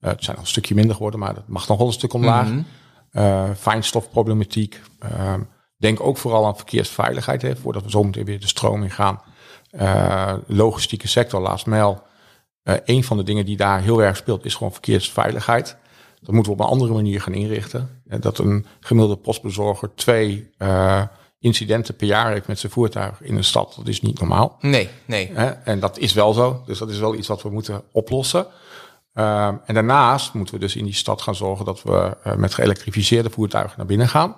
Het 0.00 0.24
zijn 0.24 0.36
al 0.36 0.42
een 0.42 0.48
stukje 0.48 0.74
minder 0.74 0.94
geworden, 0.94 1.20
maar 1.20 1.34
dat 1.34 1.48
mag 1.48 1.68
nog 1.68 1.78
wel 1.78 1.86
een 1.86 1.92
stuk 1.92 2.12
omlaag. 2.12 2.48
Mm 2.48 2.66
fijnstofproblematiek. 3.56 4.80
Denk 5.76 6.00
ook 6.00 6.18
vooral 6.18 6.46
aan 6.46 6.56
verkeersveiligheid, 6.56 7.42
hè, 7.42 7.56
voordat 7.56 7.82
we 7.82 7.90
zo 7.90 8.04
meteen 8.04 8.24
weer 8.24 8.40
de 8.40 8.46
stroom 8.46 8.82
in 8.82 8.90
gaan. 8.90 9.20
logistieke 10.46 11.08
sector, 11.08 11.40
last 11.40 11.66
mail. 11.66 12.02
een 12.62 13.04
van 13.04 13.16
de 13.16 13.22
dingen 13.22 13.44
die 13.44 13.56
daar 13.56 13.80
heel 13.80 14.02
erg 14.02 14.16
speelt, 14.16 14.44
is 14.44 14.54
gewoon 14.54 14.72
verkeersveiligheid. 14.72 15.76
Dat 16.26 16.34
moeten 16.34 16.52
we 16.52 16.58
op 16.58 16.64
een 16.64 16.72
andere 16.72 16.92
manier 16.92 17.20
gaan 17.20 17.34
inrichten. 17.34 18.02
Dat 18.04 18.38
een 18.38 18.66
gemiddelde 18.80 19.20
postbezorger 19.20 19.90
twee 19.94 20.50
uh, 20.58 21.02
incidenten 21.38 21.96
per 21.96 22.06
jaar 22.06 22.32
heeft 22.32 22.46
met 22.46 22.58
zijn 22.58 22.72
voertuig 22.72 23.22
in 23.22 23.36
een 23.36 23.44
stad. 23.44 23.74
Dat 23.76 23.88
is 23.88 24.00
niet 24.00 24.18
normaal. 24.18 24.56
Nee, 24.60 24.88
nee. 25.04 25.32
En 25.64 25.80
dat 25.80 25.98
is 25.98 26.12
wel 26.12 26.32
zo. 26.32 26.62
Dus 26.66 26.78
dat 26.78 26.90
is 26.90 26.98
wel 26.98 27.14
iets 27.14 27.28
wat 27.28 27.42
we 27.42 27.50
moeten 27.50 27.82
oplossen. 27.92 28.46
En 29.12 29.74
daarnaast 29.74 30.34
moeten 30.34 30.54
we 30.54 30.60
dus 30.60 30.76
in 30.76 30.84
die 30.84 30.94
stad 30.94 31.22
gaan 31.22 31.34
zorgen 31.34 31.64
dat 31.64 31.82
we 31.82 32.16
uh, 32.26 32.34
met 32.34 32.54
geëlektrificeerde 32.54 33.30
voertuigen 33.30 33.74
naar 33.76 33.86
binnen 33.86 34.08
gaan. 34.08 34.36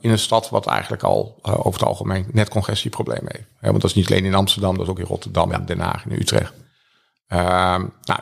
In 0.00 0.10
een 0.10 0.18
stad 0.18 0.48
wat 0.48 0.66
eigenlijk 0.66 1.02
al 1.02 1.38
uh, 1.44 1.66
over 1.66 1.80
het 1.80 1.88
algemeen 1.88 2.26
net 2.32 2.48
congestieproblemen 2.48 3.32
heeft. 3.32 3.48
want 3.60 3.80
dat 3.80 3.90
is 3.90 3.96
niet 3.96 4.10
alleen 4.10 4.24
in 4.24 4.34
Amsterdam, 4.34 4.74
dat 4.74 4.84
is 4.84 4.90
ook 4.90 4.98
in 4.98 5.04
Rotterdam 5.04 5.52
en 5.52 5.66
Den 5.66 5.80
Haag 5.80 6.04
en 6.04 6.20
Utrecht. 6.20 6.52
Ehm, 7.30 7.84
nou, 8.02 8.20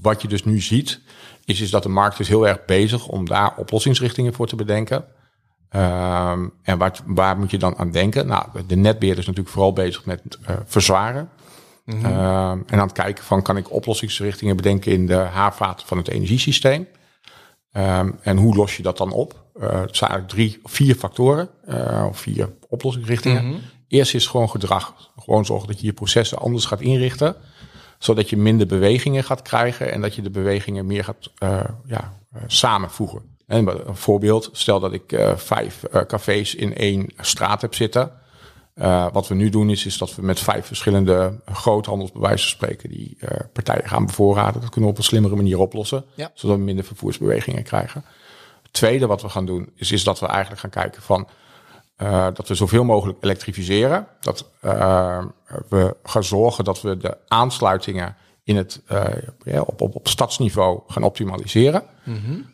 wat 0.00 0.22
je 0.22 0.28
dus 0.28 0.44
nu 0.44 0.60
ziet, 0.60 1.00
is, 1.44 1.60
is 1.60 1.70
dat 1.70 1.82
de 1.82 1.88
markt 1.88 2.20
is 2.20 2.28
heel 2.28 2.48
erg 2.48 2.64
bezig 2.64 3.08
om 3.08 3.26
daar 3.26 3.56
oplossingsrichtingen 3.56 4.34
voor 4.34 4.46
te 4.46 4.56
bedenken. 4.56 5.04
Um, 5.70 6.52
en 6.62 6.78
waar, 6.78 6.98
waar 7.06 7.38
moet 7.38 7.50
je 7.50 7.58
dan 7.58 7.76
aan 7.76 7.90
denken? 7.90 8.26
Nou, 8.26 8.46
de 8.66 8.76
netbeheerder 8.76 9.22
is 9.22 9.26
natuurlijk 9.26 9.54
vooral 9.54 9.72
bezig 9.72 10.04
met 10.04 10.22
uh, 10.42 10.56
verzwaren. 10.64 11.28
Mm 11.84 12.04
-hmm. 12.04 12.04
um, 12.04 12.62
en 12.66 12.78
aan 12.78 12.86
het 12.86 12.92
kijken 12.92 13.24
van 13.24 13.42
kan 13.42 13.56
ik 13.56 13.72
oplossingsrichtingen 13.72 14.56
bedenken 14.56 14.92
in 14.92 15.06
de 15.06 15.14
haarvaat 15.14 15.82
van 15.86 15.96
het 15.96 16.08
energiesysteem. 16.08 16.88
Um, 17.72 18.18
en 18.22 18.36
hoe 18.36 18.56
los 18.56 18.76
je 18.76 18.82
dat 18.82 18.96
dan 18.96 19.12
op? 19.12 19.44
Uh, 19.56 19.62
het 19.80 19.96
zijn 19.96 20.10
eigenlijk 20.10 20.28
drie 20.28 20.60
of 20.62 20.70
vier 20.70 20.94
factoren 20.94 21.48
uh, 21.68 22.06
of 22.08 22.18
vier 22.18 22.50
oplossingsrichtingen. 22.68 23.44
Mm 23.44 23.50
-hmm. 23.50 23.60
Eerst 23.88 24.14
is 24.14 24.26
gewoon 24.26 24.50
gedrag. 24.50 25.10
Gewoon 25.16 25.44
zorgen 25.44 25.68
dat 25.68 25.80
je 25.80 25.86
je 25.86 25.92
processen 25.92 26.38
anders 26.38 26.64
gaat 26.64 26.80
inrichten 26.80 27.36
zodat 27.98 28.30
je 28.30 28.36
minder 28.36 28.66
bewegingen 28.66 29.24
gaat 29.24 29.42
krijgen 29.42 29.92
en 29.92 30.00
dat 30.00 30.14
je 30.14 30.22
de 30.22 30.30
bewegingen 30.30 30.86
meer 30.86 31.04
gaat 31.04 31.30
uh, 31.42 31.60
ja, 31.86 32.12
uh, 32.36 32.42
samenvoegen. 32.46 33.22
En 33.46 33.88
een 33.88 33.96
voorbeeld, 33.96 34.48
stel 34.52 34.80
dat 34.80 34.92
ik 34.92 35.12
uh, 35.12 35.36
vijf 35.36 35.82
cafés 36.06 36.54
in 36.54 36.74
één 36.74 37.12
straat 37.18 37.60
heb 37.60 37.74
zitten. 37.74 38.12
wat 39.12 39.28
we 39.28 39.34
nu 39.34 39.48
doen 39.48 39.70
is, 39.70 39.86
is 39.86 39.98
dat 39.98 40.14
we 40.14 40.22
met 40.22 40.40
vijf 40.40 40.66
verschillende 40.66 41.40
groothandelsbewijzen 41.44 42.48
spreken 42.48 42.90
die 42.90 43.18
partijen 43.52 43.88
gaan 43.88 44.06
bevoorraden. 44.06 44.60
Dat 44.60 44.70
kunnen 44.70 44.90
we 44.90 44.96
op 44.96 44.98
een 44.98 45.08
slimmere 45.08 45.36
manier 45.36 45.58
oplossen, 45.58 46.04
zodat 46.34 46.56
we 46.56 46.62
minder 46.62 46.84
vervoersbewegingen 46.84 47.62
krijgen. 47.62 48.04
Het 48.62 48.72
tweede 48.72 49.06
wat 49.06 49.22
we 49.22 49.28
gaan 49.28 49.46
doen 49.46 49.70
is, 49.74 49.92
is 49.92 50.04
dat 50.04 50.20
we 50.20 50.26
eigenlijk 50.26 50.60
gaan 50.60 50.70
kijken 50.70 51.02
van 51.02 51.28
uh, 52.02 52.26
dat 52.34 52.48
we 52.48 52.54
zoveel 52.54 52.84
mogelijk 52.84 53.18
elektrificeren. 53.20 54.06
Dat 54.20 54.50
uh, 54.64 55.24
we 55.68 55.96
gaan 56.02 56.24
zorgen 56.24 56.64
dat 56.64 56.80
we 56.80 56.96
de 56.96 57.16
aansluitingen 57.28 58.16
in 58.44 58.56
het, 58.56 58.82
uh, 58.92 59.60
op, 59.60 59.80
op, 59.80 59.94
op 59.94 60.08
stadsniveau 60.08 60.80
gaan 60.86 61.02
optimaliseren. 61.02 61.82
Mm 62.04 62.20
-hmm. 62.24 62.44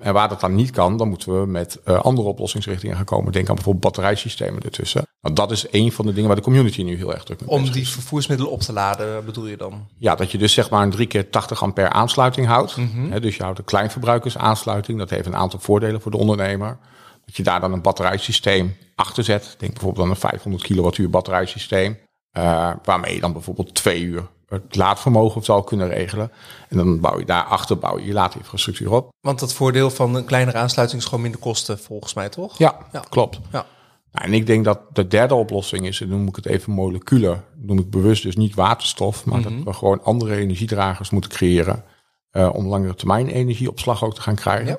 en 0.00 0.12
waar 0.12 0.28
dat 0.28 0.40
dan 0.40 0.54
niet 0.54 0.70
kan, 0.70 0.96
dan 0.96 1.08
moeten 1.08 1.40
we 1.40 1.46
met 1.46 1.84
andere 1.84 2.28
oplossingsrichtingen 2.28 2.96
gaan 2.96 3.04
komen. 3.04 3.32
Denk 3.32 3.48
aan 3.48 3.54
bijvoorbeeld 3.54 3.84
batterijsystemen 3.84 4.62
ertussen. 4.62 5.06
Nou, 5.20 5.34
dat 5.34 5.50
is 5.50 5.66
een 5.70 5.92
van 5.92 6.06
de 6.06 6.12
dingen 6.12 6.26
waar 6.26 6.36
de 6.36 6.42
community 6.42 6.82
nu 6.82 6.96
heel 6.96 7.14
erg 7.14 7.24
druk 7.24 7.40
mee 7.40 7.48
Om 7.48 7.70
die 7.70 7.88
vervoersmiddelen 7.88 8.52
op 8.52 8.60
te 8.60 8.72
laden, 8.72 9.24
bedoel 9.24 9.46
je 9.46 9.56
dan? 9.56 9.86
Ja, 9.98 10.14
dat 10.14 10.30
je 10.30 10.38
dus 10.38 10.52
zeg 10.52 10.70
maar 10.70 10.82
een 10.82 10.90
drie 10.90 11.06
keer 11.06 11.30
80 11.30 11.62
ampère 11.62 11.88
aansluiting 11.88 12.46
houdt. 12.46 12.76
Mm 12.76 12.90
-hmm. 12.94 13.20
dus 13.20 13.36
je 13.36 13.42
houdt 13.42 13.58
een 13.58 13.64
kleinverbruikersaansluiting. 13.64 14.98
Dat 14.98 15.10
heeft 15.10 15.26
een 15.26 15.36
aantal 15.36 15.58
voordelen 15.60 16.00
voor 16.00 16.10
de 16.10 16.16
ondernemer. 16.16 16.78
Dat 17.26 17.36
je 17.36 17.42
daar 17.42 17.60
dan 17.60 17.72
een 17.72 17.82
batterijsysteem 17.82 18.76
achter 18.94 19.24
zet. 19.24 19.54
Denk 19.58 19.72
bijvoorbeeld 19.72 20.04
aan 20.04 20.10
een 20.10 20.16
500 20.16 20.64
kilowattuur 20.64 21.10
batterijsysteem. 21.10 21.98
Uh, 22.38 22.70
waarmee 22.84 23.14
je 23.14 23.20
dan 23.20 23.32
bijvoorbeeld 23.32 23.74
twee 23.74 24.02
uur 24.02 24.28
het 24.48 24.76
laadvermogen 24.76 25.44
zou 25.44 25.64
kunnen 25.64 25.88
regelen. 25.88 26.32
En 26.68 26.76
dan 26.76 27.00
bouw 27.00 27.18
je 27.18 27.24
daarachter 27.24 27.78
bouw 27.78 27.98
je 27.98 28.06
je 28.06 28.12
laadinfrastructuur 28.12 28.92
op. 28.92 29.08
Want 29.20 29.40
het 29.40 29.52
voordeel 29.52 29.90
van 29.90 30.14
een 30.14 30.24
kleinere 30.24 30.58
aansluiting 30.58 31.00
is 31.00 31.06
gewoon 31.06 31.22
minder 31.22 31.40
kosten, 31.40 31.78
volgens 31.78 32.14
mij 32.14 32.28
toch? 32.28 32.58
Ja, 32.58 32.78
ja. 32.92 33.04
klopt. 33.08 33.40
Ja. 33.52 33.66
Nou, 34.12 34.26
en 34.26 34.32
ik 34.32 34.46
denk 34.46 34.64
dat 34.64 34.80
de 34.92 35.06
derde 35.06 35.34
oplossing 35.34 35.86
is, 35.86 36.00
en 36.00 36.08
dan 36.08 36.18
noem 36.18 36.28
ik 36.28 36.36
het 36.36 36.46
even 36.46 36.72
moleculen, 36.72 37.44
noem 37.56 37.78
ik 37.78 37.90
bewust 37.90 38.22
dus 38.22 38.36
niet 38.36 38.54
waterstof, 38.54 39.24
maar 39.24 39.42
dat 39.42 39.52
mhm. 39.52 39.64
we 39.64 39.72
gewoon 39.72 40.02
andere 40.02 40.36
energiedragers 40.36 41.10
moeten 41.10 41.30
creëren 41.30 41.84
uh, 42.32 42.54
om 42.54 42.66
langere 42.66 42.94
termijn 42.94 43.28
energieopslag 43.28 44.04
ook 44.04 44.14
te 44.14 44.20
gaan 44.20 44.34
krijgen. 44.34 44.66
Ja. 44.66 44.78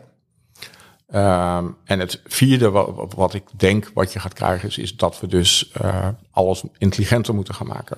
Um, 1.13 1.78
en 1.84 2.00
het 2.00 2.22
vierde 2.26 2.70
wat, 2.70 3.13
wat, 3.13 3.34
ik 3.34 3.44
denk 3.56 3.91
wat 3.94 4.13
je 4.13 4.20
gaat 4.20 4.34
krijgen 4.34 4.68
is, 4.70 4.78
is 4.78 4.96
dat 4.96 5.20
we 5.20 5.28
dus 5.28 5.72
uh, 5.82 6.08
alles 6.32 6.63
intelligenter 6.78 7.36
moeten 7.36 7.56
gaan 7.56 7.68
maken. 7.68 7.98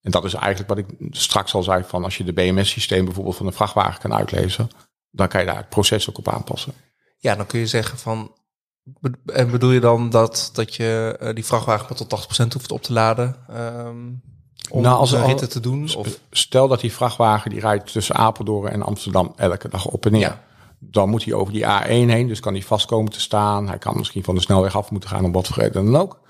En 0.00 0.10
dat 0.10 0.24
is 0.24 0.34
eigenlijk 0.34 0.68
wat 0.68 0.78
ik 0.78 0.86
straks 1.10 1.54
al 1.54 1.62
zei 1.62 1.84
van 1.84 2.04
als 2.04 2.16
je 2.16 2.24
de 2.24 2.32
BMS-systeem 2.32 3.04
bijvoorbeeld 3.04 3.36
van 3.36 3.46
een 3.46 3.52
vrachtwagen 3.52 4.00
kan 4.00 4.14
uitlezen, 4.14 4.70
dan 5.10 5.28
kan 5.28 5.40
je 5.40 5.46
daar 5.46 5.56
het 5.56 5.68
proces 5.68 6.08
ook 6.08 6.18
op 6.18 6.28
aanpassen. 6.28 6.72
Ja, 7.18 7.34
dan 7.34 7.46
kun 7.46 7.60
je 7.60 7.66
zeggen 7.66 7.98
van, 7.98 8.32
en 9.26 9.50
bedoel 9.50 9.70
je 9.70 9.80
dan 9.80 10.10
dat, 10.10 10.50
dat 10.52 10.74
je 10.74 11.18
uh, 11.22 11.34
die 11.34 11.44
vrachtwagen 11.44 11.86
maar 11.88 12.06
tot 12.08 12.46
80% 12.48 12.52
hoeft 12.52 12.72
op 12.72 12.82
te 12.82 12.92
laden? 12.92 13.36
Um, 13.50 14.22
om 14.70 14.82
nou, 14.82 14.98
als 14.98 15.12
ritten 15.12 15.48
te 15.48 15.60
doen? 15.60 15.94
Of? 15.94 16.18
Stel 16.30 16.68
dat 16.68 16.80
die 16.80 16.92
vrachtwagen 16.92 17.50
die 17.50 17.60
rijdt 17.60 17.92
tussen 17.92 18.14
Apeldoorn 18.14 18.72
en 18.72 18.82
Amsterdam 18.82 19.32
elke 19.36 19.68
dag 19.68 19.86
op 19.86 20.06
en 20.06 20.12
neer. 20.12 20.20
Ja 20.20 20.50
dan 20.90 21.08
moet 21.08 21.24
hij 21.24 21.34
over 21.34 21.52
die 21.52 21.64
A1 21.64 21.86
heen, 21.86 22.28
dus 22.28 22.40
kan 22.40 22.52
hij 22.52 22.62
vast 22.62 22.86
komen 22.86 23.12
te 23.12 23.20
staan. 23.20 23.68
Hij 23.68 23.78
kan 23.78 23.96
misschien 23.96 24.24
van 24.24 24.34
de 24.34 24.40
snelweg 24.40 24.76
af 24.76 24.90
moeten 24.90 25.10
gaan, 25.10 25.24
om 25.24 25.32
wat 25.32 25.48
voor 25.48 25.72
dan 25.72 25.96
ook. 25.96 26.20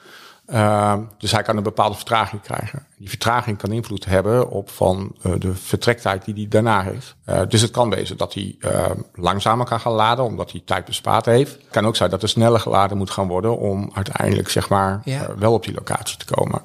Uh, 0.46 0.94
dus 1.18 1.32
hij 1.32 1.42
kan 1.42 1.56
een 1.56 1.62
bepaalde 1.62 1.94
vertraging 1.94 2.42
krijgen. 2.42 2.86
Die 2.98 3.08
vertraging 3.08 3.58
kan 3.58 3.72
invloed 3.72 4.04
hebben 4.04 4.50
op 4.50 4.70
van 4.70 5.16
uh, 5.26 5.32
de 5.38 5.54
vertrektijd 5.54 6.24
die 6.24 6.34
hij 6.34 6.48
daarna 6.48 6.82
heeft. 6.82 7.16
Uh, 7.26 7.40
dus 7.48 7.60
het 7.60 7.70
kan 7.70 7.90
wezen 7.90 8.16
dat 8.16 8.34
hij 8.34 8.56
uh, 8.58 8.90
langzamer 9.14 9.66
kan 9.66 9.80
gaan 9.80 9.92
laden, 9.92 10.24
omdat 10.24 10.50
hij 10.50 10.62
tijd 10.64 10.84
bespaard 10.84 11.24
heeft. 11.24 11.52
Het 11.52 11.70
kan 11.70 11.86
ook 11.86 11.96
zijn 11.96 12.10
dat 12.10 12.22
er 12.22 12.28
sneller 12.28 12.60
geladen 12.60 12.96
moet 12.96 13.10
gaan 13.10 13.28
worden 13.28 13.58
om 13.58 13.90
uiteindelijk 13.94 14.48
zeg 14.48 14.68
maar 14.68 15.00
ja. 15.04 15.34
wel 15.36 15.52
op 15.52 15.64
die 15.64 15.74
locatie 15.74 16.18
te 16.18 16.34
komen. 16.34 16.60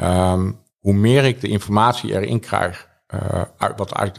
Um, 0.00 0.60
hoe 0.78 0.94
meer 0.94 1.24
ik 1.24 1.40
de 1.40 1.48
informatie 1.48 2.12
erin 2.12 2.40
krijg 2.40 2.87
uh, 3.14 3.42
wat 3.76 3.94
uit, 3.94 4.18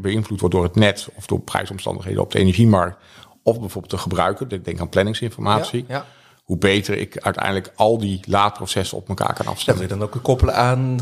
beïnvloed 0.00 0.40
wordt 0.40 0.54
door 0.54 0.64
het 0.64 0.74
net 0.74 1.08
of 1.14 1.26
door 1.26 1.40
prijsomstandigheden 1.40 2.22
op 2.22 2.32
de 2.32 2.38
energiemarkt. 2.38 2.96
Of 3.42 3.60
bijvoorbeeld 3.60 3.92
de 3.92 3.98
gebruiker, 3.98 4.62
denk 4.64 4.80
aan 4.80 4.88
planningsinformatie. 4.88 5.84
Ja, 5.88 6.04
Hoe 6.44 6.58
beter 6.58 6.98
ik 6.98 7.18
uiteindelijk 7.18 7.72
al 7.74 7.98
die 7.98 8.20
laadprocessen 8.26 8.98
op 8.98 9.08
elkaar 9.08 9.34
kan 9.34 9.46
afstemmen. 9.46 9.82
En 9.82 9.88
je 9.88 9.94
dan 9.94 10.08
ook 10.08 10.22
koppelen 10.22 10.54
aan 10.54 10.98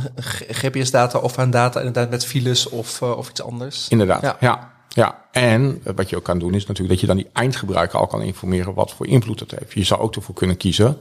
GPS-data 0.48 1.18
of 1.18 1.38
aan 1.38 1.50
data 1.50 1.78
inderdaad 1.78 2.10
met 2.10 2.26
files 2.26 2.68
of, 2.68 3.00
uh, 3.00 3.16
of 3.16 3.30
iets 3.30 3.42
anders? 3.42 3.88
Inderdaad, 3.88 4.22
ja. 4.22 4.36
ja. 4.40 4.78
Ja, 4.94 5.24
en 5.32 5.82
wat 5.94 6.10
je 6.10 6.16
ook 6.16 6.24
kan 6.24 6.38
doen 6.38 6.54
is 6.54 6.66
natuurlijk 6.66 6.88
dat 6.88 7.00
je 7.00 7.06
dan 7.06 7.16
die 7.16 7.30
eindgebruiker 7.32 7.98
al 7.98 8.06
kan 8.06 8.22
informeren 8.22 8.74
wat 8.74 8.92
voor 8.92 9.06
invloed 9.06 9.38
dat 9.38 9.50
heeft. 9.50 9.72
Je 9.72 9.84
zou 9.84 10.00
ook 10.00 10.14
ervoor 10.14 10.34
kunnen 10.34 10.56
kiezen 10.56 10.96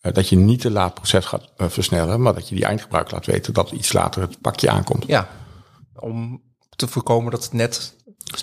dat 0.00 0.28
je 0.28 0.36
niet 0.36 0.60
te 0.60 0.70
laat 0.70 0.94
proces 0.94 1.24
gaat 1.24 1.50
versnellen, 1.56 2.22
maar 2.22 2.34
dat 2.34 2.48
je 2.48 2.54
die 2.54 2.64
eindgebruiker 2.64 3.14
laat 3.14 3.26
weten 3.26 3.52
dat 3.52 3.70
iets 3.70 3.92
later 3.92 4.22
het 4.22 4.40
pakje 4.40 4.70
aankomt. 4.70 5.04
Ja, 5.06 5.28
om 6.00 6.42
te 6.76 6.88
voorkomen 6.88 7.30
dat 7.30 7.44
het 7.44 7.52
net 7.52 7.96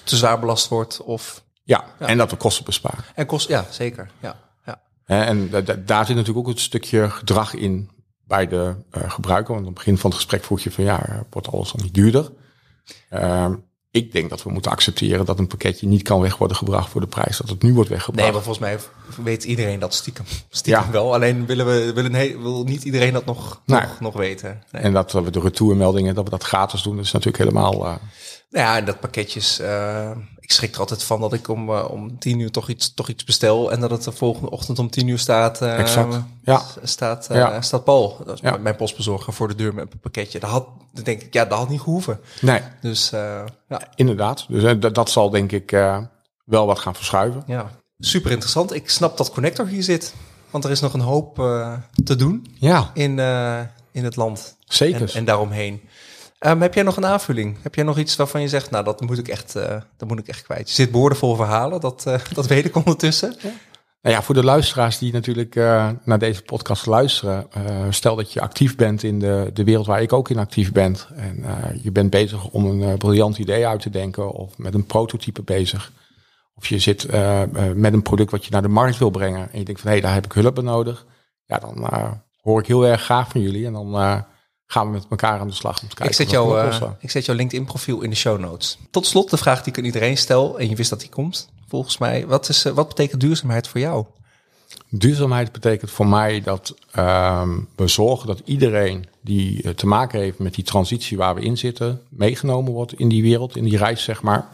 te 0.04 0.16
zwaar 0.16 0.39
belast 0.39 0.68
wordt 0.68 1.02
of... 1.02 1.44
Ja, 1.63 1.86
en 2.00 2.18
dat 2.18 2.32
we 2.32 2.38
kosten 2.38 2.66
besparen. 2.66 3.04
En 3.16 3.26
kosten, 3.26 3.54
ja, 3.54 3.66
zeker. 3.70 4.12
Ja, 4.20 4.39
ja. 4.66 4.82
En 5.06 5.50
daar 5.86 6.06
zit 6.06 6.16
natuurlijk 6.16 6.48
ook 6.48 6.54
een 6.54 6.60
stukje 6.60 7.10
gedrag 7.10 7.54
in 7.54 7.89
bij 8.26 8.48
de 8.48 8.76
uh, 8.98 9.12
gebruiker. 9.12 9.54
Want 9.54 9.60
aan 9.60 9.74
het 9.74 9.76
begin 9.76 9.98
van 9.98 10.10
het 10.10 10.20
gesprek 10.20 10.44
vroeg 10.44 10.60
je 10.60 10.72
van 10.72 10.84
ja, 10.84 11.26
wordt 11.30 11.48
alles 11.48 11.72
dan 11.72 11.82
niet 11.84 11.94
duurder? 11.94 12.32
Uh, 13.12 13.54
ik 13.93 14.12
denk 14.12 14.29
dat 14.29 14.43
we 14.43 14.51
moeten 14.51 14.71
accepteren 14.71 15.25
dat 15.25 15.39
een 15.39 15.47
pakketje 15.47 15.88
niet 15.88 16.01
kan 16.01 16.21
weg 16.21 16.38
worden 16.38 16.58
gebracht 16.58 16.89
voor 16.89 17.01
de 17.01 17.08
prijs 17.08 17.38
dat 17.38 17.49
het 17.49 17.62
nu 17.62 17.73
wordt 17.73 17.89
weggebracht. 17.89 18.23
Nee, 18.23 18.34
maar 18.34 18.43
volgens 18.43 18.65
mij 18.65 18.79
weet 19.23 19.43
iedereen 19.43 19.79
dat 19.79 19.93
stiekem. 19.93 20.25
Stiekem 20.49 20.84
ja. 20.84 20.91
wel. 20.91 21.13
Alleen 21.13 21.45
willen 21.45 21.65
we 21.65 21.93
willen, 21.93 22.41
wil 22.41 22.63
niet 22.63 22.84
iedereen 22.84 23.13
dat 23.13 23.25
nog, 23.25 23.62
nog, 23.65 23.99
nog 23.99 24.13
weten. 24.13 24.63
Nee. 24.71 24.82
En 24.82 24.93
dat 24.93 25.12
we 25.12 25.32
de 25.32 25.39
retourmeldingen, 25.39 26.15
dat 26.15 26.23
we 26.23 26.29
dat 26.29 26.43
gratis 26.43 26.82
doen, 26.82 26.95
dat 26.95 27.06
is 27.06 27.12
natuurlijk 27.12 27.43
helemaal. 27.43 27.73
Uh... 27.73 27.82
Nou 27.82 28.65
ja, 28.65 28.77
en 28.77 28.86
dat 28.86 28.99
pakketjes. 28.99 29.60
Uh, 29.60 30.12
ik 30.43 30.51
schrik 30.51 30.73
er 30.73 30.79
altijd 30.79 31.03
van 31.03 31.21
dat 31.21 31.34
ik 31.34 31.47
om, 31.47 31.69
uh, 31.69 31.86
om 31.89 32.19
tien 32.19 32.39
uur 32.39 32.51
toch 32.51 32.69
iets, 32.69 32.93
toch 32.93 33.10
iets 33.10 33.23
bestel 33.23 33.71
en 33.71 33.79
dat 33.79 33.91
het 33.91 34.03
de 34.03 34.12
volgende 34.12 34.49
ochtend 34.49 34.79
om 34.79 34.89
tien 34.89 35.08
uur 35.08 35.19
staat. 35.19 35.62
exact. 35.62 36.15
Ja. 36.43 36.62
Staat, 36.84 37.27
ja. 37.32 37.62
staat 37.62 37.84
Paul, 37.84 38.21
dat 38.25 38.36
is 38.36 38.41
ja. 38.41 38.58
mijn 38.58 38.75
postbezorger 38.75 39.34
voor 39.34 39.47
de 39.47 39.56
deur 39.56 39.73
met 39.73 39.93
een 39.93 39.99
pakketje. 39.99 40.39
Dat 40.39 40.49
had, 40.49 40.67
dan 40.93 41.03
denk 41.03 41.21
ik, 41.21 41.34
ja, 41.34 41.45
dat 41.45 41.58
had 41.58 41.69
niet 41.69 41.82
gehoeven. 41.82 42.19
Nee. 42.41 42.62
Dus 42.82 43.10
ja. 43.10 43.91
Inderdaad. 43.95 44.45
Dus 44.47 44.79
dat, 44.79 44.95
dat 44.95 45.10
zal 45.10 45.29
denk 45.29 45.51
ik 45.51 45.71
wel 46.45 46.65
wat 46.65 46.79
gaan 46.79 46.95
verschuiven. 46.95 47.43
Ja. 47.47 47.71
Super 47.99 48.32
interessant. 48.32 48.73
Ik 48.73 48.89
snap 48.89 49.17
dat 49.17 49.32
Connector 49.32 49.67
hier 49.67 49.84
zit. 49.84 50.13
Want 50.49 50.63
er 50.63 50.71
is 50.71 50.79
nog 50.79 50.93
een 50.93 50.99
hoop 50.99 51.36
te 52.03 52.15
doen 52.15 52.56
ja. 52.60 52.91
in, 52.93 53.19
in 53.91 54.03
het 54.03 54.15
land. 54.15 54.56
Zeker. 54.65 55.01
En, 55.01 55.13
en 55.13 55.25
daaromheen. 55.25 55.82
Um, 56.45 56.62
heb 56.62 56.73
jij 56.73 56.84
nog 56.84 56.97
een 56.97 57.06
aanvulling? 57.06 57.58
Heb 57.62 57.75
jij 57.75 57.84
nog 57.84 57.97
iets 57.97 58.15
waarvan 58.15 58.41
je 58.41 58.47
zegt, 58.47 58.71
nou, 58.71 58.84
dat 58.84 59.01
moet 59.01 59.17
ik 59.17 59.27
echt, 59.27 59.56
uh, 59.56 59.82
dat 59.97 60.08
moet 60.08 60.19
ik 60.19 60.27
echt 60.27 60.41
kwijt? 60.41 60.69
Zit 60.69 60.91
boordevol 60.91 61.36
verhalen, 61.36 61.82
dat, 61.82 62.03
dat 62.34 62.47
weet 62.47 62.65
ik 62.65 62.75
ondertussen. 62.75 63.36
Ja. 63.41 63.49
Nou 64.01 64.15
ja, 64.15 64.21
voor 64.21 64.36
de 64.36 64.43
luisteraars 64.43 64.97
die 64.97 65.13
natuurlijk 65.13 65.56
naar 66.03 66.19
deze 66.19 66.41
podcast 66.41 66.86
luisteren, 66.86 67.47
stel 67.89 68.15
dat 68.15 68.34
je 68.34 68.41
actief 68.41 68.75
bent 68.75 69.03
in 69.03 69.19
de, 69.19 69.49
de 69.53 69.63
wereld 69.63 69.86
waar 69.86 70.01
ik 70.01 70.13
ook 70.13 70.29
in 70.29 70.38
actief 70.38 70.71
ben. 70.71 70.95
En 71.15 71.45
je 71.82 71.91
bent 71.91 72.10
bezig 72.10 72.47
om 72.47 72.65
een 72.65 72.97
briljant 72.97 73.38
idee 73.38 73.67
uit 73.67 73.82
te 73.82 73.89
denken 73.89 74.32
of 74.32 74.58
met 74.58 74.73
een 74.73 74.86
prototype 74.86 75.41
bezig. 75.41 75.91
Of 76.56 76.67
je 76.67 76.79
zit 76.79 77.08
met 77.75 77.93
een 77.93 78.01
product 78.01 78.32
wat 78.32 78.45
je 78.45 78.51
naar 78.51 78.62
de 78.62 78.67
markt 78.67 78.97
wil 78.97 79.10
brengen. 79.10 79.51
En 79.51 79.60
je 79.60 79.65
denkt 79.65 79.82
van 79.82 79.89
hé, 79.89 79.95
hey, 79.95 80.06
daar 80.06 80.13
heb 80.13 80.25
ik 80.25 80.32
hulp 80.32 80.56
bij 80.56 80.63
nodig. 80.63 81.06
Ja, 81.45 81.60
dan 81.60 81.88
hoor 82.41 82.60
ik 82.60 82.67
heel 82.67 82.86
erg 82.86 83.01
graag 83.01 83.29
van 83.29 83.41
jullie. 83.41 83.65
En 83.65 83.73
dan 83.73 84.23
gaan 84.67 84.86
we 84.86 84.91
met 84.91 85.06
elkaar 85.10 85.39
aan 85.39 85.47
de 85.47 85.54
slag 85.54 85.82
om 85.82 85.88
te 85.88 85.95
kijken. 85.95 86.06
Ik 86.06 86.13
zet, 86.13 86.30
jou, 86.30 86.71
ik 86.99 87.12
zet 87.12 87.26
jouw 87.26 87.36
LinkedIn 87.36 87.65
profiel 87.65 88.02
in 88.02 88.10
de 88.10 88.15
show 88.15 88.39
notes. 88.39 88.78
Tot 88.91 89.06
slot 89.06 89.30
de 89.30 89.38
vraag 89.38 89.63
die 89.63 89.71
ik 89.71 89.78
aan 89.78 89.86
iedereen 89.86 90.17
stel. 90.17 90.60
En 90.60 90.69
je 90.69 90.76
wist 90.76 90.89
dat 90.89 90.99
die 90.99 91.10
komt, 91.10 91.49
volgens 91.67 91.97
mij. 91.97 92.28
Wat, 92.28 92.49
is, 92.49 92.63
wat 92.63 92.88
betekent 92.88 93.21
duurzaamheid 93.21 93.67
voor 93.67 93.80
jou? 93.80 94.06
Duurzaamheid 94.89 95.52
betekent 95.52 95.91
voor 95.91 96.08
mij 96.08 96.41
dat 96.41 96.76
uh, 96.95 97.49
we 97.76 97.88
zorgen 97.88 98.28
dat 98.28 98.41
iedereen 98.45 99.05
die 99.22 99.74
te 99.76 99.88
maken 99.88 100.20
heeft 100.20 100.39
met 100.39 100.53
die 100.53 100.64
transitie 100.64 101.18
waar 101.18 101.36
we 101.36 101.41
in 101.41 101.57
zitten, 101.57 102.01
meegenomen 102.09 102.72
wordt 102.72 102.99
in 102.99 103.09
die 103.09 103.22
wereld, 103.22 103.55
in 103.55 103.64
die 103.64 103.78
reis, 103.78 104.03
zeg 104.03 104.22
maar. 104.22 104.49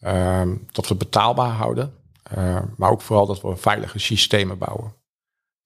Uh, 0.00 0.42
dat 0.72 0.88
we 0.88 0.94
betaalbaar 0.94 1.50
houden. 1.50 1.94
Uh, 2.38 2.58
maar 2.76 2.90
ook 2.90 3.00
vooral 3.00 3.26
dat 3.26 3.40
we 3.40 3.56
veilige 3.56 3.98
systemen 3.98 4.58
bouwen. 4.58 4.92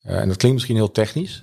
En 0.01 0.28
dat 0.28 0.36
klinkt 0.36 0.57
misschien 0.57 0.76
heel 0.76 0.90
technisch. 0.90 1.43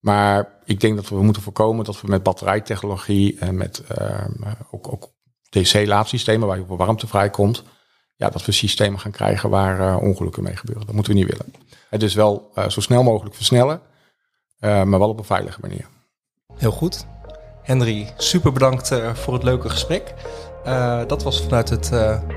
Maar 0.00 0.48
ik 0.64 0.80
denk 0.80 0.96
dat 0.96 1.08
we 1.08 1.22
moeten 1.22 1.42
voorkomen 1.42 1.84
dat 1.84 2.00
we 2.00 2.08
met 2.08 2.22
batterijtechnologie 2.22 3.38
en 3.38 3.56
met 3.56 3.82
ehm, 3.88 4.32
ook, 4.70 4.92
ook 4.92 5.12
DC-laadsystemen 5.48 6.48
waar 6.48 6.56
je 6.56 6.64
op 6.68 6.78
warmte 6.78 7.06
vrijkomt. 7.06 7.62
Ja, 8.16 8.30
dat 8.30 8.44
we 8.44 8.52
systemen 8.52 9.00
gaan 9.00 9.10
krijgen 9.10 9.50
waar 9.50 9.80
eh, 9.80 10.02
ongelukken 10.02 10.42
mee 10.42 10.56
gebeuren. 10.56 10.86
Dat 10.86 10.94
moeten 10.94 11.12
we 11.12 11.18
niet 11.18 11.28
willen. 11.28 11.54
Het 11.90 12.02
is 12.02 12.14
wel 12.14 12.52
zo 12.68 12.80
snel 12.80 13.02
mogelijk 13.02 13.34
versnellen, 13.34 13.80
maar 14.60 14.98
wel 14.98 15.08
op 15.08 15.18
een 15.18 15.24
veilige 15.24 15.58
manier. 15.60 15.86
Heel 16.54 16.70
goed. 16.70 17.06
Henry, 17.62 18.12
super 18.16 18.52
bedankt 18.52 18.94
voor 19.14 19.34
het 19.34 19.42
leuke 19.42 19.68
gesprek. 19.68 20.14
Dat 21.06 21.22
was 21.22 21.42
vanuit 21.42 21.68
het 21.68 21.92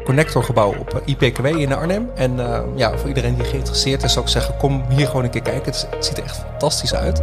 Connectorgebouw 0.06 0.76
op 0.80 1.02
IPKW 1.06 1.46
in 1.46 1.74
Arnhem. 1.74 2.10
En 2.16 2.40
ja, 2.76 2.98
voor 2.98 3.08
iedereen 3.08 3.36
die 3.36 3.46
geïnteresseerd 3.46 4.04
is, 4.04 4.14
zou 4.14 4.26
ik 4.26 4.32
zeggen: 4.32 4.58
kom 4.58 4.84
hier 4.90 5.08
gewoon 5.08 5.24
een 5.24 5.30
keer 5.30 5.42
kijken. 5.42 5.72
Het, 5.72 5.88
ziet 6.00 6.18
er 6.18 6.24
echt 6.24 6.38
fantastisch 6.38 6.94
uit. 6.94 7.22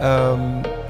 Ehm, 0.00 0.40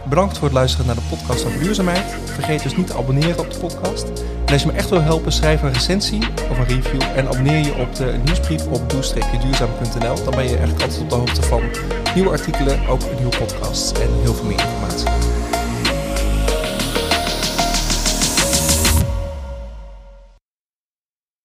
bedankt 0.05 0.39
voor 0.39 0.45
het 0.45 0.57
luisteren 0.57 0.87
naar 0.87 0.95
de 0.95 1.17
podcast 1.17 1.47
over 1.47 1.61
duurzaamheid. 1.61 2.05
Vergeet 2.25 2.63
dus 2.63 2.77
niet 2.77 2.87
te 2.87 2.95
abonneren 2.97 3.39
op 3.39 3.53
de 3.53 3.59
podcast. 3.59 4.07
En 4.45 4.53
als 4.53 4.63
je 4.63 4.69
me 4.69 4.75
echt 4.75 4.89
wil 4.89 5.03
helpen, 5.03 5.33
schrijf 5.33 5.63
een 5.63 5.73
recensie 5.73 6.23
of 6.51 6.59
een 6.59 6.67
review. 6.67 7.03
En 7.17 7.27
abonneer 7.27 7.65
je 7.65 7.75
op 7.75 7.95
de 7.95 8.15
nieuwsbrief 8.25 8.67
op 8.67 8.91
doe-duurzaam.nl. 8.91 10.25
Dan 10.25 10.35
ben 10.35 10.45
je 10.45 10.57
eigenlijk 10.57 10.83
altijd 10.83 11.01
op 11.01 11.11
de 11.11 11.15
hoogte 11.15 11.43
van 11.43 11.63
nieuwe 12.15 12.31
artikelen, 12.31 12.87
ook 12.89 13.01
nieuwe 13.17 13.37
podcasts 13.37 13.93
en 13.93 14.09
heel 14.23 14.35
veel 14.35 14.47
meer 14.47 14.61
informatie. 14.61 15.38